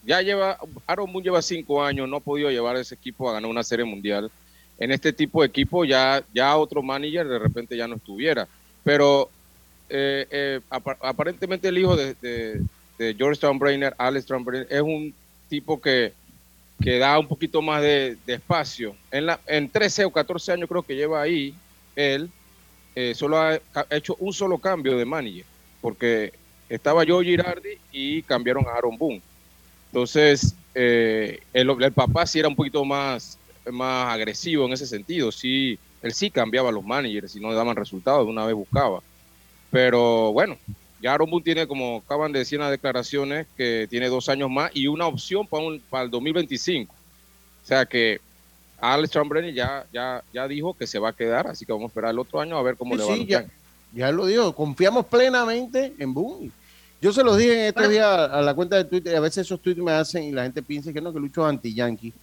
ya 0.03 0.23
lleva, 0.23 0.59
Aaron 0.87 1.13
Boone 1.13 1.25
lleva 1.25 1.43
cinco 1.43 1.83
años, 1.83 2.09
no 2.09 2.17
ha 2.17 2.21
podido 2.21 2.51
llevar 2.51 2.77
a 2.77 2.81
ese 2.81 2.95
equipo 2.95 3.29
a 3.29 3.35
ganar 3.35 3.51
una 3.51 3.63
serie 3.63 3.85
mundial. 3.85 4.31
En 4.79 4.91
este 4.91 5.13
tipo 5.13 5.43
de 5.43 5.49
equipo 5.49 5.85
ya, 5.85 6.25
ya 6.33 6.57
otro 6.57 6.83
manager 6.83 7.29
de 7.29 7.39
repente 7.39 7.77
ya 7.77 7.87
no 7.87 7.97
estuviera. 7.97 8.49
Pero 8.83 9.31
eh, 9.89 10.27
eh, 10.31 10.61
apa- 10.71 10.99
aparentemente 11.03 11.69
el 11.69 11.79
hijo 11.79 11.97
de, 11.97 12.15
de, 12.15 12.63
de 12.99 13.15
George 13.15 13.37
Steinbrenner, 13.37 13.95
Alex 13.99 14.25
Steinbrenner, 14.25 14.67
es 14.71 14.81
un 14.81 15.15
tipo 15.49 15.81
que, 15.81 16.13
que 16.81 16.99
da 16.99 17.19
un 17.19 17.29
poquito 17.29 17.63
más 17.63 17.83
de, 17.83 18.17
espacio. 18.27 18.95
En, 19.11 19.27
la, 19.27 19.41
en 19.47 19.69
13 19.69 20.05
o 20.07 20.11
14 20.11 20.53
años 20.53 20.69
creo 20.69 20.83
que 20.83 20.97
lleva 20.97 21.23
ahí 21.23 21.55
él, 21.97 22.31
eh, 22.95 23.15
solo 23.15 23.39
ha, 23.39 23.61
hecho 23.91 24.17
un 24.19 24.33
solo 24.33 24.59
cambio 24.59 24.97
de 24.97 25.05
manager, 25.05 25.45
porque 25.81 26.33
estaba 26.69 27.05
Joe 27.07 27.25
Girardi 27.25 27.79
y 27.93 28.23
cambiaron 28.23 28.67
a 28.67 28.73
Aaron 28.73 28.97
Boone. 28.97 29.23
Entonces, 29.87 30.55
eh, 30.75 31.41
el, 31.53 31.71
el 31.71 31.93
papá 31.93 32.27
sí 32.27 32.39
era 32.39 32.49
un 32.49 32.57
poquito 32.57 32.85
más, 32.85 33.39
más 33.71 34.13
agresivo 34.13 34.67
en 34.67 34.73
ese 34.73 34.87
sentido, 34.87 35.31
sí, 35.33 35.79
él 36.03 36.13
sí 36.13 36.31
cambiaba 36.31 36.71
los 36.71 36.85
managers 36.85 37.35
y 37.37 37.41
no 37.41 37.53
daban 37.53 37.77
resultados, 37.77 38.27
de 38.27 38.31
una 38.33 38.45
vez 38.45 38.55
buscaba. 38.55 39.01
Pero 39.71 40.33
bueno, 40.33 40.57
ya 41.05 41.13
Aaron 41.13 41.29
Boone 41.31 41.45
tiene, 41.45 41.67
como 41.67 41.99
acaban 41.99 42.33
de 42.33 42.39
decir 42.39 42.57
en 42.57 42.63
las 42.63 42.71
declaraciones, 42.71 43.47
que 43.59 43.87
tiene 43.91 44.09
dos 44.09 44.31
años 44.31 44.49
más 44.51 44.71
y 44.75 44.87
una 44.87 45.07
opción 45.07 45.47
para, 45.47 45.63
un- 45.65 45.81
para 45.91 46.05
el 46.05 46.11
2025. 46.11 46.93
O 46.93 47.67
sea 47.67 47.85
que 47.85 48.21
Alex 48.81 49.13
Chambrenny 49.13 49.53
ya, 49.53 49.85
ya, 49.93 50.23
ya 50.33 50.49
dijo 50.49 50.73
que 50.73 50.87
se 50.87 50.99
va 50.99 51.11
a 51.11 51.13
quedar, 51.13 51.47
así 51.47 51.67
que 51.67 51.73
vamos 51.73 51.89
a 51.89 51.91
esperar 51.91 52.11
el 52.13 52.19
otro 52.19 52.41
año 52.41 52.57
a 52.57 52.63
ver 52.63 52.77
cómo 52.77 52.93
Sí, 52.95 52.99
le 53.01 53.05
va. 53.07 53.13
a 53.13 53.17
sí, 53.17 53.27
ya, 53.27 53.47
ya 53.95 54.11
lo 54.13 54.25
dijo, 54.27 54.55
confiamos 54.55 55.05
plenamente 55.05 55.93
en 55.99 56.15
Boone. 56.15 56.51
Yo 57.03 57.13
se 57.13 57.23
los 57.23 57.37
dije 57.37 57.53
en 57.53 57.67
estos 57.67 57.91
días 57.91 58.07
a 58.31 58.41
la 58.41 58.55
cuenta 58.55 58.77
de 58.77 58.85
Twitter, 58.85 59.13
y 59.13 59.17
a 59.17 59.21
veces 59.21 59.45
esos 59.47 59.61
tweets 59.61 59.81
me 59.83 59.93
hacen 59.93 60.23
y 60.25 60.33
la 60.33 60.45
gente 60.45 60.63
piensa 60.63 60.91
que 60.91 61.03
no, 61.03 61.13
que 61.13 61.21
Lucho 61.21 61.43
es 61.47 61.51
anti-yankee. 61.51 62.15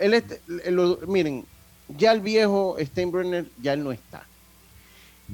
Él 0.00 0.14
es- 0.14 0.40
él 0.64 0.74
lo- 0.74 0.98
miren, 1.08 1.44
ya 1.98 2.12
el 2.12 2.20
viejo 2.20 2.76
Steinbrenner 2.80 3.46
ya 3.60 3.72
él 3.72 3.82
no 3.82 3.90
está. 3.90 4.24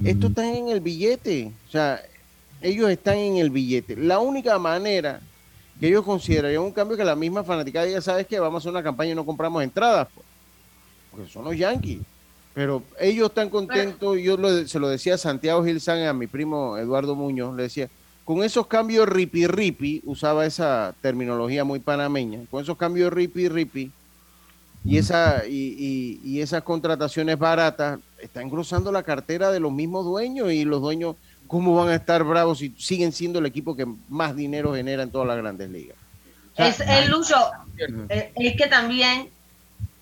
Esto 0.04 0.26
está 0.28 0.50
en 0.50 0.68
el 0.68 0.80
billete, 0.80 1.52
o 1.68 1.70
sea, 1.70 2.02
ellos 2.60 2.90
están 2.90 3.18
en 3.18 3.36
el 3.36 3.50
billete. 3.50 3.96
La 3.96 4.18
única 4.18 4.58
manera 4.58 5.20
que 5.78 5.88
ellos 5.88 6.04
considerarían 6.04 6.62
un 6.62 6.72
cambio 6.72 6.96
que 6.96 7.04
la 7.04 7.14
misma 7.16 7.44
fanaticada 7.44 7.86
diga, 7.86 8.00
sabes 8.00 8.26
que 8.26 8.40
vamos 8.40 8.56
a 8.56 8.58
hacer 8.62 8.70
una 8.72 8.82
campaña 8.82 9.12
y 9.12 9.14
no 9.14 9.26
compramos 9.26 9.62
entradas, 9.62 10.08
pues, 10.14 10.26
porque 11.10 11.30
son 11.30 11.44
los 11.44 11.56
Yankees. 11.56 12.00
Pero 12.54 12.82
ellos 12.98 13.28
están 13.28 13.50
contentos, 13.50 14.16
yo 14.18 14.38
lo- 14.38 14.66
se 14.66 14.78
lo 14.78 14.88
decía 14.88 15.14
a 15.14 15.18
Santiago 15.18 15.62
Gilzán, 15.62 16.06
a 16.06 16.14
mi 16.14 16.26
primo 16.26 16.78
Eduardo 16.78 17.14
Muñoz, 17.14 17.54
le 17.54 17.64
decía, 17.64 17.90
con 18.24 18.42
esos 18.42 18.66
cambios 18.66 19.06
ripi 19.06 19.46
ripi, 19.46 20.02
usaba 20.06 20.46
esa 20.46 20.94
terminología 21.02 21.64
muy 21.64 21.80
panameña, 21.80 22.40
con 22.50 22.62
esos 22.62 22.76
cambios 22.78 23.12
ripi 23.12 23.48
ripi 23.48 23.92
y, 24.84 24.96
esa, 24.96 25.42
y 25.46 26.40
esas 26.40 26.62
contrataciones 26.62 27.38
baratas, 27.38 27.98
está 28.18 28.40
engrosando 28.40 28.90
la 28.90 29.02
cartera 29.02 29.50
de 29.50 29.60
los 29.60 29.70
mismos 29.72 30.04
dueños 30.06 30.50
y 30.50 30.64
los 30.64 30.80
dueños, 30.80 31.16
¿cómo 31.46 31.74
van 31.74 31.88
a 31.88 31.94
estar 31.94 32.22
bravos 32.24 32.58
si 32.58 32.74
siguen 32.78 33.12
siendo 33.12 33.38
el 33.38 33.46
equipo 33.46 33.76
que 33.76 33.86
más 34.08 34.34
dinero 34.34 34.74
genera 34.74 35.02
en 35.02 35.10
todas 35.10 35.28
las 35.28 35.36
grandes 35.36 35.70
ligas? 35.70 35.96
O 36.52 36.56
sea, 36.56 36.68
Es 36.68 36.80
el 36.80 37.10
Lucho, 37.10 37.36
eh, 38.08 38.32
es 38.34 38.56
que 38.56 38.66
también 38.66 39.30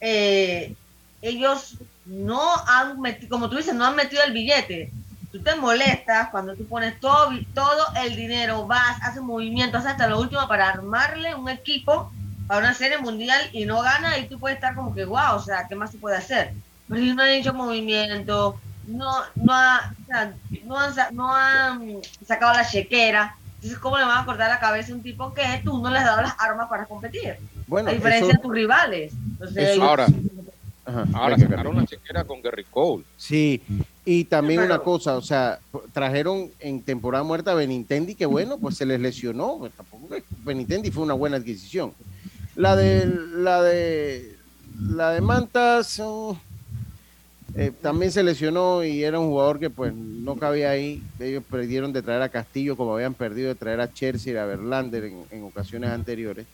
eh, 0.00 0.74
ellos 1.22 1.78
no 2.06 2.42
han 2.66 3.00
metido, 3.00 3.30
como 3.30 3.48
tú 3.48 3.56
dices, 3.56 3.74
no 3.74 3.86
han 3.86 3.96
metido 3.96 4.22
el 4.22 4.32
billete. 4.32 4.92
Tú 5.32 5.42
te 5.42 5.56
molestas 5.56 6.28
cuando 6.30 6.54
tú 6.54 6.64
pones 6.66 7.00
todo, 7.00 7.30
todo 7.54 7.84
el 8.04 8.14
dinero, 8.14 8.66
vas, 8.66 9.02
haces 9.02 9.22
movimientos, 9.22 9.84
hasta 9.84 10.06
lo 10.06 10.20
último 10.20 10.46
para 10.46 10.68
armarle 10.68 11.34
un 11.34 11.48
equipo 11.48 12.12
para 12.46 12.60
una 12.60 12.74
serie 12.74 12.98
mundial 12.98 13.40
y 13.52 13.64
no 13.64 13.80
gana 13.80 14.18
y 14.18 14.28
tú 14.28 14.38
puedes 14.38 14.56
estar 14.56 14.74
como 14.74 14.94
que, 14.94 15.04
wow, 15.04 15.36
o 15.36 15.42
sea, 15.42 15.66
¿qué 15.68 15.74
más 15.74 15.90
se 15.90 15.98
puede 15.98 16.16
hacer? 16.16 16.52
Pero 16.88 17.00
ellos 17.00 17.16
no 17.16 17.22
han 17.22 17.30
hecho 17.30 17.54
movimiento, 17.54 18.60
no, 18.86 19.10
no, 19.34 19.52
ha- 19.52 19.92
o 20.02 20.06
sea, 20.06 20.34
no, 20.64 20.76
han, 20.78 20.94
no 21.14 21.32
han 21.34 21.96
sacado 22.26 22.52
la 22.54 22.66
chequera. 22.68 23.36
Entonces, 23.56 23.78
¿cómo 23.78 23.96
le 23.98 24.04
van 24.04 24.22
a 24.22 24.26
cortar 24.26 24.48
la 24.50 24.60
cabeza 24.60 24.92
a 24.92 24.96
un 24.96 25.02
tipo 25.02 25.32
que 25.32 25.42
tú 25.64 25.78
no 25.80 25.90
le 25.90 25.98
has 25.98 26.04
dado 26.04 26.22
las 26.22 26.34
armas 26.38 26.68
para 26.68 26.84
competir? 26.86 27.36
Bueno, 27.66 27.88
a 27.88 27.92
diferencia 27.92 28.26
eso- 28.28 28.36
de 28.36 28.42
tus 28.42 28.52
rivales. 28.54 29.12
Entonces, 29.32 29.68
eso- 29.70 29.82
Ahora, 29.84 30.06
Ajá, 30.86 31.06
ahora 31.14 31.38
sacaron 31.38 31.76
la 31.76 31.86
chequera 31.86 32.24
con 32.24 32.42
Gary 32.42 32.64
Cole. 32.70 33.04
Sí, 33.16 33.62
y 34.04 34.24
también 34.24 34.60
Pero- 34.60 34.74
una 34.74 34.84
cosa, 34.84 35.16
o 35.16 35.22
sea, 35.22 35.58
trajeron 35.94 36.50
en 36.60 36.82
temporada 36.82 37.24
muerta 37.24 37.52
a 37.52 37.54
Benintendi, 37.54 38.14
que 38.14 38.26
bueno, 38.26 38.58
pues 38.58 38.76
se 38.76 38.84
les 38.84 39.00
lesionó, 39.00 39.56
pues 39.60 39.72
tampoco 39.72 40.08
que 40.14 40.22
Benintendi 40.44 40.90
fue 40.90 41.02
una 41.04 41.14
buena 41.14 41.38
adquisición. 41.38 41.94
La 42.56 42.76
de 42.76 43.06
la 43.06 43.62
de 43.62 44.36
la 44.78 45.10
de 45.12 45.20
Mantas 45.22 45.98
mm, 45.98 46.32
eh, 47.56 47.72
también 47.80 48.10
se 48.12 48.22
lesionó 48.22 48.82
y 48.84 49.04
era 49.04 49.18
un 49.18 49.28
jugador 49.28 49.58
que 49.58 49.70
pues 49.70 49.94
no 49.94 50.36
cabía 50.36 50.70
ahí. 50.70 51.02
Ellos 51.20 51.42
perdieron 51.48 51.92
de 51.92 52.02
traer 52.02 52.22
a 52.22 52.28
Castillo 52.28 52.76
como 52.76 52.94
habían 52.94 53.14
perdido 53.14 53.48
de 53.48 53.54
traer 53.54 53.80
a 53.80 53.92
Chelsea 53.92 54.32
y 54.32 54.36
a 54.36 54.44
Verlander 54.44 55.04
en, 55.04 55.22
en 55.30 55.44
ocasiones 55.44 55.90
anteriores. 55.90 56.46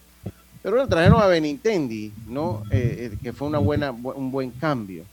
Pero 0.62 0.76
bueno, 0.76 0.88
trajeron 0.88 1.22
a 1.22 1.26
Benintendi, 1.26 2.12
¿no? 2.28 2.62
Eh, 2.70 3.10
eh, 3.12 3.16
que 3.22 3.32
fue 3.32 3.48
una 3.48 3.58
buena, 3.58 3.92
bu- 3.92 4.14
un 4.14 4.30
buen 4.30 4.50
cambio. 4.50 5.04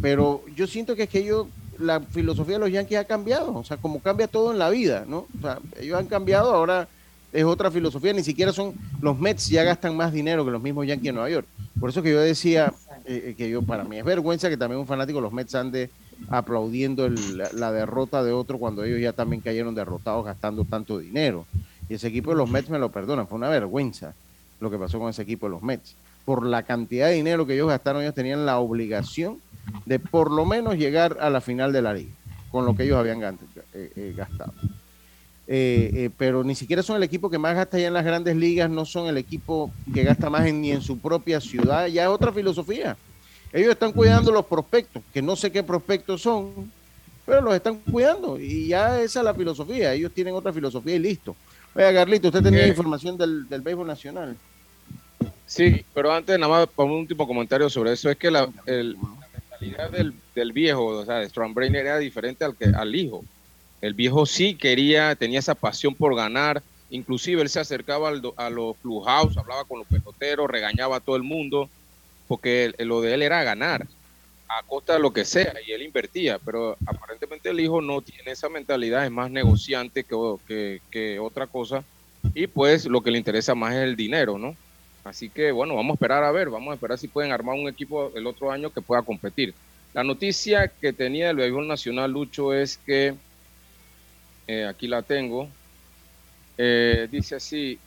Pero 0.00 0.42
yo 0.56 0.66
siento 0.66 0.94
que 0.96 1.04
es 1.04 1.08
que 1.08 1.18
ellos, 1.20 1.46
la 1.78 2.00
filosofía 2.00 2.54
de 2.54 2.60
los 2.60 2.70
Yankees 2.72 2.98
ha 2.98 3.04
cambiado, 3.04 3.54
o 3.54 3.64
sea, 3.64 3.76
como 3.76 4.00
cambia 4.00 4.26
todo 4.26 4.52
en 4.52 4.58
la 4.58 4.70
vida, 4.70 5.04
¿no? 5.06 5.26
O 5.38 5.40
sea, 5.40 5.58
ellos 5.80 5.98
han 5.98 6.06
cambiado, 6.06 6.54
ahora 6.54 6.88
es 7.32 7.44
otra 7.44 7.70
filosofía, 7.70 8.12
ni 8.12 8.22
siquiera 8.22 8.52
son, 8.52 8.74
los 9.00 9.18
Mets 9.18 9.48
ya 9.48 9.62
gastan 9.64 9.96
más 9.96 10.12
dinero 10.12 10.44
que 10.44 10.50
los 10.50 10.62
mismos 10.62 10.86
Yankees 10.86 11.04
de 11.06 11.12
Nueva 11.12 11.30
York. 11.30 11.46
Por 11.80 11.88
eso 11.90 12.02
que 12.02 12.10
yo 12.10 12.20
decía 12.20 12.72
eh, 13.06 13.24
eh, 13.30 13.34
que 13.36 13.48
yo, 13.50 13.62
para 13.62 13.84
mí 13.84 13.98
es 13.98 14.04
vergüenza 14.04 14.48
que 14.48 14.56
también 14.56 14.80
un 14.80 14.86
fanático 14.86 15.18
de 15.18 15.22
los 15.22 15.32
Mets 15.32 15.54
ande 15.54 15.90
aplaudiendo 16.28 17.04
el- 17.06 17.38
la, 17.38 17.50
la 17.52 17.72
derrota 17.72 18.22
de 18.22 18.32
otro 18.32 18.58
cuando 18.58 18.84
ellos 18.84 19.00
ya 19.00 19.12
también 19.12 19.42
cayeron 19.42 19.74
derrotados 19.74 20.24
gastando 20.24 20.64
tanto 20.64 20.98
dinero. 20.98 21.44
Y 21.88 21.94
ese 21.94 22.08
equipo 22.08 22.30
de 22.30 22.36
los 22.36 22.48
Mets 22.48 22.70
me 22.70 22.78
lo 22.78 22.90
perdonan, 22.90 23.26
fue 23.26 23.38
una 23.38 23.48
vergüenza 23.48 24.14
lo 24.60 24.70
que 24.70 24.78
pasó 24.78 24.98
con 24.98 25.10
ese 25.10 25.22
equipo 25.22 25.46
de 25.46 25.50
los 25.50 25.62
Mets. 25.62 25.94
Por 26.24 26.46
la 26.46 26.62
cantidad 26.62 27.08
de 27.08 27.14
dinero 27.14 27.46
que 27.46 27.54
ellos 27.54 27.68
gastaron, 27.68 28.02
ellos 28.02 28.14
tenían 28.14 28.46
la 28.46 28.58
obligación 28.60 29.38
de 29.86 29.98
por 29.98 30.30
lo 30.30 30.44
menos 30.44 30.76
llegar 30.76 31.18
a 31.20 31.28
la 31.30 31.40
final 31.40 31.72
de 31.72 31.82
la 31.82 31.92
liga, 31.94 32.12
con 32.50 32.64
lo 32.64 32.76
que 32.76 32.84
ellos 32.84 32.96
habían 32.96 33.20
eh, 33.22 33.36
eh, 33.96 34.14
gastado. 34.16 34.52
Eh, 35.46 35.90
eh, 35.94 36.10
pero 36.16 36.44
ni 36.44 36.54
siquiera 36.54 36.82
son 36.82 36.96
el 36.96 37.02
equipo 37.02 37.28
que 37.30 37.38
más 37.38 37.54
gasta 37.56 37.78
ya 37.78 37.88
en 37.88 37.94
las 37.94 38.04
grandes 38.04 38.36
ligas, 38.36 38.70
no 38.70 38.84
son 38.86 39.08
el 39.08 39.18
equipo 39.18 39.76
que 39.92 40.04
gasta 40.04 40.30
más 40.30 40.46
en- 40.46 40.60
ni 40.60 40.70
en 40.72 40.80
su 40.80 41.00
propia 41.00 41.40
ciudad, 41.40 41.86
ya 41.88 42.04
es 42.04 42.08
otra 42.08 42.32
filosofía. 42.32 42.98
Ellos 43.52 43.70
están 43.72 43.92
cuidando 43.92 44.32
los 44.32 44.46
prospectos, 44.46 45.04
que 45.12 45.20
no 45.22 45.36
sé 45.36 45.52
qué 45.52 45.62
prospectos 45.64 46.22
son, 46.22 46.72
pero 47.24 47.40
los 47.42 47.54
están 47.54 47.82
cuidando 47.84 48.38
y 48.40 48.68
ya 48.68 49.00
esa 49.02 49.20
es 49.20 49.24
la 49.24 49.34
filosofía, 49.34 49.94
ellos 49.94 50.12
tienen 50.14 50.34
otra 50.34 50.52
filosofía 50.52 50.96
y 50.96 50.98
listo. 51.00 51.38
Oiga, 51.74 51.92
Carlito, 51.94 52.28
usted 52.28 52.42
tenía 52.42 52.66
información 52.68 53.16
del, 53.18 53.48
del 53.48 53.62
béisbol 53.62 53.86
nacional. 53.86 54.38
Sí, 55.44 55.84
pero 55.92 56.12
antes 56.12 56.38
nada 56.38 56.50
más 56.52 56.68
para 56.74 56.88
un 56.90 57.00
último 57.00 57.26
comentario 57.26 57.68
sobre 57.68 57.92
eso, 57.92 58.10
es 58.10 58.16
que 58.16 58.30
la, 58.30 58.50
el- 58.66 58.92
la 59.20 59.28
mentalidad 59.32 59.90
del, 59.90 60.22
del 60.34 60.52
viejo, 60.52 60.86
o 60.86 61.04
sea, 61.04 61.16
de 61.18 61.28
Strombrainer 61.28 61.86
era 61.86 61.98
diferente 61.98 62.44
al, 62.44 62.56
que, 62.56 62.66
al 62.66 62.94
hijo. 62.94 63.26
El 63.82 63.94
viejo 63.94 64.24
sí 64.24 64.54
quería, 64.54 65.14
tenía 65.16 65.40
esa 65.40 65.54
pasión 65.54 65.94
por 65.94 66.16
ganar, 66.16 66.62
inclusive 66.88 67.42
él 67.42 67.50
se 67.50 67.60
acercaba 67.60 68.08
al 68.08 68.22
a 68.36 68.48
los 68.48 68.76
clubhouse, 68.76 69.36
hablaba 69.36 69.64
con 69.64 69.80
los 69.80 69.88
peloteros, 69.88 70.48
regañaba 70.48 70.96
a 70.96 71.00
todo 71.00 71.16
el 71.16 71.24
mundo, 71.24 71.68
porque 72.28 72.72
lo 72.78 73.02
de 73.02 73.12
él 73.12 73.22
era 73.22 73.42
ganar, 73.42 73.86
a 74.48 74.62
costa 74.62 74.94
de 74.94 75.00
lo 75.00 75.12
que 75.12 75.24
sea, 75.24 75.54
y 75.66 75.72
él 75.72 75.82
invertía, 75.82 76.38
pero 76.38 76.76
aparentemente 76.86 77.50
el 77.50 77.60
hijo 77.60 77.82
no 77.82 78.00
tiene 78.00 78.30
esa 78.30 78.48
mentalidad, 78.48 79.04
es 79.04 79.10
más 79.10 79.30
negociante 79.30 80.04
que, 80.04 80.80
que 80.90 81.18
otra 81.18 81.46
cosa, 81.46 81.84
y 82.34 82.46
pues 82.46 82.86
lo 82.86 83.02
que 83.02 83.10
le 83.10 83.18
interesa 83.18 83.54
más 83.54 83.74
es 83.74 83.82
el 83.82 83.96
dinero, 83.96 84.38
¿no? 84.38 84.56
Así 85.04 85.28
que 85.28 85.50
bueno, 85.50 85.74
vamos 85.74 85.90
a 85.90 85.94
esperar 85.94 86.22
a 86.22 86.30
ver, 86.30 86.48
vamos 86.48 86.70
a 86.70 86.74
esperar 86.74 86.98
si 86.98 87.08
pueden 87.08 87.32
armar 87.32 87.56
un 87.56 87.68
equipo 87.68 88.12
el 88.14 88.26
otro 88.26 88.52
año 88.52 88.70
que 88.70 88.80
pueda 88.80 89.02
competir. 89.02 89.52
La 89.92 90.04
noticia 90.04 90.68
que 90.68 90.92
tenía 90.92 91.30
el 91.30 91.36
béisbol 91.36 91.66
nacional, 91.66 92.12
Lucho, 92.12 92.54
es 92.54 92.78
que, 92.78 93.14
eh, 94.52 94.66
aquí 94.66 94.86
la 94.86 95.00
tengo, 95.00 95.48
eh, 96.58 97.08
dice 97.10 97.36
así, 97.36 97.78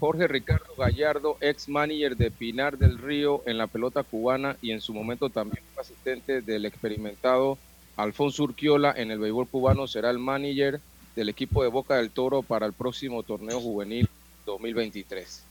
Jorge 0.00 0.26
Ricardo 0.26 0.74
Gallardo, 0.76 1.36
ex 1.40 1.68
manager 1.68 2.16
de 2.16 2.32
Pinar 2.32 2.76
del 2.76 2.98
Río 2.98 3.44
en 3.46 3.56
la 3.56 3.68
pelota 3.68 4.02
cubana 4.02 4.56
y 4.60 4.72
en 4.72 4.80
su 4.80 4.92
momento 4.92 5.30
también 5.30 5.62
asistente 5.80 6.40
del 6.40 6.66
experimentado 6.66 7.56
Alfonso 7.96 8.42
Urquiola 8.42 8.92
en 8.96 9.12
el 9.12 9.20
béisbol 9.20 9.46
cubano, 9.46 9.86
será 9.86 10.10
el 10.10 10.18
manager 10.18 10.80
del 11.14 11.28
equipo 11.28 11.62
de 11.62 11.68
Boca 11.68 11.94
del 11.94 12.10
Toro 12.10 12.42
para 12.42 12.66
el 12.66 12.72
próximo 12.72 13.22
torneo 13.22 13.60
juvenil 13.60 14.08
2023. 14.44 15.44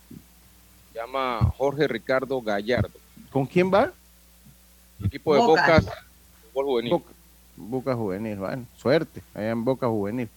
Llama 0.93 1.53
Jorge 1.57 1.87
Ricardo 1.87 2.41
Gallardo. 2.41 2.99
¿Con 3.31 3.45
quién 3.45 3.73
va? 3.73 3.93
Equipo 5.01 5.33
de 5.33 5.39
Boca. 5.39 5.79
Boca, 5.79 6.03
juvenil. 6.53 6.91
Boca, 6.91 7.11
Boca 7.57 7.95
Juvenil, 7.95 8.37
bueno, 8.37 8.65
suerte, 8.77 9.21
allá 9.33 9.49
en 9.49 9.63
Boca 9.63 9.87
Juvenil. 9.87 10.29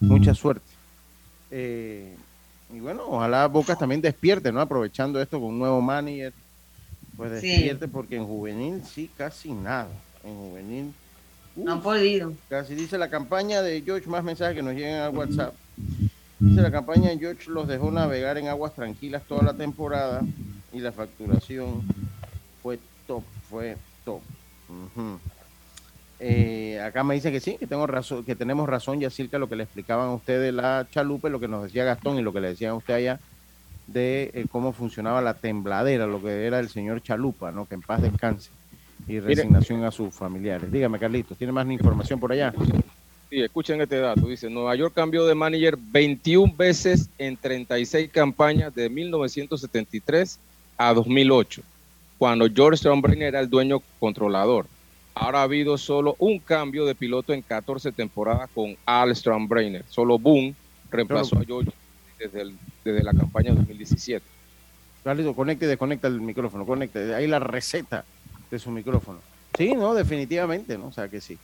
Mucha 0.00 0.34
suerte. 0.34 0.66
Eh, 1.50 2.14
y 2.72 2.80
bueno, 2.80 3.04
ojalá 3.06 3.46
Boca 3.46 3.76
también 3.76 4.00
despierte, 4.00 4.50
¿no? 4.52 4.60
Aprovechando 4.60 5.20
esto 5.20 5.38
con 5.40 5.50
un 5.50 5.58
nuevo 5.58 5.80
manager, 5.80 6.32
pues 7.16 7.40
Sí. 7.40 7.48
despierte, 7.48 7.88
porque 7.88 8.16
en 8.16 8.26
juvenil 8.26 8.82
sí, 8.84 9.10
casi 9.16 9.52
nada. 9.52 9.88
En 10.24 10.34
juvenil. 10.34 10.92
No 11.56 11.72
han 11.72 11.80
podido. 11.82 12.32
Casi 12.48 12.74
dice 12.74 12.98
la 12.98 13.08
campaña 13.08 13.62
de 13.62 13.80
George, 13.82 14.08
más 14.10 14.24
mensajes 14.24 14.56
que 14.56 14.62
nos 14.62 14.74
lleguen 14.74 14.96
al 14.96 15.16
WhatsApp. 15.16 15.54
Dice 16.40 16.60
la 16.60 16.70
campaña 16.72 17.10
de 17.10 17.18
George 17.18 17.48
los 17.50 17.68
dejó 17.68 17.90
navegar 17.92 18.36
en 18.38 18.48
aguas 18.48 18.74
tranquilas 18.74 19.22
toda 19.28 19.42
la 19.42 19.54
temporada 19.54 20.22
y 20.72 20.80
la 20.80 20.90
facturación 20.90 21.82
fue 22.62 22.78
top, 23.06 23.22
fue 23.48 23.76
top. 24.04 24.20
Eh, 26.26 26.80
acá 26.80 27.04
me 27.04 27.14
dicen 27.14 27.34
que 27.34 27.40
sí, 27.40 27.58
que 27.58 27.66
tengo 27.66 27.86
razón, 27.86 28.24
que 28.24 28.34
tenemos 28.34 28.66
razón, 28.66 28.98
ya 28.98 29.10
cerca 29.10 29.38
lo 29.38 29.46
que 29.46 29.56
le 29.56 29.64
explicaban 29.64 30.08
a 30.08 30.14
ustedes 30.14 30.54
la 30.54 30.86
chalupe, 30.90 31.28
lo 31.28 31.38
que 31.38 31.48
nos 31.48 31.64
decía 31.64 31.84
Gastón 31.84 32.18
y 32.18 32.22
lo 32.22 32.32
que 32.32 32.40
le 32.40 32.48
decían 32.48 32.70
a 32.70 32.76
usted 32.76 32.94
allá 32.94 33.20
de 33.86 34.30
eh, 34.32 34.46
cómo 34.50 34.72
funcionaba 34.72 35.20
la 35.20 35.34
tembladera, 35.34 36.06
lo 36.06 36.22
que 36.22 36.46
era 36.46 36.60
el 36.60 36.70
señor 36.70 37.02
Chalupa, 37.02 37.52
¿no? 37.52 37.66
Que 37.66 37.74
en 37.74 37.82
paz 37.82 38.00
descanse 38.00 38.48
y 39.06 39.20
resignación 39.20 39.84
a 39.84 39.90
sus 39.90 40.14
familiares. 40.14 40.72
Dígame, 40.72 40.98
Carlitos, 40.98 41.36
¿tiene 41.36 41.52
más 41.52 41.68
información 41.68 42.18
por 42.18 42.32
allá? 42.32 42.54
Sí, 43.28 43.42
escuchen 43.42 43.82
este 43.82 43.98
dato. 43.98 44.26
Dice, 44.26 44.48
Nueva 44.48 44.74
York 44.76 44.94
cambió 44.94 45.26
de 45.26 45.34
manager 45.34 45.76
21 45.78 46.54
veces 46.56 47.10
en 47.18 47.36
36 47.36 48.08
campañas 48.10 48.74
de 48.74 48.88
1973 48.88 50.38
a 50.78 50.94
2008, 50.94 51.60
cuando 52.16 52.48
George 52.48 52.78
Steinbrenner 52.78 53.28
era 53.28 53.40
el 53.40 53.50
dueño 53.50 53.82
controlador. 54.00 54.64
Ahora 55.14 55.40
ha 55.40 55.42
habido 55.44 55.78
solo 55.78 56.16
un 56.18 56.40
cambio 56.40 56.84
de 56.84 56.94
piloto 56.94 57.32
en 57.32 57.42
14 57.42 57.92
temporadas 57.92 58.50
con 58.54 58.76
Al 58.84 59.14
Steinbrenner. 59.14 59.84
Solo 59.88 60.18
Boone 60.18 60.54
reemplazó 60.90 61.38
a 61.38 61.44
George 61.44 61.70
desde, 62.18 62.42
el- 62.42 62.56
desde 62.84 63.02
la 63.02 63.12
campaña 63.12 63.52
2017. 63.54 64.24
Carlitos, 65.04 65.36
conecte 65.36 65.66
y 65.66 65.68
desconecta 65.68 66.08
el 66.08 66.20
micrófono, 66.20 66.64
conecte, 66.66 67.14
ahí 67.14 67.26
la 67.26 67.38
receta 67.38 68.04
de 68.50 68.58
su 68.58 68.70
micrófono. 68.70 69.20
Sí, 69.56 69.74
no, 69.74 69.94
definitivamente, 69.94 70.76
¿no? 70.78 70.86
O 70.86 70.92
sea 70.92 71.08
que 71.08 71.20
sí, 71.20 71.38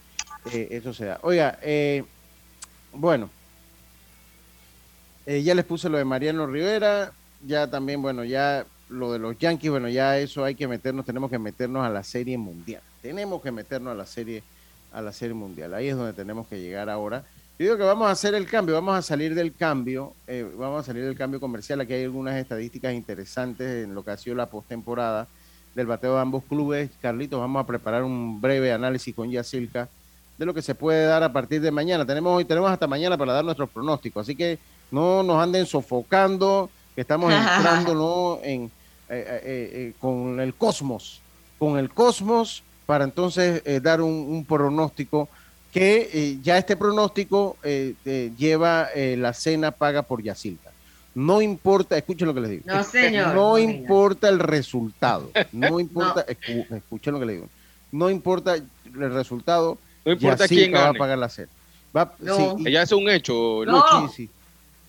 eh, 0.52 0.68
eso 0.70 0.92
se 0.94 1.04
da. 1.04 1.18
Oiga, 1.22 1.58
eh, 1.62 2.02
bueno, 2.92 3.28
eh, 5.26 5.42
ya 5.42 5.54
les 5.54 5.64
puse 5.64 5.88
lo 5.88 5.98
de 5.98 6.04
Mariano 6.04 6.46
Rivera, 6.46 7.12
ya 7.46 7.68
también, 7.70 8.02
bueno, 8.02 8.24
ya 8.24 8.64
lo 8.88 9.12
de 9.12 9.18
los 9.18 9.38
Yankees, 9.38 9.70
bueno, 9.70 9.88
ya 9.88 10.18
eso 10.18 10.44
hay 10.44 10.54
que 10.54 10.66
meternos, 10.66 11.04
tenemos 11.06 11.30
que 11.30 11.38
meternos 11.38 11.84
a 11.84 11.90
la 11.90 12.02
serie 12.02 12.36
mundial. 12.38 12.82
Tenemos 13.02 13.42
que 13.42 13.50
meternos 13.50 13.92
a 13.92 13.94
la 13.94 14.06
serie, 14.06 14.42
a 14.92 15.00
la 15.00 15.12
serie 15.12 15.34
mundial. 15.34 15.74
Ahí 15.74 15.88
es 15.88 15.96
donde 15.96 16.12
tenemos 16.12 16.46
que 16.46 16.60
llegar 16.60 16.88
ahora. 16.90 17.24
Yo 17.58 17.64
digo 17.64 17.76
que 17.76 17.82
vamos 17.82 18.08
a 18.08 18.12
hacer 18.12 18.34
el 18.34 18.46
cambio, 18.46 18.74
vamos 18.74 18.96
a 18.96 19.02
salir 19.02 19.34
del 19.34 19.54
cambio, 19.54 20.14
eh, 20.26 20.50
vamos 20.56 20.80
a 20.80 20.86
salir 20.86 21.04
del 21.04 21.16
cambio 21.16 21.40
comercial. 21.40 21.80
Aquí 21.80 21.92
hay 21.92 22.04
algunas 22.04 22.36
estadísticas 22.36 22.94
interesantes 22.94 23.84
en 23.84 23.94
lo 23.94 24.02
que 24.04 24.12
ha 24.12 24.16
sido 24.16 24.36
la 24.36 24.46
postemporada 24.46 25.28
del 25.74 25.86
bateo 25.86 26.14
de 26.14 26.20
ambos 26.20 26.44
clubes. 26.44 26.90
Carlitos, 27.02 27.38
vamos 27.38 27.62
a 27.62 27.66
preparar 27.66 28.02
un 28.02 28.40
breve 28.40 28.72
análisis 28.72 29.14
con 29.14 29.30
Yacilca 29.30 29.88
de 30.40 30.46
lo 30.46 30.54
que 30.54 30.62
se 30.62 30.74
puede 30.74 31.04
dar 31.04 31.22
a 31.22 31.32
partir 31.32 31.60
de 31.60 31.70
mañana. 31.70 32.06
Tenemos 32.06 32.34
hoy, 32.34 32.46
tenemos 32.46 32.70
hasta 32.70 32.86
mañana 32.86 33.18
para 33.18 33.34
dar 33.34 33.44
nuestros 33.44 33.68
pronósticos, 33.68 34.22
así 34.22 34.34
que 34.34 34.58
no 34.90 35.22
nos 35.22 35.42
anden 35.42 35.66
sofocando, 35.66 36.70
que 36.94 37.02
estamos 37.02 37.30
entrando 37.56 37.94
¿no? 37.94 38.38
en, 38.42 38.64
eh, 38.64 38.70
eh, 39.08 39.40
eh, 39.44 39.92
con 40.00 40.40
el 40.40 40.54
cosmos, 40.54 41.20
con 41.58 41.78
el 41.78 41.90
cosmos, 41.90 42.62
para 42.90 43.04
entonces 43.04 43.62
eh, 43.66 43.78
dar 43.80 44.00
un, 44.02 44.10
un 44.12 44.44
pronóstico 44.44 45.28
que 45.72 46.10
eh, 46.12 46.38
ya 46.42 46.58
este 46.58 46.76
pronóstico 46.76 47.56
eh, 47.62 47.94
eh, 48.04 48.32
lleva 48.36 48.88
eh, 48.92 49.14
la 49.16 49.32
cena 49.32 49.70
paga 49.70 50.02
por 50.02 50.20
Yacilca. 50.20 50.70
No 51.14 51.40
importa, 51.40 51.96
escuchen 51.96 52.26
lo 52.26 52.34
que 52.34 52.40
les 52.40 52.50
digo. 52.50 52.62
No, 52.66 52.82
señor. 52.82 53.28
No 53.28 53.34
No, 53.34 53.58
importa 53.58 54.28
el 54.28 54.40
resultado. 54.40 55.30
No 55.52 55.78
importa, 55.86 56.26
escu- 56.26 56.66
escuchen 56.68 57.14
lo 57.14 57.20
que 57.20 57.26
le 57.26 57.32
digo. 57.34 57.48
No 57.92 58.10
importa 58.10 58.56
el 58.56 59.12
resultado. 59.14 59.78
No 60.04 60.10
importa 60.10 60.38
Yacilca 60.46 60.64
quién 60.64 60.74
va 60.74 60.88
a 60.88 60.94
pagar 60.94 61.18
la 61.18 61.28
cena. 61.28 61.48
Va- 61.96 62.12
No. 62.18 62.56
sí, 62.58 62.64
y- 62.66 62.72
Ya 62.72 62.82
es 62.82 62.90
un 62.90 63.08
hecho. 63.08 63.62
no, 63.66 63.70
Lucho. 63.76 64.08
sí, 64.08 64.24
sí. 64.26 64.30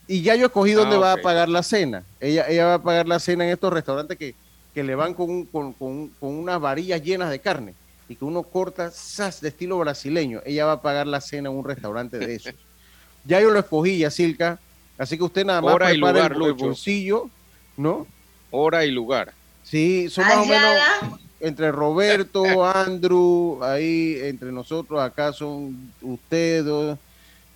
Y 0.08 0.22
ya 0.22 0.34
yo 0.34 0.46
escogí 0.46 0.72
dónde 0.72 0.96
Ah, 0.96 0.98
va 0.98 1.12
ok. 1.14 1.20
a 1.20 1.22
pagar 1.22 1.48
la 1.48 1.62
cena. 1.62 2.02
Ella, 2.18 2.48
ella 2.48 2.64
va 2.66 2.74
a 2.74 2.82
pagar 2.82 3.06
la 3.06 3.20
cena 3.20 3.44
en 3.44 3.50
estos 3.50 3.72
restaurantes 3.72 4.18
que, 4.18 4.34
que 4.74 4.82
le 4.82 4.96
van 4.96 5.14
con, 5.14 5.30
un- 5.30 5.44
con, 5.46 5.72
con- 5.74 6.08
con 6.18 6.30
unas 6.30 6.60
varillas 6.60 7.00
llenas 7.00 7.30
de 7.30 7.38
carne 7.38 7.74
y 8.12 8.16
que 8.16 8.26
uno 8.26 8.42
corta 8.42 8.90
sas 8.90 9.40
de 9.40 9.48
estilo 9.48 9.78
brasileño. 9.78 10.42
Ella 10.44 10.66
va 10.66 10.72
a 10.72 10.82
pagar 10.82 11.06
la 11.06 11.22
cena 11.22 11.48
en 11.48 11.56
un 11.56 11.64
restaurante 11.64 12.18
de 12.18 12.34
esos. 12.34 12.54
ya 13.24 13.40
yo 13.40 13.50
lo 13.50 13.58
escogí, 13.58 13.98
Yacilca. 13.98 14.58
Así 14.98 15.16
que 15.16 15.24
usted 15.24 15.46
nada 15.46 15.62
más 15.62 15.74
Hora 15.74 15.94
y 15.94 15.96
lugar, 15.96 16.32
el, 16.32 16.52
bolsillo, 16.52 17.30
¿no? 17.78 18.06
Hora 18.50 18.84
y 18.84 18.90
lugar. 18.90 19.32
Sí, 19.62 20.10
son 20.10 20.26
más 20.26 20.36
o 20.36 20.44
menos 20.44 21.20
entre 21.40 21.72
Roberto, 21.72 22.44
Andrew, 22.74 23.58
ahí 23.64 24.18
entre 24.22 24.52
nosotros, 24.52 25.00
acá 25.00 25.32
son 25.32 25.92
ustedes, 26.02 26.98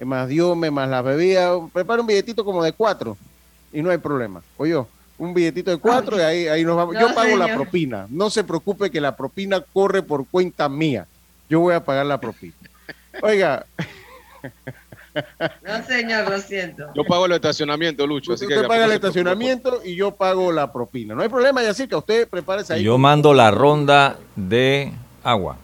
más 0.00 0.26
Diome, 0.26 0.70
más 0.70 0.88
las 0.88 1.04
bebidas. 1.04 1.60
Prepara 1.70 2.00
un 2.00 2.06
billetito 2.06 2.46
como 2.46 2.64
de 2.64 2.72
cuatro 2.72 3.18
y 3.72 3.82
no 3.82 3.90
hay 3.90 3.98
problema. 3.98 4.42
Oye, 4.56 4.82
un 5.18 5.34
billetito 5.34 5.70
de 5.70 5.78
cuatro 5.78 6.16
y 6.18 6.20
ahí, 6.20 6.48
ahí 6.48 6.64
nos 6.64 6.76
vamos. 6.76 6.96
Yo 6.98 7.14
pago 7.14 7.36
la 7.36 7.54
propina. 7.54 8.06
No 8.10 8.30
se 8.30 8.44
preocupe 8.44 8.90
que 8.90 9.00
la 9.00 9.16
propina 9.16 9.60
corre 9.60 10.02
por 10.02 10.26
cuenta 10.26 10.68
mía. 10.68 11.06
Yo 11.48 11.60
voy 11.60 11.74
a 11.74 11.84
pagar 11.84 12.06
la 12.06 12.20
propina. 12.20 12.54
Oiga, 13.22 13.64
No, 15.62 15.82
señor, 15.86 16.28
lo 16.28 16.38
siento. 16.38 16.88
Yo 16.94 17.04
pago 17.04 17.26
el 17.26 17.32
estacionamiento, 17.32 18.06
Lucho. 18.06 18.34
Así 18.34 18.46
que 18.46 18.54
usted 18.54 18.68
paga 18.68 18.84
el 18.84 18.92
estacionamiento 18.92 19.80
y 19.84 19.94
yo 19.96 20.10
pago 20.12 20.52
la 20.52 20.72
propina. 20.72 21.14
No 21.14 21.22
hay 21.22 21.28
problema, 21.28 21.62
Yacirca. 21.62 21.96
Usted 21.96 22.28
prepárese 22.28 22.74
ahí. 22.74 22.82
Yo 22.82 22.98
mando 22.98 23.32
la 23.32 23.50
ronda 23.50 24.18
de 24.34 24.92
agua. 25.22 25.56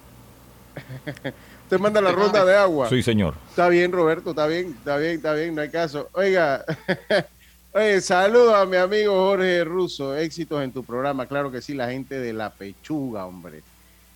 Usted 1.64 1.78
manda 1.78 2.00
la 2.00 2.12
ronda 2.12 2.44
de 2.44 2.56
agua. 2.56 2.88
Sí, 2.88 3.02
señor. 3.02 3.34
Está 3.50 3.68
bien, 3.68 3.92
Roberto, 3.92 4.30
está 4.30 4.46
bien, 4.46 4.74
está 4.78 4.96
bien, 4.96 5.12
está 5.16 5.34
bien, 5.34 5.54
no 5.54 5.62
hay 5.62 5.70
caso. 5.70 6.08
Oiga, 6.12 6.64
oye, 7.72 8.00
saludo 8.00 8.54
a 8.54 8.66
mi 8.66 8.76
amigo 8.76 9.14
Jorge 9.14 9.64
Russo, 9.64 10.16
éxitos 10.16 10.62
en 10.62 10.72
tu 10.72 10.84
programa, 10.84 11.26
claro 11.26 11.50
que 11.50 11.62
sí, 11.62 11.74
la 11.74 11.90
gente 11.90 12.18
de 12.18 12.32
La 12.32 12.50
Pechuga, 12.50 13.26
hombre, 13.26 13.62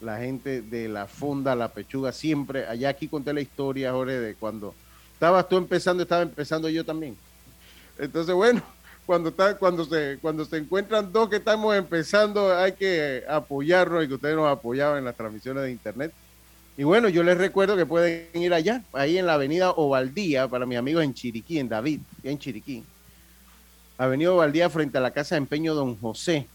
la 0.01 0.19
gente 0.19 0.63
de 0.63 0.89
la 0.89 1.07
Fonda 1.07 1.55
La 1.55 1.69
Pechuga, 1.69 2.13
siempre, 2.13 2.67
allá 2.67 2.91
aquí 2.91 3.09
conté 3.09 3.33
la 3.33 3.41
historia, 3.41 3.93
Jorge, 3.93 4.21
de 4.21 4.35
cuando 4.35 4.75
estabas 5.13 5.49
tú 5.49 5.57
empezando, 5.57 6.03
estaba 6.03 6.23
empezando 6.23 6.69
yo 6.69 6.85
también. 6.85 7.17
Entonces, 7.99 8.35
bueno, 8.35 8.63
cuando, 9.07 9.31
está, 9.31 9.57
cuando, 9.57 9.85
se, 9.85 10.19
cuando 10.21 10.45
se 10.45 10.59
encuentran 10.59 11.13
dos 11.13 11.31
que 11.31 11.37
estamos 11.37 11.75
empezando, 11.75 12.55
hay 12.55 12.73
que 12.73 13.25
apoyarnos 13.29 14.05
y 14.05 14.09
que 14.09 14.15
ustedes 14.15 14.37
nos 14.37 14.51
apoyaban 14.51 14.99
en 14.99 15.05
las 15.05 15.17
transmisiones 15.17 15.63
de 15.63 15.71
internet. 15.71 16.13
Y 16.77 16.85
bueno, 16.85 17.09
yo 17.09 17.23
les 17.23 17.39
recuerdo 17.39 17.75
que 17.75 17.87
pueden 17.87 18.29
ir 18.35 18.53
allá, 18.53 18.83
ahí 18.93 19.17
en 19.17 19.25
la 19.25 19.35
avenida 19.35 19.71
Ovaldía, 19.71 20.47
para 20.49 20.67
mis 20.67 20.77
amigos 20.77 21.05
en 21.05 21.15
Chiriquí, 21.15 21.59
en 21.59 21.71
David, 21.71 22.01
en 22.23 22.39
Chiriquí. 22.39 22.85
Avenida 23.99 24.32
Ovaldía 24.32 24.68
frente 24.70 24.99
a 24.99 25.01
la 25.01 25.11
Casa 25.12 25.34
de 25.34 25.38
Empeño 25.38 25.74
Don 25.74 25.97
José. 25.97 26.47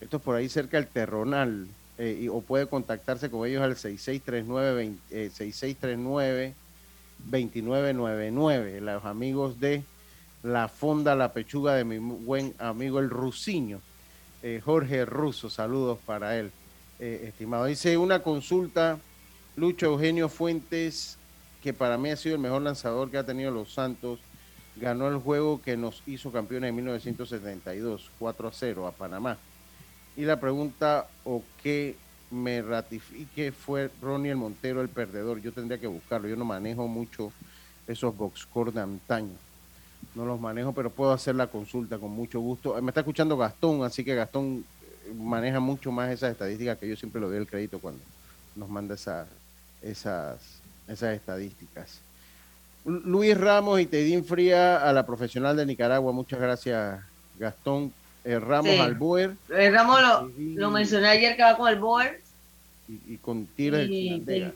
Esto 0.00 0.16
es 0.16 0.22
por 0.22 0.36
ahí 0.36 0.48
cerca 0.48 0.76
del 0.78 0.86
Terronal. 0.86 1.66
eh, 2.02 2.18
y- 2.22 2.28
o 2.28 2.40
puede 2.40 2.66
contactarse 2.66 3.28
con 3.30 3.46
ellos 3.46 3.60
al 3.62 3.76
6639 3.76 4.72
20, 4.74 5.00
eh, 5.26 5.28
6639 5.30 6.54
2999. 7.26 8.80
Los 8.80 9.04
amigos 9.04 9.60
de 9.60 9.82
la 10.42 10.68
Fonda 10.68 11.14
La 11.14 11.34
Pechuga 11.34 11.74
de 11.74 11.84
mi 11.84 11.98
buen 11.98 12.54
amigo 12.58 13.00
el 13.00 13.10
Rusiño. 13.10 13.82
Eh, 14.42 14.62
Jorge 14.64 15.04
Russo, 15.04 15.50
saludos 15.50 15.98
para 16.06 16.38
él, 16.38 16.50
estimado. 16.98 17.66
Dice 17.66 17.98
una 17.98 18.20
consulta, 18.22 18.98
Lucho 19.56 19.84
Eugenio 19.84 20.30
Fuentes, 20.30 21.18
que 21.62 21.74
para 21.74 21.98
mí 21.98 22.08
ha 22.08 22.16
sido 22.16 22.36
el 22.36 22.40
mejor 22.40 22.62
lanzador 22.62 23.10
que 23.10 23.18
ha 23.18 23.26
tenido 23.26 23.50
los 23.50 23.74
Santos, 23.74 24.20
ganó 24.80 25.08
el 25.08 25.18
juego 25.18 25.60
que 25.62 25.76
nos 25.76 26.02
hizo 26.06 26.32
campeones 26.32 26.70
en 26.70 26.76
1972, 26.76 28.10
4 28.18 28.48
a 28.48 28.52
0 28.52 28.86
a 28.86 28.92
Panamá. 28.92 29.36
Y 30.16 30.22
la 30.24 30.40
pregunta, 30.40 31.06
o 31.24 31.42
que 31.62 31.96
me 32.30 32.62
ratifique, 32.62 33.52
fue 33.52 33.90
Ronnie 34.00 34.30
el 34.30 34.36
Montero 34.36 34.80
el 34.80 34.88
perdedor. 34.88 35.40
Yo 35.40 35.52
tendría 35.52 35.78
que 35.78 35.86
buscarlo, 35.86 36.28
yo 36.28 36.36
no 36.36 36.44
manejo 36.44 36.86
mucho 36.88 37.32
esos 37.86 38.16
box 38.16 38.40
score 38.40 38.72
de 38.72 38.80
antaño 38.80 39.32
no 40.14 40.24
los 40.24 40.40
manejo, 40.40 40.72
pero 40.72 40.90
puedo 40.90 41.12
hacer 41.12 41.34
la 41.36 41.46
consulta 41.46 41.98
con 41.98 42.10
mucho 42.10 42.40
gusto. 42.40 42.76
Eh, 42.76 42.82
Me 42.82 42.88
está 42.90 43.00
escuchando 43.00 43.36
Gastón, 43.36 43.84
así 43.84 44.02
que 44.02 44.14
Gastón 44.14 44.64
eh, 45.06 45.12
maneja 45.14 45.60
mucho 45.60 45.92
más 45.92 46.10
esas 46.10 46.32
estadísticas 46.32 46.78
que 46.78 46.88
yo 46.88 46.96
siempre 46.96 47.20
le 47.20 47.28
doy 47.28 47.36
el 47.36 47.46
crédito 47.46 47.78
cuando 47.78 48.00
nos 48.56 48.68
manda 48.68 48.94
esa- 48.94 49.26
esas, 49.82 50.40
esas 50.88 51.14
estadísticas. 51.14 52.00
Lu- 52.84 53.00
Luis 53.04 53.36
Ramos 53.38 53.80
y 53.80 53.86
Tedín 53.86 54.24
Fría 54.24 54.76
a 54.88 54.92
la 54.92 55.04
profesional 55.06 55.56
de 55.56 55.66
Nicaragua. 55.66 56.12
Muchas 56.12 56.40
gracias, 56.40 57.00
Gastón. 57.38 57.92
Eh, 58.24 58.38
Ramos 58.38 58.70
Sí. 58.72 58.78
Albuer 58.78 59.32
Eh, 59.48 59.70
Ramos 59.70 60.00
lo, 60.02 60.30
lo 60.38 60.70
mencioné 60.70 61.08
ayer 61.08 61.36
que 61.36 61.42
va 61.42 61.56
con 61.56 61.68
el 61.72 61.78
board. 61.78 62.12
y, 62.88 63.14
y 63.14 63.16
con 63.18 63.46
Tigres 63.46 63.82
del 63.88 63.92
Y 63.92 64.20
del- 64.20 64.52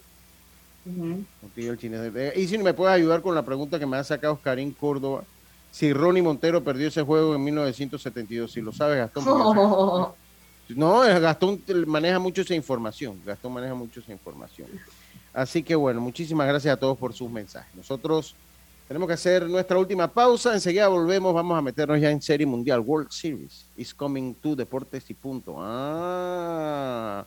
con 0.84 1.50
Tigres 1.54 1.70
del 1.70 1.78
Chinandega. 1.78 2.34
Y 2.36 2.46
si 2.46 2.58
me 2.58 2.74
puedes 2.74 2.94
ayudar 2.94 3.22
con 3.22 3.34
la 3.34 3.42
pregunta 3.44 3.78
que 3.78 3.86
me 3.86 3.96
ha 3.96 4.04
sacado 4.04 4.34
Oscarín 4.34 4.72
Córdoba. 4.72 5.24
Si 5.72 5.92
Ronnie 5.92 6.22
Montero 6.22 6.62
perdió 6.62 6.88
ese 6.88 7.02
juego 7.02 7.34
en 7.34 7.42
1972, 7.42 8.52
si 8.52 8.60
lo 8.60 8.72
sabes, 8.72 8.98
Gastón. 8.98 9.24
porque- 9.24 10.10
No, 10.76 11.00
Gastón 11.00 11.60
maneja 11.86 12.18
mucho 12.18 12.40
esa 12.42 12.54
información. 12.54 13.18
Gastón 13.24 13.52
maneja 13.52 13.74
mucho 13.74 14.00
esa 14.00 14.12
información. 14.12 14.68
Así 15.34 15.64
que 15.64 15.74
bueno, 15.74 16.00
muchísimas 16.00 16.46
gracias 16.46 16.72
a 16.72 16.76
todos 16.76 16.96
por 16.96 17.12
sus 17.12 17.28
mensajes. 17.28 17.74
Nosotros 17.74 18.36
tenemos 18.86 19.08
que 19.08 19.14
hacer 19.14 19.48
nuestra 19.48 19.78
última 19.78 20.06
pausa. 20.06 20.54
Enseguida 20.54 20.86
volvemos. 20.86 21.34
Vamos 21.34 21.58
a 21.58 21.62
meternos 21.62 22.00
ya 22.00 22.10
en 22.10 22.22
Serie 22.22 22.46
Mundial. 22.46 22.80
World 22.80 23.10
Series 23.10 23.66
is 23.76 23.92
coming 23.92 24.34
to 24.34 24.54
Deportes 24.54 25.10
y 25.10 25.14
punto. 25.14 25.56
Ah, 25.58 27.26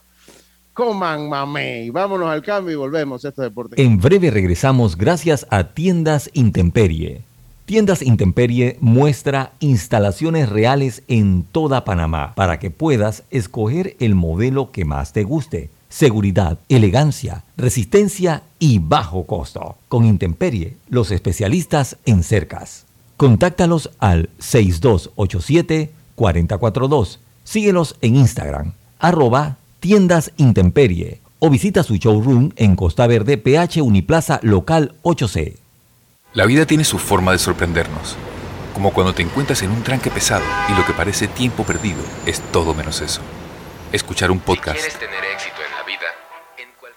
coman 0.73 1.27
mamey. 1.27 1.89
Vámonos 1.89 2.29
al 2.29 2.41
cambio 2.41 2.73
y 2.73 2.75
volvemos. 2.77 3.25
Esto 3.25 3.43
es 3.43 3.49
Deportes. 3.49 3.77
En 3.77 3.99
breve 3.99 4.31
regresamos 4.31 4.95
gracias 4.95 5.45
a 5.49 5.65
Tiendas 5.73 6.29
Intemperie. 6.33 7.23
Tiendas 7.65 8.01
Intemperie 8.01 8.77
muestra 8.79 9.51
instalaciones 9.59 10.47
reales 10.47 11.03
en 11.09 11.43
toda 11.43 11.83
Panamá 11.83 12.33
para 12.35 12.59
que 12.59 12.71
puedas 12.71 13.23
escoger 13.29 13.97
el 13.99 14.15
modelo 14.15 14.71
que 14.71 14.85
más 14.85 15.11
te 15.11 15.23
guste. 15.23 15.69
Seguridad, 15.89 16.59
elegancia, 16.69 17.43
resistencia 17.55 18.43
y 18.59 18.79
bajo 18.79 19.25
costo. 19.25 19.77
Con 19.87 20.05
Intemperie, 20.05 20.75
los 20.89 21.11
especialistas 21.11 21.95
en 22.05 22.23
cercas. 22.23 22.85
Contáctalos 23.15 23.91
al 23.99 24.29
6287-4042. 24.39 27.19
Síguelos 27.43 27.95
en 28.01 28.17
Instagram, 28.17 28.73
arroba 28.99 29.57
tiendas 29.79 30.31
Intemperie 30.37 31.21
o 31.39 31.49
visita 31.49 31.83
su 31.83 31.95
showroom 31.95 32.51
en 32.55 32.75
Costa 32.75 33.07
Verde, 33.07 33.37
PH 33.37 33.81
Uniplaza 33.81 34.39
Local 34.43 34.95
8C. 35.03 35.55
La 36.33 36.45
vida 36.45 36.65
tiene 36.65 36.83
su 36.83 36.99
forma 36.99 37.31
de 37.31 37.39
sorprendernos, 37.39 38.15
como 38.73 38.91
cuando 38.91 39.13
te 39.13 39.23
encuentras 39.23 39.61
en 39.63 39.71
un 39.71 39.83
tranque 39.83 40.11
pesado 40.11 40.43
y 40.69 40.77
lo 40.77 40.85
que 40.85 40.93
parece 40.93 41.27
tiempo 41.27 41.63
perdido 41.63 41.99
es 42.25 42.41
todo 42.51 42.73
menos 42.73 43.01
eso. 43.01 43.21
Escuchar 43.91 44.29
un 44.29 44.39
podcast, 44.39 44.79
tener 44.99 45.23
éxito 45.33 45.55
en 45.63 45.66
la 45.66 45.66
vida, 45.66 45.66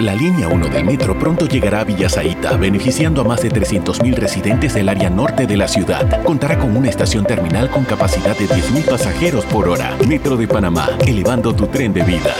La 0.00 0.12
línea 0.12 0.48
1 0.48 0.70
del 0.70 0.84
metro 0.84 1.16
pronto 1.16 1.46
llegará 1.46 1.82
a 1.82 1.84
Villasaita, 1.84 2.56
beneficiando 2.56 3.20
a 3.20 3.24
más 3.24 3.42
de 3.42 3.50
300.000 3.50 4.16
residentes 4.16 4.74
del 4.74 4.88
área 4.88 5.08
norte 5.08 5.46
de 5.46 5.56
la 5.56 5.68
ciudad. 5.68 6.20
Contará 6.24 6.58
con 6.58 6.76
una 6.76 6.88
estación 6.88 7.24
terminal 7.24 7.70
con 7.70 7.84
capacidad 7.84 8.36
de 8.36 8.48
10.000 8.48 8.90
pasajeros 8.90 9.44
por 9.44 9.68
hora. 9.68 9.96
Metro 10.08 10.36
de 10.36 10.48
Panamá, 10.48 10.88
elevando 11.06 11.54
tu 11.54 11.68
tren 11.68 11.92
de 11.92 12.02
vida. 12.02 12.34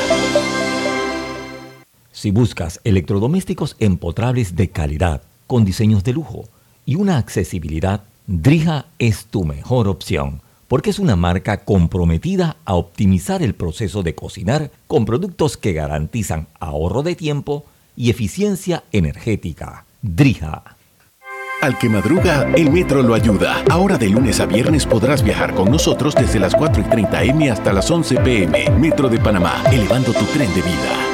Si 2.10 2.32
buscas 2.32 2.80
electrodomésticos 2.82 3.76
empotrables 3.78 4.56
de 4.56 4.70
calidad, 4.70 5.22
con 5.46 5.64
diseños 5.64 6.02
de 6.02 6.12
lujo 6.12 6.48
y 6.84 6.96
una 6.96 7.18
accesibilidad, 7.18 8.02
Drija 8.26 8.86
es 8.98 9.26
tu 9.26 9.44
mejor 9.44 9.86
opción, 9.86 10.40
porque 10.68 10.90
es 10.90 10.98
una 10.98 11.16
marca 11.16 11.64
comprometida 11.64 12.56
a 12.64 12.74
optimizar 12.74 13.42
el 13.42 13.54
proceso 13.54 14.02
de 14.02 14.14
cocinar 14.14 14.70
con 14.86 15.04
productos 15.04 15.56
que 15.56 15.72
garantizan 15.72 16.48
ahorro 16.60 17.02
de 17.02 17.14
tiempo 17.14 17.64
y 17.96 18.10
eficiencia 18.10 18.84
energética. 18.92 19.84
Drija. 20.02 20.76
Al 21.62 21.78
que 21.78 21.88
madruga, 21.88 22.50
el 22.56 22.70
metro 22.70 23.02
lo 23.02 23.14
ayuda. 23.14 23.62
Ahora 23.70 23.96
de 23.96 24.10
lunes 24.10 24.40
a 24.40 24.46
viernes 24.46 24.84
podrás 24.84 25.22
viajar 25.22 25.54
con 25.54 25.70
nosotros 25.70 26.14
desde 26.14 26.38
las 26.38 26.54
4 26.54 26.82
y 26.82 26.90
30 26.90 27.22
M 27.24 27.50
hasta 27.50 27.72
las 27.72 27.90
11 27.90 28.16
PM. 28.16 28.70
Metro 28.78 29.08
de 29.08 29.18
Panamá, 29.18 29.62
elevando 29.72 30.12
tu 30.12 30.24
tren 30.26 30.52
de 30.54 30.62
vida. 30.62 31.13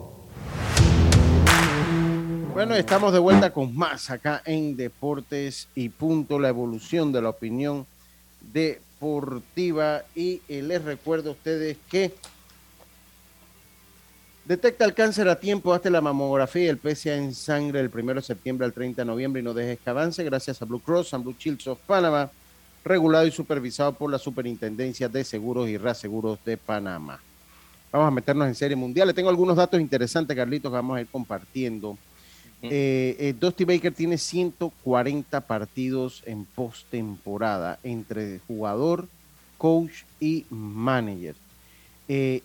Bueno, 2.53 2.75
estamos 2.75 3.13
de 3.13 3.19
vuelta 3.19 3.53
con 3.53 3.73
más 3.77 4.09
acá 4.09 4.41
en 4.45 4.75
Deportes 4.75 5.69
y 5.73 5.87
Punto, 5.87 6.37
la 6.37 6.49
evolución 6.49 7.13
de 7.13 7.21
la 7.21 7.29
opinión 7.29 7.87
deportiva. 8.51 10.03
Y 10.13 10.41
eh, 10.49 10.61
les 10.61 10.83
recuerdo 10.83 11.29
a 11.29 11.31
ustedes 11.33 11.77
que 11.89 12.13
detecta 14.43 14.83
el 14.83 14.93
cáncer 14.93 15.29
a 15.29 15.39
tiempo, 15.39 15.73
hazte 15.73 15.89
la 15.89 16.01
mamografía 16.01 16.65
y 16.65 16.67
el 16.67 16.77
PSA 16.77 17.15
en 17.15 17.33
sangre 17.33 17.81
del 17.81 17.89
1 17.93 18.15
de 18.15 18.21
septiembre 18.21 18.65
al 18.65 18.73
30 18.73 19.01
de 19.01 19.05
noviembre 19.05 19.41
y 19.41 19.45
no 19.45 19.53
dejes 19.53 19.79
que 19.79 19.89
avance 19.89 20.21
gracias 20.25 20.61
a 20.61 20.65
Blue 20.65 20.81
Cross 20.81 21.13
and 21.13 21.23
Blue 21.23 21.35
Shields 21.39 21.67
of 21.67 21.79
Panama, 21.87 22.29
regulado 22.83 23.25
y 23.25 23.31
supervisado 23.31 23.93
por 23.93 24.11
la 24.11 24.19
Superintendencia 24.19 25.07
de 25.07 25.23
Seguros 25.23 25.69
y 25.69 25.77
Reaseguros 25.77 26.37
de 26.43 26.57
Panamá. 26.57 27.17
Vamos 27.93 28.09
a 28.09 28.11
meternos 28.11 28.45
en 28.49 28.55
serie 28.55 28.75
mundial. 28.75 29.07
Le 29.07 29.13
tengo 29.13 29.29
algunos 29.29 29.55
datos 29.55 29.79
interesantes, 29.79 30.35
Carlitos, 30.35 30.69
que 30.69 30.75
vamos 30.75 30.97
a 30.97 31.01
ir 31.01 31.07
compartiendo. 31.07 31.97
Eh, 32.63 33.15
eh, 33.19 33.33
Dusty 33.39 33.65
Baker 33.65 33.93
tiene 33.93 34.17
140 34.17 35.41
partidos 35.41 36.21
en 36.25 36.45
postemporada 36.45 37.79
entre 37.83 38.39
jugador, 38.47 39.07
coach 39.57 40.03
y 40.19 40.45
manager. 40.49 41.35
Eh, 42.07 42.41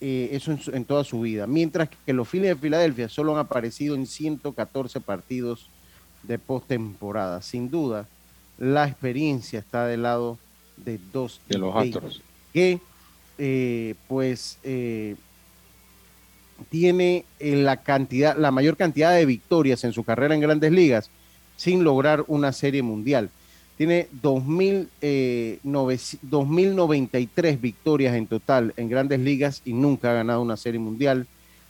eso 0.00 0.52
en, 0.52 0.60
en 0.72 0.84
toda 0.84 1.04
su 1.04 1.20
vida. 1.20 1.46
Mientras 1.46 1.88
que 2.04 2.12
los 2.12 2.28
Phillies 2.28 2.50
de 2.50 2.56
Filadelfia 2.56 3.08
solo 3.08 3.32
han 3.34 3.40
aparecido 3.40 3.94
en 3.94 4.06
114 4.06 5.00
partidos 5.00 5.68
de 6.22 6.38
postemporada. 6.38 7.42
Sin 7.42 7.70
duda, 7.70 8.08
la 8.58 8.88
experiencia 8.88 9.58
está 9.58 9.86
del 9.86 10.02
lado 10.02 10.38
de 10.76 10.98
dos 11.12 11.40
De 11.48 11.58
los 11.58 11.76
Astros. 11.76 12.22
que 12.52 12.80
pues 14.08 14.58
tiene 16.62 17.24
eh, 17.38 17.56
la 17.56 17.78
cantidad, 17.78 18.36
la 18.36 18.50
mayor 18.50 18.76
cantidad 18.76 19.14
de 19.14 19.26
victorias 19.26 19.84
en 19.84 19.92
su 19.92 20.04
carrera 20.04 20.34
en 20.34 20.40
grandes 20.40 20.72
ligas 20.72 21.10
sin 21.56 21.84
lograr 21.84 22.24
una 22.28 22.52
serie 22.52 22.82
mundial. 22.82 23.30
Tiene 23.76 24.08
2000, 24.22 24.88
eh, 25.00 25.58
nove- 25.64 26.18
2093 26.22 27.60
victorias 27.60 28.14
en 28.14 28.26
total 28.26 28.72
en 28.76 28.88
grandes 28.88 29.20
ligas 29.20 29.62
y 29.64 29.72
nunca 29.72 30.10
ha 30.10 30.14
ganado 30.14 30.42
una 30.42 30.56
serie 30.56 30.78
mundial. 30.78 31.26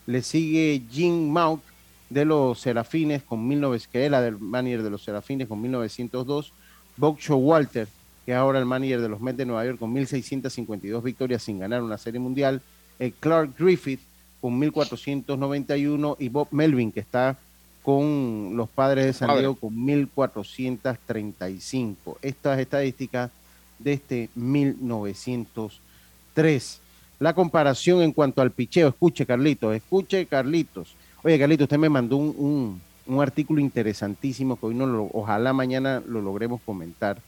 Le 0.06 0.22
sigue 0.22 0.82
Jim 0.90 1.28
Mount 1.30 1.62
de 2.10 2.24
los 2.24 2.60
Serafines 2.60 3.22
con 3.22 3.46
1900, 3.46 3.88
que 3.92 4.04
era 4.04 4.20
del 4.20 4.38
manager 4.38 4.82
de 4.82 4.90
los 4.90 5.02
Serafines 5.04 5.48
con 5.48 5.60
1902. 5.62 6.52
Bob 6.96 7.16
Walter, 7.30 7.88
que 8.26 8.32
es 8.32 8.36
ahora 8.36 8.58
el 8.58 8.66
manager 8.66 9.00
de 9.00 9.08
los 9.08 9.20
Mets 9.20 9.38
de 9.38 9.46
Nueva 9.46 9.64
York 9.64 9.78
con 9.78 9.92
1652 9.92 11.02
victorias 11.02 11.42
sin 11.42 11.58
ganar 11.58 11.82
una 11.82 11.96
serie 11.98 12.20
mundial. 12.20 12.60
El 12.98 13.12
Clark 13.14 13.56
Griffith 13.58 14.00
con 14.42 14.58
1491 14.58 16.16
y 16.18 16.28
Bob 16.28 16.48
Melvin, 16.50 16.92
que 16.92 17.00
está 17.00 17.38
con 17.82 18.50
los 18.54 18.68
padres 18.68 19.06
de 19.06 19.12
San. 19.14 19.28
Diego 19.38 19.54
con 19.54 19.82
1435. 19.84 22.18
Estas 22.20 22.58
estadísticas 22.58 23.30
de 23.78 23.92
este 23.94 24.28
1903. 24.34 26.80
La 27.20 27.34
comparación 27.34 28.02
en 28.02 28.12
cuanto 28.12 28.42
al 28.42 28.50
picheo, 28.50 28.88
escuche 28.88 29.24
Carlitos, 29.26 29.74
escuche 29.74 30.26
Carlitos. 30.26 30.94
Oye 31.22 31.38
Carlitos, 31.38 31.64
usted 31.66 31.78
me 31.78 31.88
mandó 31.88 32.16
un, 32.16 32.34
un- 32.36 32.80
un 33.04 33.20
artículo 33.20 33.60
interesantísimo 33.60 34.56
que 34.58 34.66
hoy 34.66 34.74
no 34.76 34.86
lo, 34.86 35.10
ojalá 35.12 35.52
mañana 35.52 36.00
lo 36.06 36.20
logremos 36.20 36.60
comentar. 36.64 37.18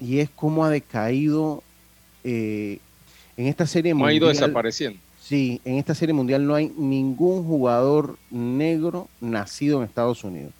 Y 0.00 0.18
es 0.18 0.30
cómo 0.30 0.64
ha 0.64 0.70
decaído 0.70 1.62
eh, 2.22 2.78
en 3.36 3.46
esta 3.46 3.66
serie 3.66 3.92
No 3.94 4.06
ha 4.06 4.12
ido 4.12 4.28
desapareciendo. 4.28 4.98
Sí, 5.24 5.62
en 5.64 5.76
esta 5.76 5.94
serie 5.94 6.12
mundial 6.12 6.46
no 6.46 6.54
hay 6.54 6.70
ningún 6.76 7.46
jugador 7.46 8.18
negro 8.30 9.08
nacido 9.22 9.78
en 9.78 9.84
Estados 9.88 10.22
Unidos. 10.22 10.52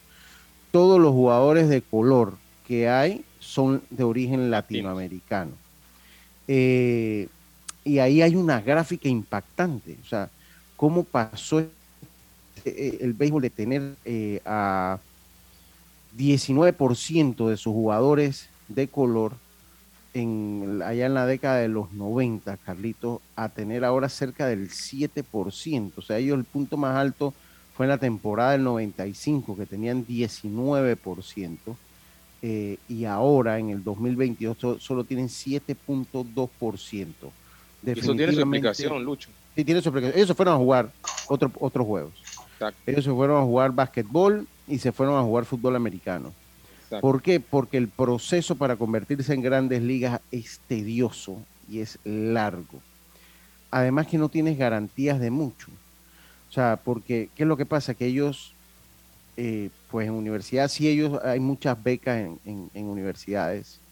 Todos 0.71 0.99
los 0.99 1.12
jugadores 1.12 1.69
de 1.69 1.83
color 1.83 2.39
que 2.67 2.89
hay 2.89 3.27
son 3.41 3.83
de 3.91 4.05
origen 4.05 4.51
latinoamericano. 4.51 5.51
Eh, 6.49 7.29
y 7.85 7.99
ahí 7.99 8.23
hay 8.23 8.37
una 8.37 8.62
gráfica 8.62 9.07
impactante. 9.07 9.99
O 10.03 10.09
sea, 10.09 10.31
cómo 10.77 11.05
pasó 11.05 11.61
eh, 12.65 12.99
el 13.03 13.12
béisbol 13.12 13.43
de 13.43 13.51
tener 13.51 13.97
eh, 14.07 14.41
a 14.47 14.99
19% 16.17 17.51
de 17.51 17.57
sus 17.59 17.73
jugadores 17.75 18.49
de 18.69 18.89
color 18.89 19.44
en, 20.15 20.81
allá 20.85 21.07
en 21.07 21.15
la 21.15 21.27
década 21.27 21.57
de 21.59 21.69
los 21.69 21.93
90, 21.93 22.57
Carlito, 22.59 23.21
a 23.37 23.49
tener 23.49 23.85
ahora 23.85 24.09
cerca 24.09 24.47
del 24.47 24.71
7%. 24.71 25.93
O 25.97 26.03
sea, 26.03 26.19
ellos 26.19 26.39
el 26.39 26.45
punto 26.45 26.77
más 26.77 26.97
alto 26.97 27.33
fue 27.77 27.87
en 27.87 27.91
la 27.91 27.99
temporada 27.99 28.53
del 28.53 28.62
95, 28.65 29.57
que 29.57 29.67
tenían 29.67 30.07
19%. 30.07 31.59
eh, 32.47 32.77
y 32.91 33.07
ahora 33.07 33.59
en 33.59 33.71
el 33.71 33.83
2022 33.83 34.59
so- 34.61 34.79
solo 34.79 35.05
tienen 35.05 35.29
7.2%. 35.31 37.31
Y 37.87 37.91
eso 37.91 38.15
tiene 38.15 38.33
su 38.33 38.41
explicación, 38.41 39.03
Lucho. 39.05 39.31
Sí, 39.55 39.65
tiene 39.65 39.81
su 39.81 39.89
explicación. 39.89 40.17
Ellos 40.19 40.29
se 40.29 40.35
fueron 40.35 40.55
a 40.55 40.59
jugar 40.59 40.91
otro- 41.29 41.51
otros 41.59 41.87
juegos. 41.87 42.12
Exacto. 42.53 42.79
Ellos 42.87 43.05
se 43.05 43.11
fueron 43.11 43.41
a 43.41 43.45
jugar 43.45 43.73
básquetbol 43.73 44.47
y 44.69 44.79
se 44.79 44.93
fueron 44.93 45.17
a 45.19 45.23
jugar 45.23 45.45
fútbol 45.47 45.75
americano. 45.77 46.33
¿Por 47.01 47.23
qué? 47.23 47.41
Porque 47.41 47.77
el 47.77 47.93
proceso 47.93 48.57
para 48.59 48.77
convertirse 48.77 49.35
en 49.35 49.43
grandes 49.43 49.83
ligas 49.83 50.21
es 50.31 50.63
tedioso 50.67 51.49
y 51.67 51.81
es 51.81 51.99
largo. 52.05 52.87
Además 53.71 54.07
que 54.09 54.19
no 54.19 54.31
tienes 54.31 54.59
garantías 54.59 55.21
de 55.21 55.31
mucho. 55.31 55.73
O 55.75 56.53
sea, 56.53 56.83
porque, 56.85 57.33
¿qué 57.35 57.45
es 57.45 57.49
lo 57.49 57.57
que 57.57 57.67
pasa? 57.67 57.95
Que 57.95 58.07
ellos, 58.07 58.59
eh, 59.37 59.73
pues 59.89 60.09
en 60.09 60.15
universidad, 60.15 60.69
sí 60.69 60.89
ellos, 60.89 61.21
hay 61.25 61.41
muchas 61.41 61.83
becas 61.83 62.19
en, 62.21 62.41
en- 62.75 62.87
universidades, 62.89 63.85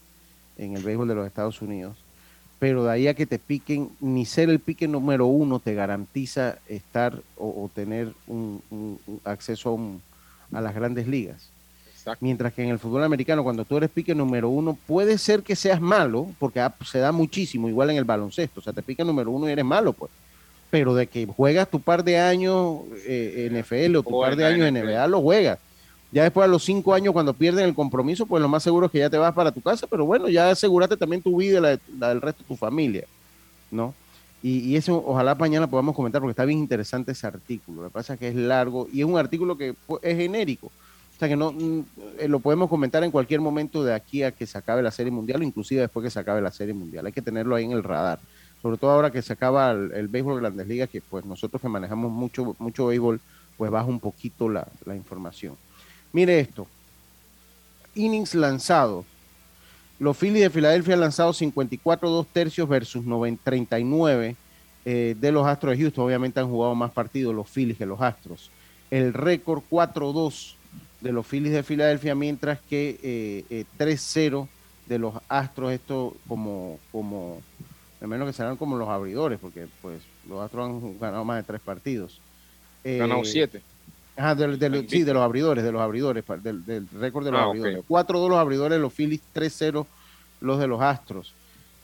en 0.57 0.77
el 0.77 0.83
béisbol 0.85 1.09
de 1.09 1.15
los 1.17 1.27
Estados 1.27 1.63
Unidos, 1.63 2.07
pero 2.59 2.85
de 2.85 2.93
ahí 2.93 3.09
a 3.09 3.15
que 3.15 3.27
te 3.27 3.39
piquen, 3.41 3.97
ni 4.01 4.27
ser 4.27 4.51
el 4.51 4.63
pique 4.63 4.89
número 4.89 5.27
uno 5.27 5.61
te 5.61 5.75
garantiza 5.75 6.61
estar 6.67 7.25
o, 7.35 7.71
tener 7.75 8.17
un, 8.27 8.65
un- 8.71 9.21
acceso 9.25 10.05
a 10.53 10.61
las 10.61 10.75
grandes 10.75 11.09
ligas. 11.09 11.52
Mientras 12.21 12.53
que 12.53 12.63
en 12.65 12.71
el 12.71 12.79
fútbol 12.79 13.05
americano, 13.05 13.45
cuando 13.45 13.65
tú 13.65 13.77
eres 13.77 13.91
pique 13.91 14.15
número 14.15 14.49
uno, 14.49 14.77
puede 14.87 15.19
ser 15.19 15.43
que 15.43 15.55
seas 15.57 15.81
malo, 15.81 16.29
porque 16.39 16.61
se 16.85 16.99
da 16.99 17.13
muchísimo, 17.13 17.69
igual 17.69 17.91
en 17.91 17.97
el 17.97 18.05
baloncesto. 18.05 18.61
O 18.61 18.63
sea, 18.63 18.73
te 18.73 18.83
pique 18.83 19.05
número 19.05 19.31
uno 19.31 19.49
y 19.49 19.53
eres 19.53 19.65
malo, 19.65 19.93
pues. 19.93 20.11
Pero 20.71 20.95
de 20.95 21.07
que 21.07 21.27
juegas 21.27 21.69
tu 21.71 21.81
par 21.81 22.03
de 22.03 22.19
años 22.19 22.79
eh, 23.07 23.49
NFL 23.53 23.97
o 23.97 24.03
tu 24.03 24.17
O 24.17 24.21
par 24.23 24.33
en 24.33 24.39
de 24.39 24.45
años 24.47 24.73
NFL. 24.73 24.87
NBA, 24.89 25.07
lo 25.07 25.21
juegas. 25.21 25.59
Ya 26.11 26.25
después 26.25 26.45
a 26.45 26.49
los 26.49 26.65
cinco 26.65 26.93
años, 26.93 27.13
cuando 27.13 27.33
pierden 27.35 27.65
el 27.67 27.75
compromiso, 27.75 28.27
pues 28.27 28.43
lo 28.43 28.49
más 28.49 28.63
seguro 28.63 28.87
es 28.87 28.93
que 28.93 28.99
ya 28.99 29.09
te 29.11 29.17
vas 29.19 29.33
para 29.35 29.53
tu 29.53 29.61
casa, 29.63 29.87
pero 29.87 30.05
bueno, 30.05 30.29
ya 30.29 30.51
asegúrate 30.51 30.97
también 30.97 31.23
tu 31.23 31.37
vida 31.37 31.59
y 31.59 31.61
la, 31.63 31.69
de- 31.71 31.81
la 31.99 32.09
del 32.11 32.21
resto 32.21 32.43
de 32.43 32.49
tu 32.49 32.57
familia, 32.57 33.05
¿no? 33.71 33.95
Y, 34.43 34.59
y 34.59 34.77
eso 34.77 35.03
ojalá 35.07 35.35
mañana 35.37 35.67
podamos 35.69 35.95
comentar 35.95 36.21
porque 36.21 36.33
está 36.33 36.45
bien 36.45 36.59
interesante 36.59 37.13
ese 37.13 37.27
artículo. 37.27 37.83
Lo 37.83 37.89
que 37.89 37.93
pasa 37.95 38.15
es 38.15 38.19
que 38.21 38.29
es 38.29 38.35
largo 38.35 38.89
y 38.93 39.01
es 39.01 39.07
un 39.07 39.17
artículo 39.17 39.57
que 39.57 39.75
es 40.03 40.17
genérico. 40.17 40.71
Que 41.29 41.37
no 41.37 41.53
mm, 41.53 41.85
eh, 42.19 42.29
lo 42.29 42.41
podemos 42.41 42.69
comentar 42.69 43.03
en 43.05 43.11
cualquier 43.11 43.41
momento 43.41 43.85
de 43.85 43.95
aquí 43.95 44.23
a 44.23 44.33
que 44.33 44.47
se 44.47 44.59
acabe 44.59 44.83
la 44.83 44.91
serie 44.91 45.13
mundial 45.13 45.43
inclusive 45.43 45.83
después 45.83 46.05
que 46.05 46.11
se 46.11 46.19
acabe 46.19 46.41
la 46.41 46.51
serie 46.51 46.75
mundial. 46.75 47.07
Hay 47.07 47.13
que 47.13 47.23
tenerlo 47.23 47.55
ahí 47.55 47.65
en 47.65 47.73
el 47.73 47.83
radar. 47.83 48.19
Sobre 48.61 48.77
todo 48.77 48.91
ahora 48.91 49.11
que 49.11 49.23
se 49.23 49.33
acaba 49.33 49.71
el, 49.73 49.93
el 49.93 50.09
béisbol 50.09 50.37
de 50.37 50.41
grandes 50.43 50.69
ligas, 50.69 50.89
que 50.89 51.01
pues 51.01 51.25
nosotros 51.25 51.61
que 51.61 51.69
manejamos 51.69 52.13
mucho, 52.13 52.55
mucho 52.59 52.87
béisbol, 52.87 53.21
pues 53.57 53.71
baja 53.71 53.87
un 53.87 54.01
poquito 54.01 54.49
la, 54.49 54.67
la 54.85 54.95
información. 54.95 55.57
Mire 56.13 56.39
esto. 56.41 56.67
Innings 57.95 58.35
lanzados. 58.35 59.05
Los 59.99 60.17
Phillies 60.17 60.43
de 60.43 60.51
Filadelfia 60.51 60.95
han 60.95 61.01
lanzado 61.01 61.33
54 61.33 62.11
dos 62.11 62.27
tercios 62.27 62.69
versus 62.69 63.05
90 63.05 63.43
39 63.45 64.37
eh, 64.85 65.15
de 65.19 65.33
los 65.33 65.47
Astros 65.47 65.77
de 65.77 65.83
Houston. 65.83 66.07
Obviamente 66.07 66.41
han 66.41 66.49
jugado 66.49 66.75
más 66.75 66.91
partidos 66.91 67.35
los 67.35 67.49
Phillies 67.49 67.79
que 67.79 67.87
los 67.87 68.01
Astros. 68.01 68.51
El 68.91 69.15
récord 69.15 69.63
4-2 69.71 70.55
de 71.03 71.13
los 71.13 71.27
Phillies 71.27 71.53
de 71.53 71.63
Filadelfia, 71.63 72.15
mientras 72.15 72.61
que 72.61 72.99
eh, 73.03 73.45
eh, 73.51 73.65
3-0 73.79 74.47
de 74.87 74.99
los 74.99 75.15
Astros. 75.29 75.73
Esto 75.73 76.17
como, 76.29 76.79
como, 76.93 77.41
al 78.01 78.09
menos 78.09 78.27
que 78.29 78.33
serán 78.33 78.57
como 78.57 78.77
los 78.77 78.89
abridores, 78.89 79.39
porque 79.41 79.67
pues 79.81 80.01
los 80.29 80.41
Astros 80.41 80.69
han 80.69 80.99
ganado 80.99 81.25
más 81.25 81.39
de 81.39 81.43
tres 81.45 81.61
partidos. 81.61 82.21
Eh, 82.85 82.99
Ganado 82.99 83.25
siete. 83.25 83.63
Ajá, 84.17 84.35
del- 84.35 84.59
del- 84.59 84.89
sí, 84.89 85.05
de 85.05 85.15
los 85.15 85.23
abridores, 85.23 85.65
de 85.65 85.73
los 85.73 85.81
abridores, 85.81 86.23
del, 86.43 86.65
del 86.67 86.87
récord 86.91 87.25
de 87.25 87.31
los 87.33 87.41
Ah, 87.41 87.45
abridores. 87.45 87.79
ok. 87.79 87.85
4-2 87.89 88.29
los 88.29 88.39
abridores, 88.39 88.79
los 88.81 88.93
Phillies, 88.93 89.21
3-0 89.33 89.87
los 90.41 90.59
de 90.59 90.67
los 90.67 90.81
Astros. 90.83 91.35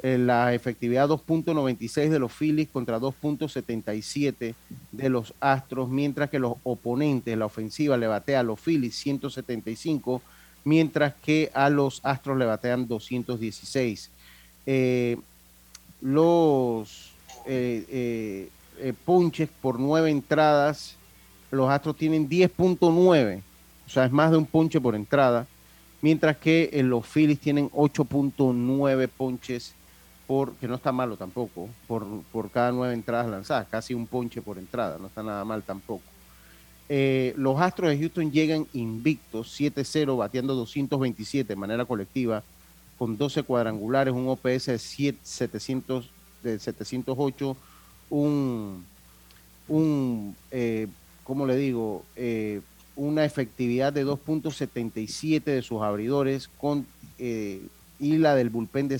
La 0.01 0.55
efectividad 0.55 1.09
2.96 1.09 2.09
de 2.09 2.19
los 2.21 2.33
Phillies 2.33 2.69
contra 2.69 3.01
2.77 3.01 4.55
de 4.93 5.09
los 5.09 5.35
Astros, 5.41 5.89
mientras 5.89 6.31
que 6.31 6.39
los 6.39 6.55
oponentes, 6.63 7.37
la 7.37 7.47
ofensiva 7.47 7.97
le 7.97 8.07
batea 8.07 8.41
a 8.41 8.45
los 8.45 8.61
Phillies 8.61 8.95
175, 8.95 10.23
mientras 10.65 11.15
que 11.15 11.51
a 11.53 11.69
los 11.69 12.01
Astros 12.05 12.39
le 12.39 12.45
batean 12.45 12.87
216. 12.87 14.11
Eh, 14.67 15.17
los 16.01 17.13
eh, 17.47 17.85
eh, 17.89 18.49
eh, 18.79 18.93
ponches 19.05 19.49
por 19.63 19.81
nueve 19.81 20.11
entradas, 20.11 20.97
los 21.51 21.71
Astros 21.71 21.97
tienen 21.97 22.29
10.9, 22.29 23.41
o 23.87 23.91
sea, 23.91 24.05
es 24.05 24.13
más 24.13 24.31
de 24.31 24.37
un 24.37 24.47
ponche 24.47 24.81
por 24.81 24.95
entrada, 24.95 25.47
mientras 26.03 26.37
que 26.37 26.71
los 26.85 27.07
Phillies 27.07 27.41
tienen 27.41 27.71
8.9 27.71 29.09
ponches 29.09 29.75
que 30.61 30.69
no 30.69 30.75
está 30.75 30.93
malo 30.93 31.17
tampoco, 31.17 31.71
por, 31.87 32.07
por 32.31 32.51
cada 32.51 32.71
nueve 32.71 32.93
entradas 32.93 33.31
lanzadas, 33.31 33.67
casi 33.69 33.95
un 33.95 34.07
ponche 34.07 34.43
por 34.43 34.59
entrada, 34.59 34.99
no 34.99 35.07
está 35.07 35.23
nada 35.23 35.43
mal 35.45 35.63
tampoco. 35.63 36.03
Eh, 36.91 37.33
los 37.37 37.59
Astros 37.59 37.91
de 37.91 37.99
Houston 37.99 38.31
llegan 38.31 38.67
invictos, 38.75 39.59
7-0, 39.59 40.19
bateando 40.19 40.55
227 40.55 41.49
de 41.49 41.57
manera 41.57 41.87
colectiva, 41.87 42.43
con 42.99 43.17
12 43.17 43.43
cuadrangulares, 43.43 44.13
un 44.13 44.29
OPS 44.29 44.67
de, 44.67 44.79
7, 44.79 45.19
700, 45.23 46.11
de 46.43 46.59
708, 46.59 47.57
un, 48.11 48.85
un 49.69 50.37
eh, 50.51 50.89
¿cómo 51.25 51.47
le 51.47 51.57
digo? 51.57 52.05
Eh, 52.17 52.61
una 52.97 53.25
efectividad 53.25 53.93
de 53.93 54.05
2.77 54.05 55.43
de 55.45 55.63
sus 55.63 55.81
abridores 55.81 56.49
con, 56.59 56.87
eh, 57.19 57.63
y 57.99 58.19
la 58.19 58.35
del 58.35 58.51
bullpen 58.51 58.89
de 58.89 58.99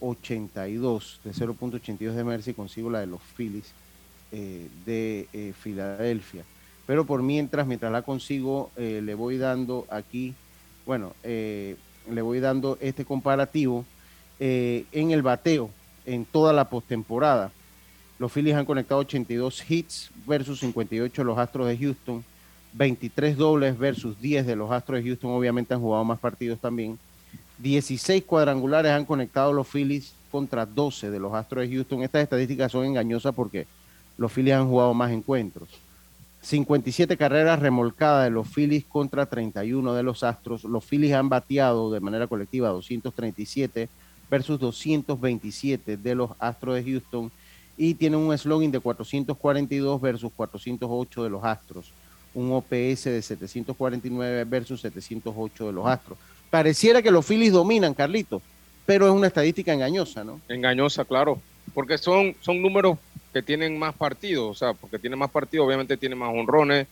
0.82, 0.00 1.20
de 1.22 1.32
0.82 1.32 2.12
de 2.12 2.24
Mercy, 2.24 2.54
consigo 2.54 2.90
la 2.90 3.00
de 3.00 3.06
los 3.06 3.20
Phillies 3.36 3.72
eh, 4.32 4.68
de 4.84 5.28
eh, 5.32 5.52
Filadelfia. 5.58 6.44
Pero 6.86 7.04
por 7.04 7.22
mientras, 7.22 7.66
mientras 7.66 7.92
la 7.92 8.02
consigo, 8.02 8.70
eh, 8.76 9.00
le 9.04 9.14
voy 9.14 9.38
dando 9.38 9.86
aquí, 9.90 10.34
bueno, 10.86 11.12
eh, 11.22 11.76
le 12.10 12.22
voy 12.22 12.40
dando 12.40 12.78
este 12.80 13.04
comparativo 13.04 13.84
en 14.40 15.10
el 15.10 15.20
bateo 15.20 15.68
en 16.06 16.24
toda 16.24 16.52
la 16.52 16.70
postemporada. 16.70 17.50
Los 18.20 18.32
Phillies 18.32 18.54
han 18.54 18.64
conectado 18.64 19.00
82 19.00 19.68
hits 19.68 20.10
versus 20.26 20.60
58 20.60 21.24
los 21.24 21.36
Astros 21.36 21.66
de 21.66 21.76
Houston, 21.76 22.24
23 22.72 23.36
dobles 23.36 23.76
versus 23.76 24.20
10 24.20 24.46
de 24.46 24.56
los 24.56 24.70
Astros 24.70 25.02
de 25.02 25.08
Houston, 25.08 25.32
obviamente 25.32 25.74
han 25.74 25.80
jugado 25.80 26.04
más 26.04 26.20
partidos 26.20 26.60
también. 26.60 26.98
16 27.58 28.24
cuadrangulares 28.24 28.92
han 28.92 29.04
conectado 29.04 29.52
los 29.52 29.66
Phillies 29.66 30.12
contra 30.30 30.64
12 30.64 31.10
de 31.10 31.18
los 31.18 31.34
Astros 31.34 31.68
de 31.68 31.74
Houston. 31.74 32.02
Estas 32.02 32.22
estadísticas 32.22 32.72
son 32.72 32.84
engañosas 32.84 33.34
porque 33.34 33.66
los 34.16 34.32
Phillies 34.32 34.54
han 34.54 34.68
jugado 34.68 34.94
más 34.94 35.10
encuentros. 35.10 35.68
57 36.40 37.16
carreras 37.16 37.58
remolcadas 37.58 38.24
de 38.24 38.30
los 38.30 38.48
Phillies 38.48 38.84
contra 38.84 39.26
31 39.26 39.92
de 39.92 40.02
los 40.02 40.22
Astros. 40.22 40.64
Los 40.64 40.84
Phillies 40.84 41.14
han 41.14 41.28
bateado 41.28 41.90
de 41.90 42.00
manera 42.00 42.28
colectiva 42.28 42.68
237 42.68 43.88
versus 44.30 44.60
227 44.60 45.96
de 45.96 46.14
los 46.14 46.30
Astros 46.38 46.76
de 46.76 46.84
Houston 46.84 47.30
y 47.76 47.94
tienen 47.94 48.20
un 48.20 48.36
slogan 48.36 48.70
de 48.70 48.80
442 48.80 50.00
versus 50.00 50.32
408 50.34 51.24
de 51.24 51.30
los 51.30 51.44
Astros, 51.44 51.92
un 52.34 52.52
OPS 52.52 53.04
de 53.04 53.22
749 53.22 54.44
versus 54.44 54.80
708 54.80 55.66
de 55.66 55.72
los 55.72 55.86
Astros. 55.86 56.18
Pareciera 56.50 57.02
que 57.02 57.10
los 57.10 57.26
Phillies 57.26 57.52
dominan, 57.52 57.94
Carlito, 57.94 58.40
pero 58.86 59.06
es 59.06 59.12
una 59.12 59.26
estadística 59.26 59.72
engañosa, 59.72 60.24
¿no? 60.24 60.40
Engañosa, 60.48 61.04
claro, 61.04 61.40
porque 61.74 61.98
son, 61.98 62.34
son 62.40 62.62
números 62.62 62.98
que 63.32 63.42
tienen 63.42 63.78
más 63.78 63.94
partidos, 63.94 64.50
o 64.50 64.54
sea, 64.54 64.72
porque 64.72 64.98
tienen 64.98 65.18
más 65.18 65.30
partidos, 65.30 65.66
obviamente 65.66 65.96
tienen 65.96 66.18
más 66.18 66.30
honrones, 66.32 66.86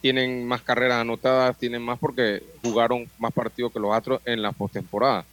tienen 0.00 0.46
más 0.46 0.62
carreras 0.62 1.00
anotadas, 1.00 1.56
tienen 1.58 1.82
más 1.82 1.98
porque 1.98 2.42
jugaron 2.62 3.08
más 3.18 3.32
partidos 3.32 3.72
que 3.72 3.80
los 3.80 3.92
Astros 3.92 4.20
en 4.24 4.42
la 4.42 4.52
postemporada. 4.52 5.24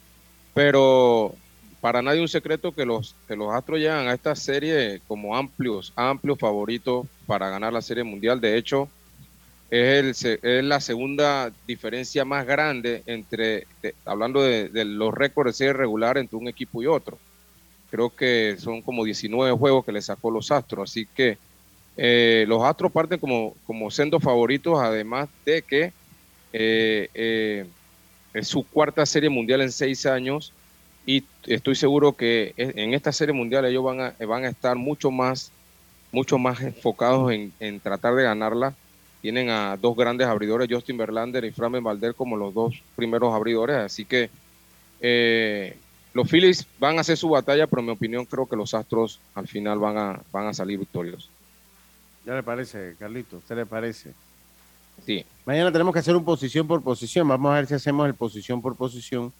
Pero 0.54 1.34
para 1.80 2.02
nadie 2.02 2.20
un 2.20 2.28
secreto 2.28 2.72
que 2.72 2.84
los, 2.84 3.14
que 3.26 3.36
los 3.36 3.52
Astros 3.52 3.78
llegan 3.78 4.08
a 4.08 4.14
esta 4.14 4.34
serie 4.34 5.00
como 5.06 5.36
amplios, 5.36 5.92
amplios 5.96 6.38
favoritos 6.38 7.06
para 7.26 7.48
ganar 7.48 7.72
la 7.72 7.82
Serie 7.82 8.04
Mundial. 8.04 8.40
De 8.40 8.56
hecho, 8.56 8.88
es, 9.70 10.24
el, 10.24 10.40
es 10.42 10.64
la 10.64 10.80
segunda 10.80 11.52
diferencia 11.66 12.24
más 12.24 12.46
grande 12.46 13.02
entre, 13.06 13.66
hablando 14.04 14.42
de, 14.42 14.70
los 14.84 15.12
récords 15.12 15.52
de 15.52 15.56
serie 15.56 15.72
regular 15.74 16.16
entre 16.18 16.36
un 16.36 16.48
equipo 16.48 16.82
y 16.82 16.86
otro. 16.86 17.18
Creo 17.90 18.10
que 18.10 18.56
son 18.58 18.82
como 18.82 19.04
19 19.04 19.56
juegos 19.56 19.84
que 19.84 19.92
le 19.92 20.02
sacó 20.02 20.30
los 20.30 20.50
Astros, 20.50 20.90
así 20.90 21.06
que 21.06 21.38
eh, 21.96 22.44
los 22.48 22.62
Astros 22.62 22.92
parten 22.92 23.18
como, 23.18 23.54
como 23.66 23.90
siendo 23.90 24.20
favoritos, 24.20 24.78
además 24.78 25.28
de 25.44 25.62
que 25.62 25.92
eh, 26.52 27.08
eh, 27.14 27.66
es 28.32 28.48
su 28.48 28.62
cuarta 28.64 29.04
serie 29.04 29.30
mundial 29.30 29.60
en 29.60 29.72
seis 29.72 30.06
años 30.06 30.52
y 31.04 31.24
estoy 31.46 31.74
seguro 31.74 32.12
que 32.12 32.52
en 32.56 32.92
esta 32.92 33.12
serie 33.12 33.32
mundial 33.32 33.64
ellos 33.64 33.82
van 33.82 34.00
a, 34.00 34.14
van 34.26 34.44
a 34.44 34.48
estar 34.48 34.76
mucho 34.76 35.10
más, 35.10 35.50
mucho 36.12 36.36
más 36.38 36.60
enfocados 36.60 37.32
en, 37.32 37.52
en 37.60 37.80
tratar 37.80 38.14
de 38.14 38.24
ganarla. 38.24 38.74
Tienen 39.20 39.50
a 39.50 39.76
dos 39.76 39.96
grandes 39.96 40.26
abridores, 40.26 40.68
Justin 40.70 40.96
Verlander 40.96 41.44
y 41.44 41.50
Framber 41.50 41.82
Valder 41.82 42.14
como 42.14 42.36
los 42.36 42.54
dos 42.54 42.82
primeros 42.94 43.34
abridores, 43.34 43.76
así 43.76 44.04
que 44.04 44.30
eh, 45.00 45.76
los 46.14 46.28
Phillies 46.28 46.66
van 46.78 46.98
a 46.98 47.00
hacer 47.00 47.16
su 47.16 47.28
batalla, 47.28 47.66
pero 47.66 47.80
en 47.80 47.86
mi 47.86 47.92
opinión 47.92 48.24
creo 48.24 48.46
que 48.46 48.56
los 48.56 48.74
Astros 48.74 49.20
al 49.34 49.48
final 49.48 49.78
van 49.78 49.98
a, 49.98 50.20
van 50.32 50.46
a 50.46 50.54
salir 50.54 50.78
victoriosos. 50.78 51.30
¿Ya 52.24 52.34
le 52.34 52.42
parece, 52.42 52.94
Carlito? 52.98 53.38
¿Usted 53.38 53.56
le 53.56 53.66
parece? 53.66 54.12
Sí. 55.06 55.24
Mañana 55.46 55.72
tenemos 55.72 55.92
que 55.92 56.00
hacer 56.00 56.16
un 56.16 56.24
posición 56.24 56.66
por 56.66 56.82
posición. 56.82 57.26
Vamos 57.28 57.50
a 57.50 57.54
ver 57.54 57.66
si 57.66 57.74
hacemos 57.74 58.06
el 58.06 58.14
posición 58.14 58.60
por 58.60 58.76
posición. 58.76 59.32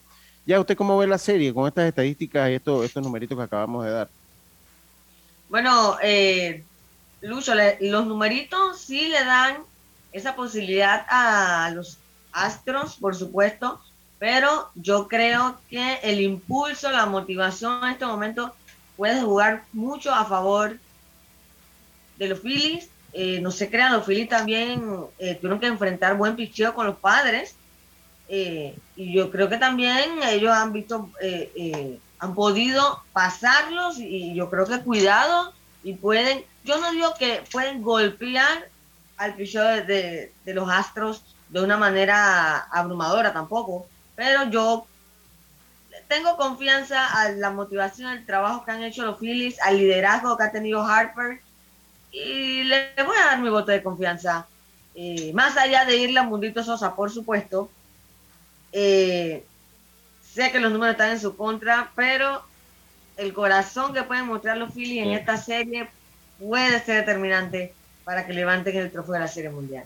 Ya, 0.45 0.59
¿usted 0.59 0.75
cómo 0.75 0.97
ve 0.97 1.05
la 1.05 1.17
serie 1.17 1.53
con 1.53 1.67
estas 1.67 1.87
estadísticas 1.87 2.49
y 2.49 2.53
estos, 2.53 2.85
estos 2.85 3.03
numeritos 3.03 3.37
que 3.37 3.43
acabamos 3.43 3.85
de 3.85 3.91
dar? 3.91 4.09
Bueno, 5.49 5.97
eh, 6.01 6.63
Lucho, 7.21 7.55
le, 7.55 7.77
los 7.81 8.05
numeritos 8.05 8.79
sí 8.79 9.07
le 9.07 9.23
dan 9.23 9.57
esa 10.11 10.35
posibilidad 10.35 11.05
a 11.09 11.71
los 11.73 11.97
Astros, 12.31 12.95
por 12.95 13.15
supuesto, 13.15 13.81
pero 14.19 14.69
yo 14.75 15.07
creo 15.07 15.59
que 15.69 15.95
el 16.03 16.21
impulso, 16.21 16.91
la 16.91 17.05
motivación 17.05 17.83
en 17.83 17.91
este 17.91 18.05
momento 18.05 18.53
puede 18.97 19.21
jugar 19.21 19.63
mucho 19.71 20.13
a 20.13 20.25
favor 20.25 20.77
de 22.17 22.27
los 22.27 22.41
Phillies. 22.41 22.89
Eh, 23.13 23.39
no 23.41 23.49
se 23.49 23.69
crean, 23.69 23.93
los 23.93 24.05
Phillies 24.05 24.29
también 24.29 24.83
eh, 25.17 25.35
tuvieron 25.35 25.59
que 25.59 25.67
enfrentar 25.67 26.17
buen 26.17 26.35
picheo 26.35 26.75
con 26.75 26.85
los 26.85 26.97
padres. 26.97 27.55
Eh, 28.27 28.77
y 28.95 29.13
yo 29.13 29.31
creo 29.31 29.49
que 29.49 29.57
también 29.57 30.21
ellos 30.23 30.51
han 30.51 30.71
visto, 30.71 31.09
han 32.19 32.35
podido 32.35 33.01
pasarlos 33.11 33.97
y 33.97 34.35
yo 34.35 34.51
creo 34.51 34.67
que 34.67 34.81
cuidado 34.81 35.53
y 35.83 35.93
pueden, 35.93 36.43
yo 36.63 36.77
no 36.79 36.91
digo 36.91 37.13
que 37.17 37.43
pueden 37.51 37.81
golpear 37.81 38.67
al 39.17 39.35
picheo 39.35 39.63
de, 39.63 39.81
de, 39.83 40.33
de 40.45 40.53
los 40.53 40.69
Astros 40.69 41.23
de 41.49 41.61
una 41.61 41.77
manera 41.77 42.57
abrumadora 42.71 43.33
tampoco, 43.33 43.87
pero 44.15 44.49
yo 44.49 44.85
tengo 46.07 46.37
confianza 46.37 47.07
a 47.07 47.29
la 47.29 47.51
motivación, 47.51 48.09
al 48.09 48.25
trabajo 48.25 48.65
que 48.65 48.71
han 48.71 48.83
hecho 48.83 49.05
los 49.05 49.19
Phillies, 49.19 49.59
al 49.61 49.77
liderazgo 49.77 50.37
que 50.37 50.43
ha 50.43 50.51
tenido 50.51 50.83
Harper 50.83 51.39
y 52.11 52.63
le 52.63 52.91
voy 53.05 53.15
a 53.15 53.27
dar 53.27 53.39
mi 53.39 53.49
voto 53.49 53.71
de 53.71 53.83
confianza. 53.83 54.47
Eh, 54.95 55.31
más 55.33 55.55
allá 55.55 55.85
de 55.85 55.97
irle 55.97 56.19
a 56.19 56.23
Mundito 56.23 56.63
Sosa, 56.63 56.95
por 56.95 57.11
supuesto, 57.11 57.69
eh, 58.71 59.45
sé 60.21 60.51
que 60.51 60.59
los 60.59 60.71
números 60.71 60.93
están 60.93 61.11
en 61.11 61.19
su 61.19 61.37
contra, 61.37 61.91
pero 61.95 62.43
el 63.17 63.33
corazón 63.33 63.93
que 63.93 64.03
pueden 64.03 64.25
mostrar 64.25 64.57
los 64.57 64.73
Phillies 64.73 65.05
en 65.05 65.11
esta 65.11 65.37
serie 65.37 65.89
puede 66.39 66.83
ser 66.83 67.05
determinante 67.05 67.73
para 68.03 68.25
que 68.25 68.33
levanten 68.33 68.75
el 68.77 68.91
trofeo 68.91 69.13
de 69.13 69.19
la 69.19 69.27
Serie 69.27 69.49
Mundial. 69.49 69.83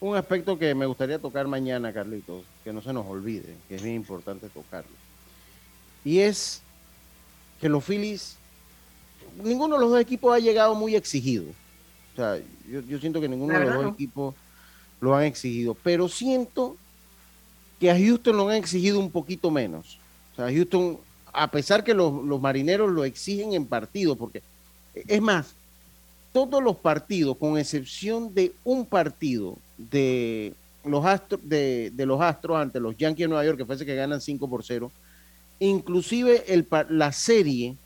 Un 0.00 0.16
aspecto 0.16 0.58
que 0.58 0.74
me 0.74 0.84
gustaría 0.84 1.18
tocar 1.18 1.46
mañana, 1.46 1.92
Carlitos, 1.92 2.44
que 2.64 2.72
no 2.72 2.82
se 2.82 2.92
nos 2.92 3.06
olvide, 3.06 3.54
que 3.68 3.76
es 3.76 3.82
bien 3.82 3.96
importante 3.96 4.48
tocarlo. 4.48 4.90
Y 6.04 6.18
es 6.18 6.60
que 7.60 7.68
los 7.68 7.84
Phillies, 7.84 8.36
ninguno 9.42 9.76
de 9.76 9.80
los 9.80 9.90
dos 9.90 10.00
equipos 10.00 10.34
ha 10.34 10.40
llegado 10.40 10.74
muy 10.74 10.96
exigido. 10.96 11.44
O 12.12 12.16
sea, 12.16 12.36
yo, 12.68 12.80
yo 12.80 12.98
siento 12.98 13.20
que 13.20 13.28
ninguno 13.28 13.56
de 13.58 13.64
los 13.64 13.74
dos 13.74 13.94
equipos 13.94 14.34
lo 15.00 15.14
han 15.14 15.24
exigido, 15.24 15.76
pero 15.82 16.08
siento 16.08 16.76
que 17.78 17.90
a 17.90 17.96
Houston 17.96 18.36
lo 18.36 18.48
han 18.48 18.56
exigido 18.56 18.98
un 18.98 19.10
poquito 19.10 19.50
menos. 19.50 19.98
O 20.32 20.36
sea, 20.36 20.46
Houston, 20.46 20.98
a 21.32 21.50
pesar 21.50 21.84
que 21.84 21.94
los, 21.94 22.24
los 22.24 22.40
marineros 22.40 22.90
lo 22.90 23.04
exigen 23.04 23.54
en 23.54 23.66
partido, 23.66 24.16
porque 24.16 24.42
es 24.94 25.20
más, 25.20 25.54
todos 26.32 26.62
los 26.62 26.76
partidos, 26.76 27.36
con 27.36 27.58
excepción 27.58 28.34
de 28.34 28.52
un 28.64 28.86
partido 28.86 29.56
de 29.76 30.54
los 30.84 31.04
Astros, 31.04 31.40
de, 31.44 31.90
de, 31.94 32.06
los 32.06 32.20
Astros 32.20 32.56
ante 32.56 32.80
los 32.80 32.96
Yankees 32.96 33.24
de 33.24 33.28
Nueva 33.28 33.44
York, 33.44 33.64
que 33.64 33.72
ese 33.72 33.86
que 33.86 33.94
ganan 33.94 34.20
5 34.20 34.48
por 34.48 34.64
0, 34.64 34.90
inclusive 35.60 36.44
el, 36.52 36.66
la 36.88 37.12
serie 37.12 37.76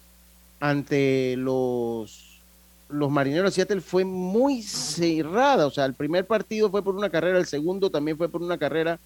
ante 0.61 1.35
los, 1.37 2.41
los 2.89 3.11
Marineros 3.11 3.53
de 3.53 3.55
Seattle 3.57 3.81
fue 3.81 4.05
muy 4.05 4.63
cerrada, 4.63 5.67
o 5.67 5.71
sea, 5.71 5.85
el 5.85 5.95
primer 5.95 6.27
partido 6.27 6.71
fue 6.71 6.83
por 6.83 6.95
una 6.95 7.11
carrera, 7.11 7.39
el 7.39 7.47
segundo 7.47 7.91
también 7.91 8.17
fue 8.17 8.29
por 8.29 8.43
una 8.43 8.59
carrera, 8.59 8.99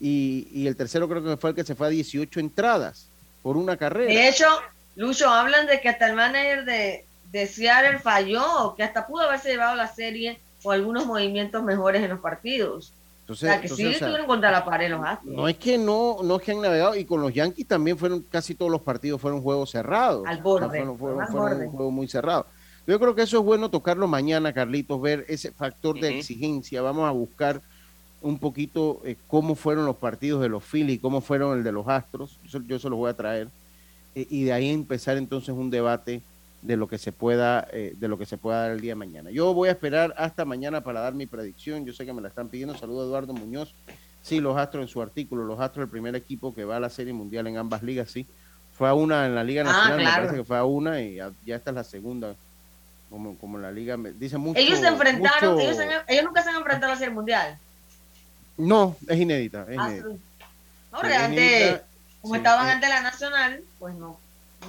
y, 0.00 0.48
y 0.52 0.66
el 0.66 0.74
tercero 0.74 1.08
creo 1.08 1.22
que 1.22 1.36
fue 1.36 1.50
el 1.50 1.56
que 1.56 1.64
se 1.64 1.76
fue 1.76 1.86
a 1.86 1.90
18 1.90 2.40
entradas 2.40 3.06
por 3.42 3.56
una 3.56 3.76
carrera. 3.76 4.12
De 4.12 4.28
hecho, 4.28 4.46
Lucho, 4.96 5.28
hablan 5.28 5.66
de 5.66 5.80
que 5.80 5.88
hasta 5.88 6.08
el 6.08 6.16
manager 6.16 6.64
de, 6.64 7.04
de 7.32 7.46
Seattle 7.46 7.98
falló, 7.98 8.74
que 8.76 8.82
hasta 8.82 9.06
pudo 9.06 9.22
haberse 9.22 9.50
llevado 9.50 9.74
la 9.74 9.88
serie 9.88 10.38
o 10.62 10.70
algunos 10.70 11.06
movimientos 11.06 11.62
mejores 11.64 12.02
en 12.02 12.10
los 12.10 12.20
partidos. 12.20 12.92
Entonces, 13.22 13.44
o 13.44 13.52
sea, 13.52 13.60
que 13.60 13.66
entonces, 13.68 13.76
sí 13.76 13.84
o 13.86 13.88
sea, 13.90 13.96
estuvieron 14.08 14.26
contra 14.26 14.50
la 14.50 14.64
pared 14.64 14.90
los 14.90 15.04
Astros. 15.04 15.34
No 15.34 15.48
es 15.48 15.56
que 15.56 15.78
no, 15.78 16.18
no 16.22 16.36
es 16.36 16.42
que 16.42 16.52
han 16.52 16.60
navegado, 16.60 16.94
y 16.96 17.04
con 17.04 17.20
los 17.22 17.32
Yankees 17.32 17.66
también 17.66 17.96
fueron, 17.96 18.20
casi 18.30 18.54
todos 18.54 18.70
los 18.70 18.82
partidos 18.82 19.20
fueron 19.20 19.40
juegos 19.42 19.70
cerrados. 19.70 20.24
Al 20.26 20.42
borde. 20.42 20.66
O 20.66 20.70
sea, 20.70 20.80
fueron, 20.80 20.98
fueron, 20.98 21.20
al 21.22 21.28
fueron 21.28 21.48
borde. 21.50 21.66
un 21.66 21.72
juego 21.72 21.90
muy 21.90 22.08
cerrado. 22.08 22.46
Yo 22.86 22.98
creo 22.98 23.14
que 23.14 23.22
eso 23.22 23.38
es 23.38 23.44
bueno 23.44 23.70
tocarlo 23.70 24.08
mañana, 24.08 24.52
Carlitos, 24.52 25.00
ver 25.00 25.24
ese 25.28 25.52
factor 25.52 25.98
de 26.00 26.18
exigencia. 26.18 26.82
Vamos 26.82 27.08
a 27.08 27.12
buscar 27.12 27.60
un 28.20 28.38
poquito 28.38 29.00
eh, 29.04 29.16
cómo 29.28 29.54
fueron 29.54 29.86
los 29.86 29.96
partidos 29.96 30.42
de 30.42 30.48
los 30.48 30.64
Phillies, 30.64 31.00
cómo 31.00 31.20
fueron 31.20 31.56
el 31.56 31.64
de 31.64 31.72
los 31.72 31.86
Astros. 31.88 32.38
Yo, 32.44 32.58
se- 32.60 32.66
yo 32.66 32.78
se 32.80 32.90
los 32.90 32.98
voy 32.98 33.10
a 33.10 33.14
traer. 33.16 33.48
Eh, 34.16 34.26
y 34.28 34.44
de 34.44 34.52
ahí 34.52 34.68
empezar 34.70 35.16
entonces 35.16 35.50
un 35.54 35.70
debate 35.70 36.22
de 36.62 36.76
lo 36.76 36.86
que 36.88 36.96
se 36.98 37.12
pueda 37.12 37.66
eh, 37.72 37.92
de 37.96 38.08
lo 38.08 38.16
que 38.18 38.24
se 38.26 38.38
pueda 38.38 38.62
dar 38.62 38.70
el 38.70 38.80
día 38.80 38.92
de 38.92 38.96
mañana. 38.96 39.30
Yo 39.30 39.52
voy 39.52 39.68
a 39.68 39.72
esperar 39.72 40.14
hasta 40.16 40.44
mañana 40.44 40.80
para 40.82 41.00
dar 41.00 41.12
mi 41.14 41.26
predicción. 41.26 41.84
Yo 41.84 41.92
sé 41.92 42.06
que 42.06 42.12
me 42.12 42.22
la 42.22 42.28
están 42.28 42.48
pidiendo. 42.48 42.76
Saludo 42.76 43.02
a 43.02 43.04
Eduardo 43.04 43.32
Muñoz. 43.32 43.74
Sí, 44.22 44.40
los 44.40 44.56
Astros 44.56 44.82
en 44.84 44.88
su 44.88 45.02
artículo, 45.02 45.44
los 45.44 45.58
Astros 45.58 45.84
el 45.84 45.90
primer 45.90 46.14
equipo 46.14 46.54
que 46.54 46.64
va 46.64 46.76
a 46.76 46.80
la 46.80 46.88
Serie 46.90 47.12
Mundial 47.12 47.48
en 47.48 47.56
ambas 47.58 47.82
ligas, 47.82 48.10
sí. 48.10 48.24
Fue 48.78 48.88
a 48.88 48.94
una 48.94 49.26
en 49.26 49.34
la 49.34 49.42
Liga 49.44 49.62
Ah, 49.62 49.64
Nacional, 49.64 49.96
me 49.96 50.02
claro. 50.04 50.16
parece 50.22 50.36
que 50.36 50.44
fue 50.44 50.56
a 50.58 50.64
una 50.64 51.00
y 51.00 51.16
ya, 51.16 51.30
ya 51.44 51.56
esta 51.56 51.70
es 51.70 51.74
la 51.74 51.84
segunda. 51.84 52.34
Como, 53.10 53.36
como 53.36 53.58
la 53.58 53.70
liga 53.70 53.96
me- 53.98 54.12
dice 54.12 54.38
mucho. 54.38 54.58
ellos 54.58 54.78
se 54.78 54.86
enfrentaron, 54.86 55.54
mucho- 55.56 55.68
ellos, 55.68 55.78
ellos 56.08 56.24
nunca 56.24 56.42
se 56.42 56.48
han 56.50 56.56
enfrentado 56.56 56.92
a 56.92 56.94
la 56.94 56.98
Serie 56.98 57.12
Mundial. 57.14 57.58
No, 58.56 58.96
es 59.08 59.18
inédita, 59.18 59.66
es 59.68 59.78
Ah, 59.78 59.88
inédita. 59.90 60.08
No, 60.92 61.02
realmente, 61.02 61.82
como 62.22 62.34
sí, 62.34 62.38
estaban 62.38 62.66
sí. 62.66 62.72
ante 62.72 62.88
la 62.88 63.02
nacional, 63.02 63.60
pues 63.78 63.94
no. 63.96 64.18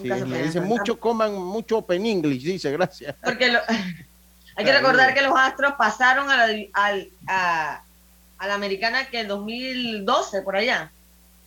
Sí, 0.02 0.08
me 0.26 0.44
dice 0.44 0.60
mucho, 0.62 1.00
coman 1.00 1.34
mucho 1.36 1.78
Open 1.80 2.06
English, 2.06 2.44
dice, 2.44 2.72
gracias. 2.72 3.16
Porque 3.24 3.52
lo- 3.52 3.60
hay 4.56 4.66
que 4.66 4.74
recordar 4.74 5.14
que 5.14 5.22
los 5.22 5.34
Astros 5.38 5.74
pasaron 5.78 6.30
a 6.30 6.38
la, 6.48 6.56
al, 6.74 7.10
a, 7.28 7.82
a 8.38 8.48
la 8.48 8.54
americana 8.56 9.08
que 9.10 9.22
en 9.22 9.28
2012, 9.28 10.41
por 10.41 10.56
allá. 10.56 10.91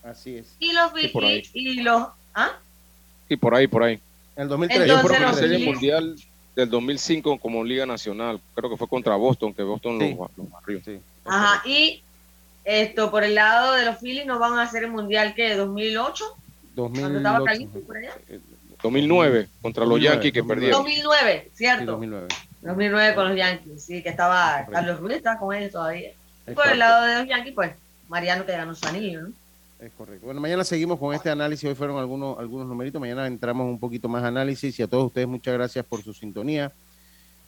Así 0.05 0.37
es. 0.39 0.47
Y 0.61 0.73
los 0.73 0.93
Sí, 0.99 1.09
por 1.09 1.25
ahí. 1.25 1.43
Y 1.53 1.81
los... 1.83 2.09
¿Ah? 2.35 2.53
Y 3.29 3.37
por 3.37 3.55
ahí, 3.55 3.67
por 3.67 3.83
ahí. 3.83 3.95
En 4.37 4.43
el 4.43 4.53
Entonces, 4.53 4.81
Ellos 4.81 5.01
fueron 5.01 5.19
a 5.19 5.21
la 5.27 5.31
los 5.33 5.39
Serie 5.41 5.59
Phillies- 5.59 5.67
Mundial 5.73 6.17
del 6.55 6.71
2005 6.71 7.39
como 7.39 7.65
Liga 7.65 7.85
Nacional. 7.87 8.41
Creo 8.55 8.71
que 8.71 8.77
fue 8.77 8.87
contra 8.89 9.17
Boston, 9.17 9.53
que 9.53 9.63
Boston 9.63 9.99
Sí. 10.01 10.15
los, 10.19 10.31
los 10.37 10.51
barrió. 10.51 10.81
Ajá, 11.25 11.63
y 11.67 12.03
esto, 12.65 13.11
por 13.11 13.25
el 13.25 13.35
lado 13.35 13.75
de 13.75 13.85
los 13.85 13.99
Phillies 13.99 14.27
no 14.27 14.39
van 14.39 14.55
a 14.55 14.63
hacer 14.63 14.85
el 14.85 14.91
Mundial 14.91 15.35
que 15.35 15.55
2008, 15.57 16.25
cuando 16.25 16.37
estaba 16.37 16.46
2008. 16.77 17.45
Carlitos 17.45 17.83
por 17.85 17.97
allá. 17.97 18.13
2009 18.83 19.49
contra 19.63 19.85
los 19.85 19.91
2009, 20.01 20.15
Yankees 20.15 20.33
que 20.33 20.41
2009. 20.41 20.49
perdieron. 20.49 20.83
2009, 20.83 21.45
Sí, 21.53 21.57
¿cierto? 21.57 21.93
2009. 21.93 22.29
2009 22.63 23.15
con 23.15 23.29
los 23.29 23.37
Yankees, 23.37 23.83
sí, 23.83 24.03
que 24.03 24.09
estaba 24.11 24.51
Correcto. 24.53 24.73
Carlos 24.73 25.01
Ruiz, 25.01 25.17
estaba 25.17 25.39
con 25.39 25.55
ellos 25.55 25.73
todavía. 25.73 26.11
Y 26.47 26.51
por 26.53 26.69
el 26.69 26.79
lado 26.79 27.05
de 27.07 27.19
los 27.19 27.29
Yankees, 27.29 27.55
pues, 27.55 27.73
Mariano 28.09 28.47
que 28.47 28.53
ganó 28.53 28.75
su 28.75 28.87
anillo, 28.87 29.23
¿no? 29.23 29.29
Es 29.81 29.93
correcto. 29.93 30.25
Bueno, 30.25 30.41
mañana 30.41 30.65
seguimos 30.65 30.99
con 30.99 31.15
este 31.15 31.29
análisis. 31.29 31.69
Hoy 31.69 31.75
fueron 31.75 31.99
algunos, 31.99 32.39
algunos 32.39 32.67
numeritos. 32.67 33.01
Mañana 33.01 33.27
entramos 33.27 33.67
un 33.69 33.79
poquito 33.79 34.09
más 34.09 34.25
análisis. 34.25 34.79
Y 34.79 34.83
a 34.83 34.87
todos 34.87 35.07
ustedes, 35.07 35.29
muchas 35.29 35.53
gracias 35.53 35.85
por 35.85 36.03
su 36.03 36.15
sintonía. 36.15 36.73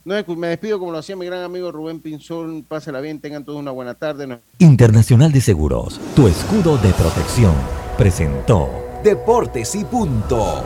No, 0.04 0.14
me 0.36 0.48
despido 0.48 0.78
como 0.78 0.92
lo 0.92 0.98
hacía 0.98 1.16
mi 1.16 1.26
gran 1.26 1.42
amigo 1.42 1.72
Rubén 1.72 2.00
Pinzón. 2.00 2.64
Pásela 2.64 3.00
bien, 3.00 3.20
tengan 3.20 3.44
todos 3.44 3.58
una 3.58 3.70
buena 3.70 3.94
tarde. 3.94 4.38
Internacional 4.58 5.32
de 5.32 5.40
Seguros, 5.40 5.98
tu 6.14 6.28
escudo 6.28 6.76
de 6.78 6.90
protección, 6.92 7.54
presentó 7.96 8.87
Deportes 9.02 9.74
y 9.76 9.84
punto. 9.84 10.64